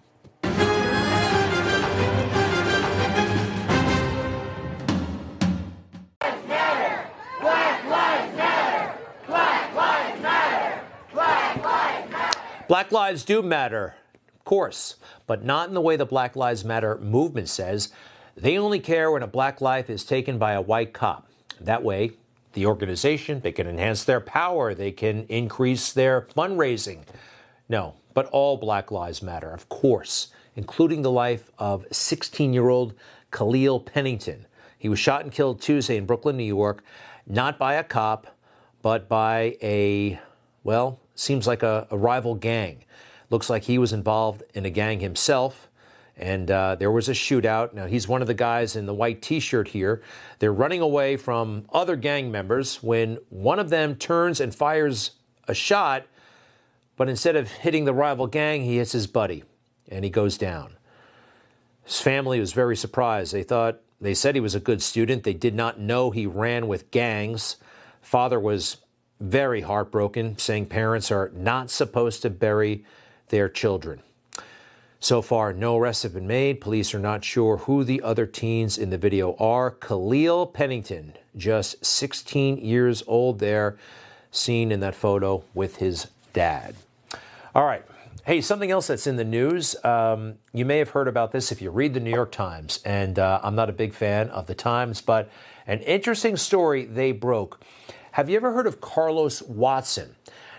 Black 12.68 12.92
lives 12.92 13.24
do 13.24 13.44
matter. 13.44 13.94
of 14.36 14.44
course, 14.46 14.96
but 15.28 15.44
not 15.44 15.68
in 15.68 15.76
the 15.76 15.82
way 15.82 15.96
the 15.96 16.06
Black 16.08 16.36
Lives 16.36 16.66
Matter 16.66 16.98
movement 16.98 17.48
says. 17.50 17.92
They 18.36 18.58
only 18.58 18.80
care 18.80 19.12
when 19.12 19.22
a 19.22 19.28
black 19.28 19.62
life 19.62 19.92
is 19.92 20.04
taken 20.04 20.40
by 20.40 20.54
a 20.54 20.62
white 20.62 20.92
cop. 20.92 21.28
That 21.62 21.84
way, 21.84 22.14
the 22.54 22.66
organization, 22.66 23.42
they 23.42 23.52
can 23.52 23.68
enhance 23.68 24.04
their 24.04 24.20
power, 24.20 24.74
they 24.74 24.92
can 24.92 25.26
increase 25.30 25.92
their 25.92 26.22
fundraising. 26.22 27.04
No, 27.70 27.96
but 28.14 28.28
all 28.28 28.58
Black 28.58 28.92
Lives 28.92 29.22
Matter, 29.22 29.52
of 29.52 29.70
course, 29.70 30.28
including 30.56 31.02
the 31.02 31.12
life 31.12 31.50
of 31.58 31.86
16 31.92 32.54
year 32.54 32.70
old 32.70 32.94
Khalil 33.32 33.80
Pennington. 33.80 34.46
He 34.78 34.90
was 34.90 35.00
shot 35.00 35.24
and 35.24 35.32
killed 35.32 35.62
Tuesday 35.62 35.98
in 35.98 36.06
Brooklyn, 36.06 36.38
New 36.38 36.44
York, 36.44 36.84
not 37.26 37.58
by 37.58 37.76
a 37.76 37.84
cop, 37.84 38.28
but 38.82 39.08
by 39.08 39.58
a, 39.62 40.20
well, 40.64 41.00
seems 41.16 41.48
like 41.48 41.64
a, 41.64 41.88
a 41.90 41.98
rival 41.98 42.36
gang. 42.36 42.84
Looks 43.30 43.50
like 43.50 43.64
he 43.64 43.78
was 43.78 43.94
involved 43.94 44.44
in 44.54 44.66
a 44.66 44.70
gang 44.70 45.00
himself. 45.00 45.70
And 46.18 46.52
uh, 46.52 46.76
there 46.76 46.92
was 46.92 47.10
a 47.10 47.14
shootout. 47.14 47.74
Now, 47.74 47.88
he's 47.88 48.08
one 48.08 48.22
of 48.22 48.28
the 48.28 48.34
guys 48.34 48.76
in 48.76 48.86
the 48.86 48.94
white 48.94 49.22
t 49.22 49.40
shirt 49.40 49.68
here. 49.68 50.04
They're 50.40 50.54
running 50.54 50.82
away 50.82 51.18
from 51.18 51.66
other 51.74 51.96
gang 51.96 52.32
members 52.32 52.84
when 52.84 53.18
one 53.30 53.60
of 53.60 53.70
them 53.70 53.96
turns 53.96 54.40
and 54.40 54.54
fires 54.54 55.12
a 55.48 55.54
shot, 55.54 56.06
but 56.96 57.10
instead 57.10 57.36
of 57.36 57.50
hitting 57.50 57.86
the 57.86 57.94
rival 57.94 58.28
gang, 58.28 58.64
he 58.64 58.78
hits 58.78 58.92
his 58.92 59.08
buddy 59.08 59.44
and 59.90 60.04
he 60.04 60.12
goes 60.12 60.38
down. 60.38 60.76
His 61.84 62.00
family 62.00 62.40
was 62.40 62.54
very 62.54 62.78
surprised. 62.78 63.34
They 63.34 63.44
thought, 63.44 63.82
they 64.00 64.14
said 64.14 64.36
he 64.36 64.42
was 64.42 64.56
a 64.56 64.60
good 64.60 64.82
student. 64.82 65.24
They 65.24 65.34
did 65.34 65.56
not 65.56 65.80
know 65.80 66.12
he 66.12 66.26
ran 66.26 66.68
with 66.68 66.92
gangs. 66.92 67.58
Father 68.02 68.40
was 68.40 68.78
very 69.20 69.62
heartbroken, 69.62 70.38
saying 70.38 70.68
parents 70.68 71.12
are 71.12 71.32
not 71.34 71.70
supposed 71.72 72.22
to 72.22 72.30
bury 72.30 72.86
their 73.30 73.50
children. 73.50 74.02
So 75.04 75.22
far, 75.22 75.52
no 75.52 75.78
arrests 75.78 76.04
have 76.04 76.14
been 76.14 76.28
made. 76.28 76.62
Police 76.62 76.96
are 76.96 77.00
not 77.00 77.26
sure 77.26 77.58
who 77.58 77.84
the 77.84 78.02
other 78.04 78.26
teens 78.26 78.78
in 78.78 78.90
the 78.90 78.98
video 78.98 79.36
are. 79.36 79.70
Khalil 79.70 80.46
Pennington, 80.46 81.16
just 81.36 81.86
16 81.86 82.56
years 82.60 83.04
old, 83.06 83.40
there, 83.40 83.78
seen 84.32 84.72
in 84.72 84.80
that 84.80 84.96
photo 84.96 85.44
with 85.54 85.76
his 85.76 86.08
dad. 86.32 86.76
All 87.54 87.66
right. 87.66 87.84
Hey, 88.24 88.40
something 88.40 88.72
else 88.72 88.88
that's 88.88 89.06
in 89.06 89.18
the 89.18 89.26
news. 89.26 89.76
Um, 89.84 90.36
you 90.54 90.64
may 90.64 90.78
have 90.78 90.92
heard 90.92 91.10
about 91.10 91.34
this 91.34 91.52
if 91.52 91.62
you 91.62 91.70
read 91.70 91.94
the 91.94 92.00
New 92.00 92.10
York 92.10 92.32
Times, 92.32 92.80
and 92.86 93.20
uh, 93.20 93.42
I'm 93.44 93.56
not 93.56 93.70
a 93.70 93.74
big 93.74 93.94
fan 93.94 94.30
of 94.30 94.48
the 94.48 94.56
Times, 94.56 95.02
but 95.02 95.30
an 95.68 95.82
interesting 95.82 96.38
story 96.38 96.86
they 96.86 97.12
broke. 97.12 97.60
Have 98.12 98.30
you 98.30 98.38
ever 98.38 98.54
heard 98.54 98.68
of 98.68 98.80
Carlos 98.80 99.42
Watson? 99.42 100.16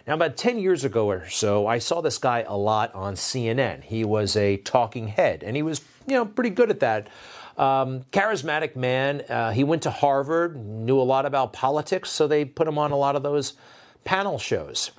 Now, 0.07 0.15
about 0.15 0.37
10 0.37 0.59
years 0.59 0.85
ago 0.85 1.09
or 1.09 1.29
so, 1.31 1.67
I 1.67 1.79
saw 1.79 2.03
this 2.03 2.19
guy 2.19 2.45
a 2.47 2.57
lot 2.57 2.95
on 2.95 3.15
CNN. 3.15 3.83
He 3.83 4.05
was 4.05 4.37
a 4.37 4.59
talking 4.59 5.09
head, 5.09 5.43
and 5.43 5.57
he 5.57 5.63
was, 5.63 5.81
you 6.07 6.15
know, 6.15 6.27
pretty 6.27 6.51
good 6.51 6.69
at 6.69 6.81
that. 6.81 7.09
Um, 7.57 8.03
charismatic 8.13 8.77
man. 8.77 9.23
Uh, 9.23 9.53
he 9.53 9.65
went 9.65 9.83
to 9.85 9.91
Harvard, 9.91 10.57
knew 10.57 11.01
a 11.01 11.03
lot 11.03 11.25
about 11.25 11.55
politics, 11.55 12.11
so 12.11 12.27
they 12.27 12.45
put 12.45 12.69
him 12.69 12.77
on 12.77 12.91
a 12.91 12.97
lot 12.97 13.17
of 13.17 13.23
those 13.23 13.55
panel 14.05 14.39
shows. 14.39 14.91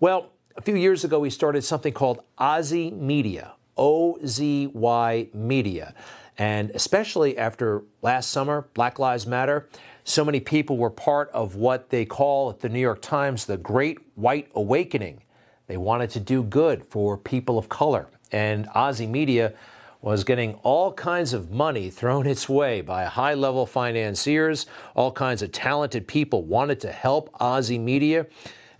Well, 0.00 0.30
a 0.54 0.60
few 0.60 0.76
years 0.76 1.02
ago, 1.02 1.22
he 1.22 1.30
started 1.30 1.62
something 1.64 1.94
called 1.94 2.20
Ozy 2.38 2.92
Media, 2.92 3.52
O 3.78 4.18
Z 4.26 4.66
Y 4.74 5.28
Media. 5.32 5.94
And 6.38 6.70
especially 6.70 7.36
after 7.36 7.82
last 8.00 8.30
summer, 8.30 8.66
Black 8.74 8.98
Lives 8.98 9.26
Matter, 9.26 9.68
so 10.04 10.24
many 10.24 10.40
people 10.40 10.78
were 10.78 10.90
part 10.90 11.30
of 11.30 11.56
what 11.56 11.90
they 11.90 12.04
call 12.04 12.50
at 12.50 12.60
the 12.60 12.68
New 12.68 12.80
York 12.80 13.02
Times 13.02 13.44
the 13.44 13.56
Great 13.56 13.98
White 14.14 14.50
Awakening. 14.54 15.22
They 15.66 15.76
wanted 15.76 16.10
to 16.10 16.20
do 16.20 16.42
good 16.42 16.84
for 16.84 17.16
people 17.16 17.58
of 17.58 17.68
color. 17.68 18.08
And 18.32 18.66
Ozy 18.68 19.08
Media 19.08 19.54
was 20.00 20.24
getting 20.24 20.54
all 20.64 20.92
kinds 20.92 21.32
of 21.32 21.52
money 21.52 21.88
thrown 21.88 22.26
its 22.26 22.48
way 22.48 22.80
by 22.80 23.04
high 23.04 23.34
level 23.34 23.66
financiers. 23.66 24.66
All 24.96 25.12
kinds 25.12 25.42
of 25.42 25.52
talented 25.52 26.08
people 26.08 26.42
wanted 26.42 26.80
to 26.80 26.90
help 26.90 27.32
Ozy 27.38 27.78
Media. 27.78 28.26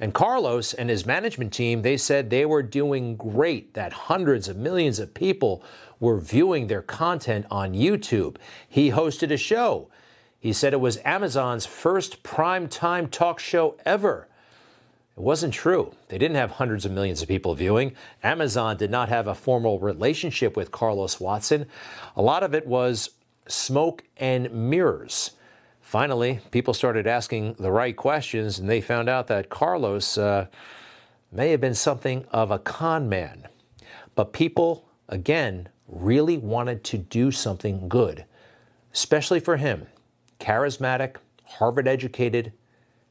And 0.00 0.12
Carlos 0.12 0.74
and 0.74 0.90
his 0.90 1.06
management 1.06 1.52
team, 1.52 1.82
they 1.82 1.96
said 1.96 2.28
they 2.28 2.44
were 2.44 2.62
doing 2.62 3.14
great, 3.14 3.74
that 3.74 3.92
hundreds 3.92 4.48
of 4.48 4.56
millions 4.56 4.98
of 4.98 5.14
people 5.14 5.62
were 6.02 6.20
viewing 6.20 6.66
their 6.66 6.82
content 6.82 7.46
on 7.50 7.72
YouTube. 7.72 8.36
He 8.68 8.90
hosted 8.90 9.32
a 9.32 9.38
show 9.38 9.88
he 10.42 10.52
said 10.52 10.72
it 10.72 10.80
was 10.80 10.98
Amazon's 11.04 11.66
first 11.66 12.24
prime 12.24 12.66
time 12.66 13.06
talk 13.06 13.38
show 13.38 13.76
ever. 13.86 14.26
It 15.16 15.20
wasn't 15.20 15.54
true. 15.54 15.94
They 16.08 16.18
didn't 16.18 16.36
have 16.36 16.50
hundreds 16.50 16.84
of 16.84 16.90
millions 16.90 17.22
of 17.22 17.28
people 17.28 17.54
viewing. 17.54 17.94
Amazon 18.24 18.76
did 18.76 18.90
not 18.90 19.08
have 19.08 19.28
a 19.28 19.36
formal 19.36 19.78
relationship 19.78 20.56
with 20.56 20.72
Carlos 20.72 21.20
Watson. 21.20 21.66
A 22.16 22.22
lot 22.22 22.42
of 22.42 22.56
it 22.56 22.66
was 22.66 23.10
smoke 23.46 24.02
and 24.16 24.50
mirrors. 24.52 25.30
Finally, 25.80 26.40
people 26.50 26.74
started 26.74 27.06
asking 27.06 27.54
the 27.60 27.70
right 27.70 27.94
questions, 27.94 28.58
and 28.58 28.68
they 28.68 28.80
found 28.80 29.08
out 29.08 29.28
that 29.28 29.48
Carlos 29.48 30.18
uh, 30.18 30.48
may 31.30 31.52
have 31.52 31.60
been 31.60 31.72
something 31.72 32.24
of 32.32 32.50
a 32.50 32.58
con 32.58 33.08
man. 33.08 33.46
But 34.16 34.32
people, 34.32 34.88
again, 35.08 35.68
really 35.92 36.38
wanted 36.38 36.82
to 36.84 36.98
do 36.98 37.30
something 37.30 37.88
good, 37.88 38.24
especially 38.92 39.38
for 39.38 39.56
him 39.56 39.86
charismatic, 40.40 41.16
Harvard 41.44 41.86
educated, 41.86 42.52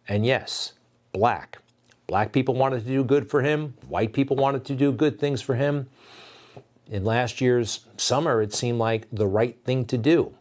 and 0.10 0.26
yes, 0.26 0.74
black. 1.14 1.60
Black 2.08 2.34
people 2.34 2.56
wanted 2.56 2.84
to 2.84 2.88
do 2.88 3.06
good 3.06 3.30
for 3.30 3.42
him, 3.42 3.74
white 3.88 4.12
people 4.12 4.36
wanted 4.36 4.66
to 4.66 4.76
do 4.76 4.92
good 4.92 5.18
things 5.18 5.42
for 5.42 5.56
him. 5.56 5.88
In 6.88 7.06
last 7.06 7.40
year's 7.40 7.86
summer, 7.96 8.42
it 8.42 8.54
seemed 8.54 8.80
like 8.80 9.08
the 9.14 9.28
right 9.28 9.58
thing 9.64 9.86
to 9.86 9.98
do. 9.98 10.34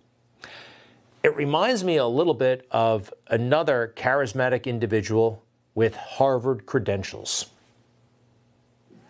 It 1.22 1.36
reminds 1.36 1.84
me 1.84 1.97
a 1.99 2.07
little 2.07 2.34
bit 2.34 2.66
of 2.72 3.12
another 3.28 3.93
charismatic 3.97 4.64
individual 4.64 5.45
with 5.76 5.95
Harvard 5.95 6.66
credentials. 6.66 7.51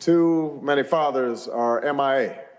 Too 0.00 0.60
many 0.62 0.82
fathers 0.82 1.48
are 1.48 1.80
MIA. 1.80 2.49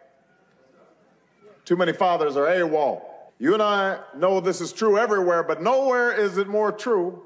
Too 1.66 1.76
many 1.76 1.94
fathers 1.94 2.36
are 2.38 2.46
AWOL. 2.46 3.02
You 3.40 3.54
and 3.54 3.64
I 3.64 4.00
know 4.16 4.40
this 4.40 4.62
is 4.62 4.72
true 4.72 4.98
everywhere, 4.98 5.44
but 5.44 5.62
nowhere 5.62 6.12
is 6.12 6.38
it 6.38 6.48
more 6.48 6.72
true 6.72 7.24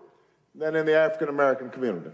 than 0.53 0.75
in 0.75 0.85
the 0.85 0.95
African 0.95 1.29
American 1.29 1.69
community. 1.69 2.09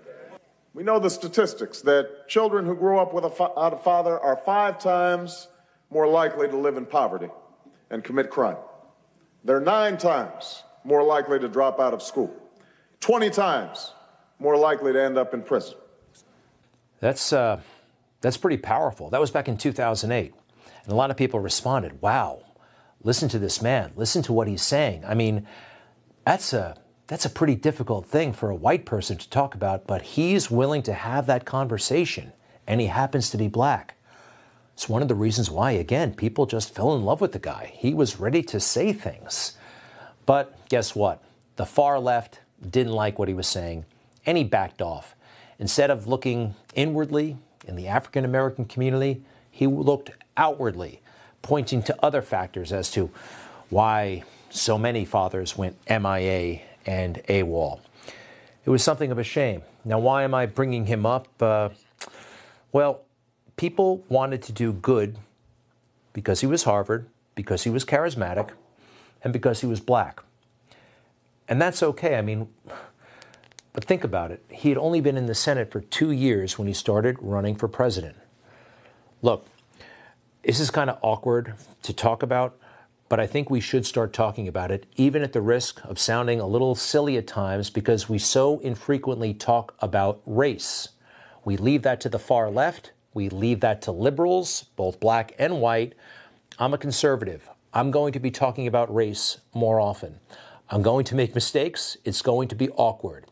We 0.74 0.84
know 0.84 1.00
the 1.00 1.10
statistics 1.10 1.82
that 1.82 2.28
children 2.28 2.66
who 2.66 2.76
grow 2.76 3.00
up 3.00 3.14
without 3.14 3.74
a 3.74 3.78
father 3.78 4.20
are 4.20 4.38
five 4.38 4.80
times 4.80 5.50
more 5.90 6.08
likely 6.08 6.48
to 6.48 6.56
live 6.56 6.78
in 6.78 6.86
poverty 6.86 7.28
and 7.90 8.04
commit 8.04 8.30
crime. 8.30 8.58
They're 9.44 9.60
nine 9.60 9.98
times 9.98 10.64
more 10.84 11.04
likely 11.04 11.40
to 11.40 11.48
drop 11.48 11.80
out 11.80 11.94
of 11.94 12.02
school, 12.02 12.34
20 13.02 13.30
times 13.30 13.94
more 14.40 14.58
likely 14.58 14.94
to 14.94 15.02
end 15.02 15.18
up 15.18 15.34
in 15.34 15.44
prison. 15.44 15.76
That's, 17.00 17.34
uh, 17.34 17.60
that's 18.22 18.38
pretty 18.38 18.58
powerful. 18.58 19.10
That 19.10 19.20
was 19.20 19.30
back 19.30 19.48
in 19.48 19.58
2008. 19.58 20.34
And 20.84 20.94
a 20.94 20.96
lot 20.96 21.12
of 21.12 21.18
people 21.18 21.40
responded, 21.40 22.02
wow, 22.02 22.44
listen 23.04 23.30
to 23.30 23.40
this 23.40 23.62
man, 23.62 23.92
listen 23.96 24.22
to 24.24 24.34
what 24.34 24.48
he's 24.48 24.64
saying. 24.64 25.04
I 25.06 25.14
mean, 25.14 25.48
that's 26.26 26.54
a 26.54 26.78
that's 27.08 27.26
a 27.26 27.30
pretty 27.30 27.56
difficult 27.56 28.06
thing 28.06 28.32
for 28.32 28.50
a 28.50 28.56
white 28.56 28.86
person 28.86 29.18
to 29.18 29.30
talk 29.30 29.54
about, 29.54 29.86
but 29.86 30.02
he's 30.02 30.50
willing 30.50 30.82
to 30.84 30.94
have 30.94 31.26
that 31.26 31.44
conversation, 31.44 32.32
and 32.66 32.80
he 32.80 32.88
happens 32.88 33.30
to 33.32 33.38
be 33.38 33.50
black. 33.50 33.96
It's 34.76 34.88
one 34.88 35.02
of 35.02 35.10
the 35.10 35.16
reasons 35.16 35.52
why, 35.52 35.72
again, 35.72 36.14
people 36.14 36.46
just 36.46 36.74
fell 36.74 36.96
in 36.96 37.04
love 37.04 37.20
with 37.20 37.34
the 37.34 37.40
guy. 37.40 37.74
He 37.76 37.94
was 37.94 38.18
ready 38.18 38.42
to 38.44 38.62
say 38.62 38.94
things. 38.94 39.58
But 40.26 40.70
guess 40.70 40.96
what? 40.96 41.22
The 41.58 41.66
far 41.66 42.00
left 42.00 42.40
didn't 42.70 42.94
like 42.94 43.20
what 43.20 43.28
he 43.28 43.34
was 43.34 43.48
saying, 43.48 43.86
and 44.26 44.38
he 44.38 44.46
backed 44.46 44.82
off. 44.82 45.14
Instead 45.60 45.92
of 45.92 46.08
looking 46.08 46.56
inwardly 46.76 47.38
in 47.68 47.76
the 47.76 47.90
African 47.90 48.24
American 48.24 48.64
community, 48.64 49.22
he 49.52 49.68
looked 49.68 50.12
outwardly 50.38 51.02
pointing 51.42 51.82
to 51.84 52.06
other 52.06 52.22
factors 52.22 52.72
as 52.72 52.92
to 52.92 53.10
why 53.70 54.24
so 54.50 54.78
many 54.78 55.06
fathers 55.06 55.58
went 55.58 55.76
MIA 55.90 56.62
and 56.86 57.22
AWOL. 57.28 57.80
It 58.66 58.70
was 58.70 58.84
something 58.84 59.12
of 59.12 59.18
a 59.18 59.24
shame. 59.24 59.64
Now, 59.84 60.00
why 60.00 60.24
am 60.24 60.34
I 60.34 60.46
bringing 60.46 60.86
him 60.86 61.06
up? 61.06 61.28
Uh, 61.42 61.70
well, 62.72 63.02
people 63.56 64.04
wanted 64.10 64.44
to 64.44 64.52
do 64.52 64.72
good 64.72 65.18
because 66.14 66.42
he 66.42 66.48
was 66.48 66.64
Harvard, 66.64 67.08
because 67.36 67.64
he 67.64 67.70
was 67.70 67.86
charismatic, 67.86 68.50
and 69.24 69.34
because 69.34 69.62
he 69.62 69.68
was 69.68 69.80
black. 69.80 70.22
And 71.48 71.62
that's 71.62 71.82
okay. 71.82 72.16
I 72.18 72.22
mean, 72.22 72.48
but 73.74 73.86
think 73.86 74.04
about 74.04 74.32
it. 74.32 74.44
He 74.50 74.70
had 74.70 74.78
only 74.78 75.02
been 75.02 75.18
in 75.18 75.26
the 75.26 75.36
Senate 75.36 75.72
for 75.72 75.82
two 75.82 76.12
years 76.12 76.58
when 76.58 76.68
he 76.68 76.74
started 76.74 77.18
running 77.20 77.56
for 77.56 77.68
president. 77.68 78.18
Look, 79.22 79.46
this 80.44 80.60
is 80.60 80.72
kind 80.72 80.90
of 80.90 80.98
awkward 81.02 81.54
to 81.84 81.94
talk 81.94 82.24
about, 82.24 82.58
but 83.10 83.20
I 83.20 83.28
think 83.28 83.50
we 83.50 83.60
should 83.60 83.86
start 83.86 84.12
talking 84.14 84.48
about 84.48 84.72
it, 84.72 84.86
even 84.96 85.22
at 85.22 85.34
the 85.34 85.42
risk 85.42 85.84
of 85.86 86.00
sounding 86.00 86.40
a 86.40 86.48
little 86.48 86.76
silly 86.76 87.18
at 87.18 87.28
times 87.28 87.70
because 87.70 88.10
we 88.10 88.18
so 88.18 88.60
infrequently 88.60 89.34
talk 89.34 89.76
about 89.80 90.22
race. 90.26 90.90
We 91.46 91.58
leave 91.58 91.84
that 91.84 92.02
to 92.02 92.10
the 92.10 92.20
far 92.20 92.50
left 92.50 92.92
We 93.14 93.30
leave 93.30 93.60
that 93.60 93.82
to 93.84 93.92
liberals, 93.92 94.66
both 94.76 95.00
black 95.00 95.34
and 95.38 95.60
white. 95.60 95.94
I'm 96.58 96.74
a 96.74 96.78
conservative. 96.78 97.50
I'm 97.74 97.92
going 97.92 98.14
to 98.14 98.20
be 98.20 98.32
talking 98.32 98.68
about 98.68 98.94
race 98.94 99.40
more 99.54 99.80
often. 99.80 100.20
I'm 100.70 100.82
going 100.82 101.04
to 101.06 101.16
make 101.16 101.36
mistakes. 101.36 101.98
It's 102.06 102.22
going 102.22 102.48
to 102.50 102.56
be 102.56 102.70
awkward. 102.70 103.26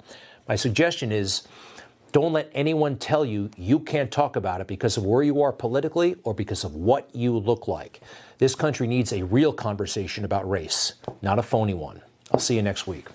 My 0.48 0.56
suggestion 0.56 1.12
is 1.12 1.48
don't 2.12 2.34
let 2.34 2.50
anyone 2.54 2.98
tell 2.98 3.24
you 3.24 3.52
you 3.56 3.80
can't 3.80 4.12
talk 4.12 4.36
about 4.36 4.62
it 4.62 4.68
because 4.68 4.98
of 4.98 5.06
where 5.06 5.22
you 5.22 5.42
are 5.42 5.52
politically 5.52 6.16
or 6.24 6.34
because 6.34 6.64
of 6.64 6.76
what 6.76 7.08
you 7.14 7.38
look 7.38 7.68
like. 7.68 8.02
This 8.40 8.56
country 8.56 8.88
needs 8.88 9.14
a 9.14 9.24
real 9.24 9.54
conversation 9.54 10.26
about 10.26 10.50
race, 10.50 10.94
not 11.22 11.38
a 11.38 11.44
phony 11.44 11.74
one. 11.74 12.02
I'll 12.32 12.40
see 12.40 12.56
you 12.56 12.64
next 12.64 12.88
week. 12.88 13.08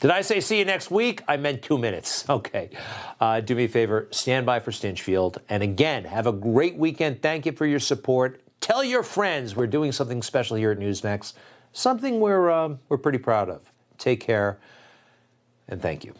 Did 0.00 0.10
I 0.10 0.22
say 0.22 0.40
see 0.40 0.58
you 0.58 0.64
next 0.64 0.90
week? 0.90 1.22
I 1.28 1.36
meant 1.36 1.62
two 1.62 1.78
minutes. 1.78 2.24
Okay. 2.32 2.70
Uh, 3.20 3.40
do 3.40 3.54
me 3.54 3.64
a 3.64 3.68
favor, 3.68 4.08
stand 4.10 4.46
by 4.46 4.58
for 4.58 4.72
Stinchfield. 4.72 5.38
And 5.48 5.62
again, 5.62 6.04
have 6.04 6.26
a 6.26 6.32
great 6.32 6.76
weekend. 6.76 7.22
Thank 7.22 7.46
you 7.46 7.52
for 7.52 7.66
your 7.66 7.78
support. 7.78 8.40
Tell 8.62 8.84
your 8.84 9.02
friends 9.02 9.56
we're 9.56 9.66
doing 9.66 9.90
something 9.90 10.22
special 10.22 10.56
here 10.56 10.70
at 10.70 10.78
Newsmax, 10.78 11.32
something 11.72 12.20
we're, 12.20 12.48
uh, 12.48 12.76
we're 12.88 12.96
pretty 12.96 13.18
proud 13.18 13.50
of. 13.50 13.60
Take 13.98 14.20
care, 14.20 14.58
and 15.68 15.82
thank 15.82 16.04
you. 16.04 16.14